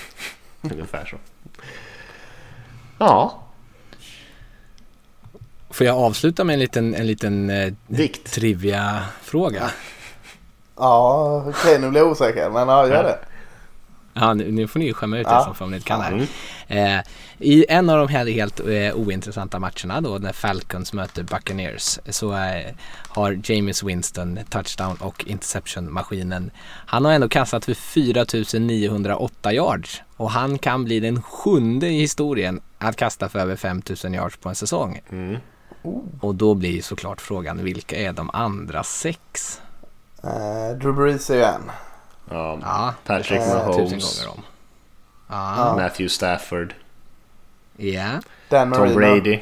Ungefär 0.62 1.04
så. 1.06 1.16
Ja, 2.98 3.42
Får 5.72 5.86
jag 5.86 5.96
avsluta 5.96 6.44
med 6.44 6.54
en 6.54 6.60
liten, 6.60 6.94
en 6.94 7.06
liten 7.06 7.50
eh, 7.50 7.72
trivia-fråga? 8.24 9.70
Ja, 10.76 11.44
okej 11.48 11.78
nu 11.80 11.90
blir 11.90 12.00
jag 12.00 12.10
osäker 12.10 12.50
men 12.50 12.68
ja, 12.68 12.88
gör 12.88 13.02
det. 13.02 13.18
Ja, 14.14 14.34
nu, 14.34 14.50
nu 14.52 14.68
får 14.68 14.78
ni 14.78 14.84
ju 14.86 14.94
skämma 14.94 15.18
ut 15.18 15.26
er 15.26 15.30
Ja. 15.30 15.54
som 15.58 15.70
ni 15.70 15.76
inte 15.76 15.88
kan 15.88 16.00
här. 16.00 16.12
Mm. 16.12 16.26
Eh, 16.98 17.04
I 17.38 17.66
en 17.68 17.90
av 17.90 17.98
de 17.98 18.08
här 18.08 18.26
helt 18.26 18.60
eh, 18.60 18.94
ointressanta 18.94 19.58
matcherna 19.58 20.00
då 20.00 20.18
när 20.18 20.32
Falcons 20.32 20.92
möter 20.92 21.22
Buccaneers 21.22 21.98
så 22.06 22.32
eh, 22.32 22.74
har 23.08 23.40
James 23.44 23.82
Winston 23.82 24.38
touchdown 24.50 24.96
och 25.00 25.24
interception-maskinen. 25.26 26.50
Han 26.86 27.04
har 27.04 27.12
ändå 27.12 27.28
kastat 27.28 27.64
för 27.64 27.74
4908 27.74 29.52
yards 29.52 30.02
och 30.16 30.30
han 30.30 30.58
kan 30.58 30.84
bli 30.84 31.00
den 31.00 31.22
sjunde 31.22 31.86
i 31.88 31.98
historien 32.00 32.60
att 32.78 32.96
kasta 32.96 33.28
för 33.28 33.38
över 33.38 33.56
5000 33.56 34.14
yards 34.14 34.36
på 34.36 34.48
en 34.48 34.54
säsong. 34.54 35.00
Mm. 35.10 35.36
Och 36.20 36.34
då 36.34 36.54
blir 36.54 36.70
ju 36.70 36.82
såklart 36.82 37.20
frågan 37.20 37.64
vilka 37.64 37.96
är 37.96 38.12
de 38.12 38.30
andra 38.30 38.84
sex? 38.84 39.60
Eh, 40.22 40.76
Drew 40.76 40.94
Brees 40.94 41.30
är 41.30 41.34
ju 41.34 41.42
en. 41.42 41.70
Ja, 42.30 42.58
Ja, 42.62 42.94
Patrick 43.04 43.40
tusen 43.40 43.56
Mahomes, 43.56 44.26
Ja. 45.28 45.74
Matthew 45.76 46.08
Stafford. 46.08 46.74
Ja. 47.76 48.20
Dan 48.48 48.68
Marino. 48.68 48.86
Tom 48.86 48.94
Brady. 48.96 49.40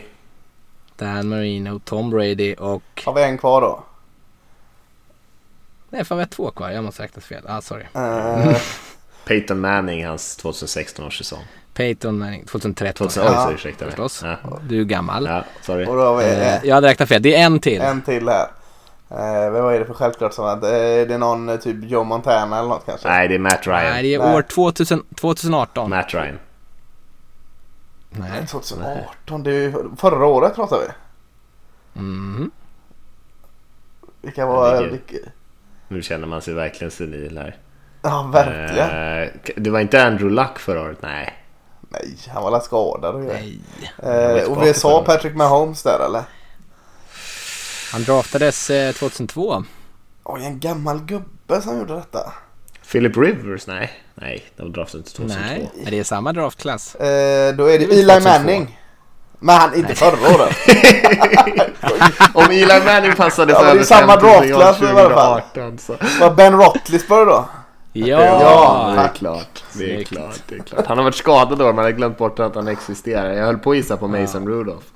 Dan 0.97 1.28
Marino, 1.28 1.78
Tom 1.78 2.11
Brady 2.11 2.55
och... 2.55 3.03
Har 3.05 3.14
vi 3.14 3.22
en 3.22 3.38
kvar 3.38 3.61
då? 3.61 3.84
Nej, 5.91 6.05
fan 6.05 6.18
vi 6.18 6.24
har 6.24 6.28
två 6.28 6.51
kvar. 6.51 6.70
Jag 6.70 6.84
måste 6.84 7.03
räkna 7.03 7.22
fel. 7.22 7.45
Ah, 7.49 7.61
sorry. 7.61 7.84
Uh, 7.97 8.57
Peyton 9.24 9.61
Manning, 9.61 10.07
hans 10.07 10.36
2016 10.36 11.07
års 11.07 11.18
säsong. 11.18 11.45
Peyton 11.81 12.18
Manning, 12.18 12.45
2013. 12.47 13.09
2000, 13.09 13.24
Ja. 13.24 13.47
oj, 13.49 13.55
ursäkta 13.55 13.85
mig. 13.85 13.91
Förstås. 13.93 14.22
Ja. 14.24 14.37
Du 14.68 14.81
är 14.81 14.85
gammal. 14.85 15.26
ja, 15.26 15.45
sorry. 15.62 15.87
och 15.87 15.97
då 15.97 16.20
Eh, 16.20 16.55
eh, 16.55 16.61
jag 16.64 16.74
hade 16.74 16.89
räknat 16.89 17.09
fel. 17.09 17.22
Det 17.22 17.37
är 17.37 17.47
en 17.47 17.61
till. 17.61 17.81
en 17.81 18.03
till 18.03 18.28
här. 18.28 18.47
Eh, 19.11 19.51
vad 19.51 19.74
är 19.74 19.78
det 19.78 19.87
för 19.87 19.95
självklart 19.95 20.33
som 20.35 20.45
att 20.45 20.62
eh, 20.64 20.68
det 20.70 21.14
är 21.14 21.18
någon 21.18 21.49
eh, 21.49 21.57
typ 21.57 21.76
Joe 21.91 22.05
Montana 22.05 22.59
eller 22.59 22.68
något 22.68 22.87
kanske? 22.87 23.09
Nej, 23.09 23.28
det 23.28 23.35
är 23.35 23.39
Matt 23.39 23.66
Ryan. 23.66 23.85
Nej, 23.85 24.03
det 24.03 24.14
är 24.14 24.18
Nej. 24.18 24.35
år 24.37 24.43
2000, 24.43 25.03
2018. 25.20 25.91
Matt 25.91 26.14
Ryan. 26.14 26.39
Nej. 28.11 28.47
2018, 28.47 29.43
det 29.43 29.51
är 29.51 29.55
ju 29.55 29.72
förra 29.97 30.26
året 30.26 30.55
pratar 30.55 30.78
vi. 30.78 30.87
Mhm. 32.01 32.51
Vilka 34.22 34.47
var... 34.47 34.83
Det 34.83 34.89
Vilka, 34.89 35.16
Nu 35.89 36.03
känner 36.03 36.26
man 36.26 36.43
sig 36.43 36.55
verkligen 36.55 36.91
senil 36.91 37.39
här. 37.39 37.57
ja, 38.03 38.31
verkligen. 38.33 39.22
Eh, 39.22 39.28
det 39.57 39.70
var 39.70 39.81
inte 39.81 40.03
Andrew 40.05 40.35
Luck 40.43 40.59
förra 40.59 40.81
året? 40.83 40.99
Nej. 41.03 41.37
Nej, 41.93 42.16
han 42.28 42.43
var 42.43 42.51
väl 42.51 42.61
skadad 42.61 43.14
och. 43.14 43.20
Nej. 43.20 43.61
Eh, 44.03 44.51
och 44.51 44.62
vi 44.66 44.74
sa. 44.74 45.05
Patrick 45.05 45.34
Mahomes 45.34 45.82
där 45.82 46.01
eller? 46.07 46.22
Han 47.93 48.03
draftades 48.05 48.70
eh, 48.70 48.93
2002. 48.95 49.64
Oj, 50.24 50.45
en 50.45 50.61
gammal 50.61 51.01
gubbe 51.01 51.62
som 51.62 51.78
gjorde 51.78 51.95
detta. 51.95 52.32
Philip 52.93 53.16
Rivers? 53.16 53.66
Nej. 53.66 53.91
Nej, 54.14 54.45
de 54.57 54.72
draftade 54.72 54.99
inte 54.99 55.12
2002. 55.12 55.45
Nej, 55.47 55.70
är 55.86 55.91
det 55.91 56.05
samma 56.05 56.32
draftklass? 56.32 56.95
Eh, 56.95 57.55
då 57.55 57.64
är 57.66 57.78
det 57.78 57.86
Det 57.86 57.95
är 57.95 57.99
Eli 57.99 58.03
2002. 58.14 58.28
Manning. 58.30 58.78
Men 59.38 59.57
han, 59.57 59.74
inte 59.74 59.95
förra 59.95 60.34
året. 60.34 60.57
Om 62.34 62.45
Eli 62.45 62.84
Manning 62.86 63.12
passade 63.16 63.53
Ja, 63.53 63.59
för 63.59 63.66
men 63.66 63.76
det 63.76 63.82
är 63.82 63.84
samma 63.84 64.20
50 64.20 64.26
yards 64.26 64.49
draftklass 64.51 64.82
i 64.82 64.86
alla 64.86 65.14
fall. 65.14 65.41
2018 65.41 65.78
så. 65.78 65.97
Var 66.20 66.30
Ben 66.34 66.53
Roethlisberger 66.53 67.26
då? 67.26 67.49
Ja! 67.93 68.20
Ja, 68.20 68.93
det 68.97 69.01
är 69.03 69.09
klart. 69.09 69.64
Det 69.78 69.97
är 70.01 70.05
klart, 70.05 70.43
det 70.49 70.55
är 70.55 70.59
klart. 70.59 70.86
Han 70.86 70.97
har 70.99 71.05
varit 71.05 71.14
skadad 71.14 71.59
då, 71.59 71.72
man 71.72 71.84
har 71.84 71.91
glömt 71.91 72.18
bort 72.18 72.38
att 72.38 72.55
han 72.55 72.68
existerar. 72.68 73.32
Jag 73.32 73.47
höll 73.47 73.59
på 73.59 73.70
att 73.70 73.76
gissa 73.76 73.97
på 73.97 74.09
Mason 74.09 74.49
Rudolph. 74.49 74.86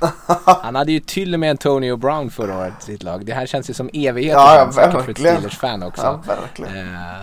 Han 0.62 0.74
hade 0.74 0.92
ju 0.92 1.00
till 1.00 1.34
och 1.34 1.40
med 1.40 1.50
Antonio 1.50 1.96
Brown 1.96 2.30
förra 2.30 2.58
året 2.58 2.72
i 2.80 2.84
sitt 2.84 3.02
lag. 3.02 3.26
Det 3.26 3.32
här 3.32 3.46
känns 3.46 3.70
ju 3.70 3.74
som 3.74 3.90
evigheter 3.92 4.40
Ja, 4.40 4.70
ja, 4.76 4.90
för 4.90 5.10
ett. 5.10 5.18
Steelers-fan 5.18 5.82
också. 5.82 6.02
Ja, 6.26 6.34
verkligen. 6.40 6.94
Eh, 6.94 7.20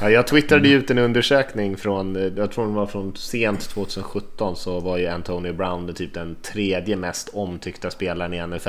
Ja, 0.00 0.10
jag 0.10 0.26
twittrade 0.26 0.68
ut 0.68 0.90
en 0.90 0.98
undersökning 0.98 1.76
från, 1.76 2.16
eh, 2.16 2.22
jag 2.36 2.52
tror 2.52 2.64
den 2.64 2.74
var 2.74 2.86
från 2.86 3.16
sent 3.16 3.68
2017, 3.68 4.56
så 4.56 4.80
var 4.80 4.96
ju 4.96 5.06
Antonio 5.06 5.52
Brown 5.52 5.94
typ 5.94 6.14
den 6.14 6.36
tredje 6.42 6.96
mest 6.96 7.28
omtyckta 7.32 7.90
spelaren 7.90 8.34
i 8.34 8.46
NFL. 8.46 8.68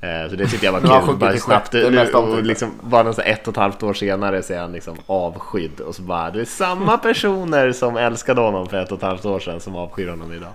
Eh, 0.00 0.28
Så 0.30 0.36
det 0.36 0.46
tyckte 0.46 0.66
jag 0.66 0.72
var 0.72 0.80
kul. 0.90 0.90
sjunkit 0.90 1.18
Bara 1.20 1.36
snabbt, 1.36 1.74
och 1.74 2.42
liksom, 2.42 2.70
bara 2.82 3.10
ett 3.10 3.48
och 3.48 3.52
ett 3.54 3.56
halvt 3.56 3.82
år 3.82 3.94
senare 3.94 4.42
så 4.42 4.52
är 4.52 4.58
han 4.58 4.72
liksom 4.72 4.96
avskydd. 5.06 5.80
Och 5.80 5.94
så 5.94 6.02
bara, 6.02 6.30
det 6.30 6.40
är 6.40 6.44
samma 6.44 6.98
personer 7.08 7.72
som 7.72 7.96
älskade 7.96 8.40
honom 8.40 8.68
för 8.68 8.76
ett 8.82 8.92
och 8.92 8.98
ett 8.98 9.04
halvt 9.04 9.24
år 9.24 9.40
sedan 9.40 9.60
som 9.60 9.76
avskyr 9.76 10.08
honom 10.08 10.32
idag. 10.32 10.52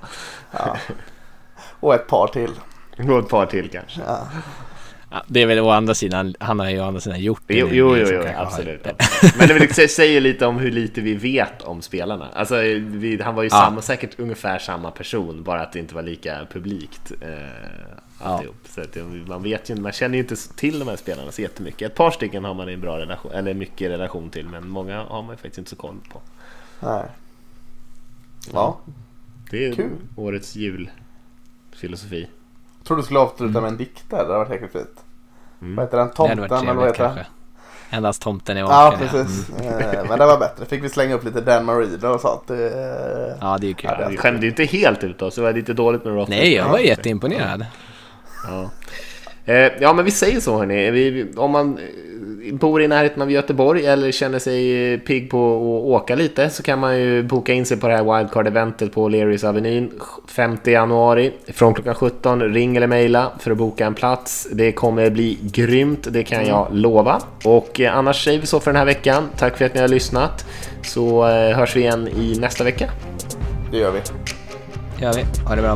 Och 1.80 1.95
ett 1.95 2.07
par 2.07 2.28
till. 2.28 2.51
Och 3.11 3.20
ett 3.20 3.30
par 3.30 3.45
till 3.45 3.70
kanske. 3.70 4.01
Ja. 4.05 4.20
Ja, 5.12 5.24
det 5.28 5.41
är 5.41 5.45
väl 5.45 5.60
å 5.60 5.70
andra 5.70 5.93
sidan, 5.93 6.36
han 6.39 6.60
har 6.60 6.70
ju 6.70 6.80
å 6.80 6.84
andra 6.84 7.01
sidan 7.01 7.20
gjort 7.22 7.41
det. 7.47 7.53
Jo, 7.58 7.68
jo, 7.72 7.97
jo, 7.97 8.08
jo 8.12 8.24
absolut. 8.38 8.88
absolut. 8.88 9.38
Men 9.38 9.47
det 9.47 9.53
vill 9.53 9.74
säga- 9.74 9.88
säger 9.88 10.22
lite 10.22 10.45
om 10.45 10.58
hur 10.58 10.72
lite 10.72 11.01
vi 11.01 11.14
vet 11.16 11.62
om 11.62 11.82
spelarna. 11.82 12.30
Alltså, 12.34 12.55
vi, 12.78 13.22
han 13.22 13.36
var 13.36 13.43
ju 13.43 13.49
Ja. 13.51 13.55
samma, 13.66 13.82
säkert 13.82 14.20
ungefär 14.20 14.60
samma 14.60 14.91
person, 14.91 15.43
bara 15.43 15.62
att 15.62 15.72
det 15.72 15.80
inte 15.80 15.95
var 15.95 16.03
lika 16.03 16.47
publikt. 16.51 17.12
Eh, 17.22 18.28
alltihop. 18.28 18.55
Så 18.70 18.82
att, 18.82 18.97
man, 19.28 19.43
vet 19.43 19.70
ju, 19.70 19.76
man 19.76 19.91
känner 19.91 20.16
ju 20.18 20.22
inte 20.24 20.36
till 20.55 20.80
de 20.80 20.88
här 20.88 20.95
spelarna 20.95 21.32
så 21.32 21.41
jättemycket. 21.41 21.91
Ett 21.91 21.95
par 21.97 22.12
stycken 22.12 22.43
har 22.43 22.53
man 22.53 22.70
en 22.70 22.82
bra 22.82 22.97
relation, 22.99 23.32
eller 23.32 23.53
mycket 23.53 23.89
relation 23.91 24.30
till, 24.30 24.45
men 24.47 24.70
många 24.70 25.03
har 25.03 25.22
man 25.22 25.32
ju 25.32 25.38
faktiskt 25.38 25.58
inte 25.58 25.70
så 25.70 25.76
koll 25.76 25.95
på. 26.14 26.22
Nej. 26.80 27.03
Ja. 28.53 28.80
Det 29.51 29.66
är 29.68 29.74
Kul. 29.74 29.89
årets 30.16 30.55
julfilosofi. 30.55 32.28
Jag 32.88 32.90
tror 32.90 32.98
du 32.98 33.04
skulle 33.04 33.20
avsluta 33.20 33.62
med 33.62 33.68
en 33.72 33.78
dikt 33.78 34.04
där. 34.10 34.18
Det 34.18 34.24
hade 34.24 34.38
varit 34.38 34.50
jäkligt 34.52 34.72
fint. 34.72 35.04
Mm. 35.62 35.76
Vad 35.76 35.86
heter 35.86 35.98
den? 35.98 36.08
Det 36.08 36.14
Tomten 36.14 36.40
eller 36.70 36.74
vad 36.74 36.88
heter 36.88 37.04
den? 37.16 37.18
Endast 37.90 38.22
tomten 38.22 38.58
är 38.58 38.62
Ja, 38.62 38.68
vaken. 38.68 39.00
precis. 39.08 39.50
Eh, 39.50 40.06
Men 40.10 40.20
det 40.20 40.26
var 40.26 40.38
bättre. 40.40 40.66
Fick 40.66 40.84
vi 40.84 40.90
slänga 40.90 41.16
upp 41.16 41.24
lite 41.24 41.42
Dan 41.42 41.66
Marino 41.66 42.08
och 42.08 42.22
sånt. 42.22 42.50
Eh, 42.50 42.58
Ja, 43.42 43.58
det 43.62 43.66
är 43.66 43.68
ju 43.68 43.74
kul. 43.74 43.90
Ja, 43.94 43.98
det- 44.06 44.10
Vi 44.12 44.18
skämde 44.18 44.42
ju 44.42 44.48
inte 44.50 44.64
helt 44.64 45.04
ut 45.04 45.22
oss, 45.22 45.36
det 45.36 45.42
var 45.42 45.54
lite 45.54 45.74
dåligt 45.74 46.06
med 46.06 46.14
Rotten. 46.14 46.36
Nej, 46.38 46.54
jag 46.54 46.70
var 46.70 46.80
jätteimponerad. 46.80 47.66
Ja. 48.48 48.70
Eh, 49.54 49.72
ja 49.80 49.94
men 49.94 50.06
vi 50.06 50.12
säger 50.12 50.40
så 50.40 50.58
hörni, 50.58 50.92
vi, 50.92 51.34
om 51.38 51.52
man 51.52 51.80
bor 52.54 52.82
i 52.82 52.88
närheten 52.88 53.22
av 53.22 53.32
Göteborg 53.32 53.86
eller 53.86 54.12
känner 54.12 54.39
sig 54.39 54.98
pigg 54.98 55.30
på 55.30 55.56
att 55.56 56.02
åka 56.02 56.16
lite 56.16 56.50
så 56.50 56.64
kan 56.64 56.80
man 56.80 57.00
ju 57.00 57.24
boka 57.24 57.54
in 57.54 57.66
sig 57.66 57.78
på 57.78 57.88
det 57.88 57.95
här 57.95 58.04
wildcard-eventet 58.04 58.91
på 58.91 59.10
Lerys 59.10 59.43
Avenyn 59.43 59.91
5 60.28 60.58
januari 60.64 61.34
från 61.48 61.74
klockan 61.74 61.95
17. 61.95 62.41
Ring 62.41 62.78
eller 62.78 62.88
mejla 62.88 63.32
för 63.39 63.52
att 63.52 63.58
boka 63.58 63.86
en 63.86 63.93
plats. 63.93 64.48
Det 64.52 64.72
kommer 64.72 65.10
bli 65.10 65.38
grymt, 65.41 66.08
det 66.12 66.24
kan 66.24 66.45
jag 66.45 66.68
lova. 66.72 67.22
Och 67.43 67.80
eh, 67.80 67.98
annars 67.98 68.24
säger 68.24 68.39
vi 68.39 68.48
så 68.48 68.60
för 68.60 68.72
den 68.72 68.80
här 68.80 68.86
veckan. 68.86 69.30
Tack 69.38 69.58
för 69.58 69.66
att 69.66 69.74
ni 69.74 69.82
har 69.82 69.88
lyssnat. 69.88 70.45
Så 70.84 71.28
eh, 71.28 71.58
hörs 71.58 71.76
vi 71.76 71.80
igen 71.80 72.08
i 72.08 72.39
nästa 72.39 72.64
vecka. 72.64 72.89
Det 73.72 73.78
gör 73.78 73.91
vi. 73.91 74.00
Gör 75.04 75.14
vi. 75.14 75.24
Ha 75.48 75.56
det 75.56 75.62
bra. 75.62 75.76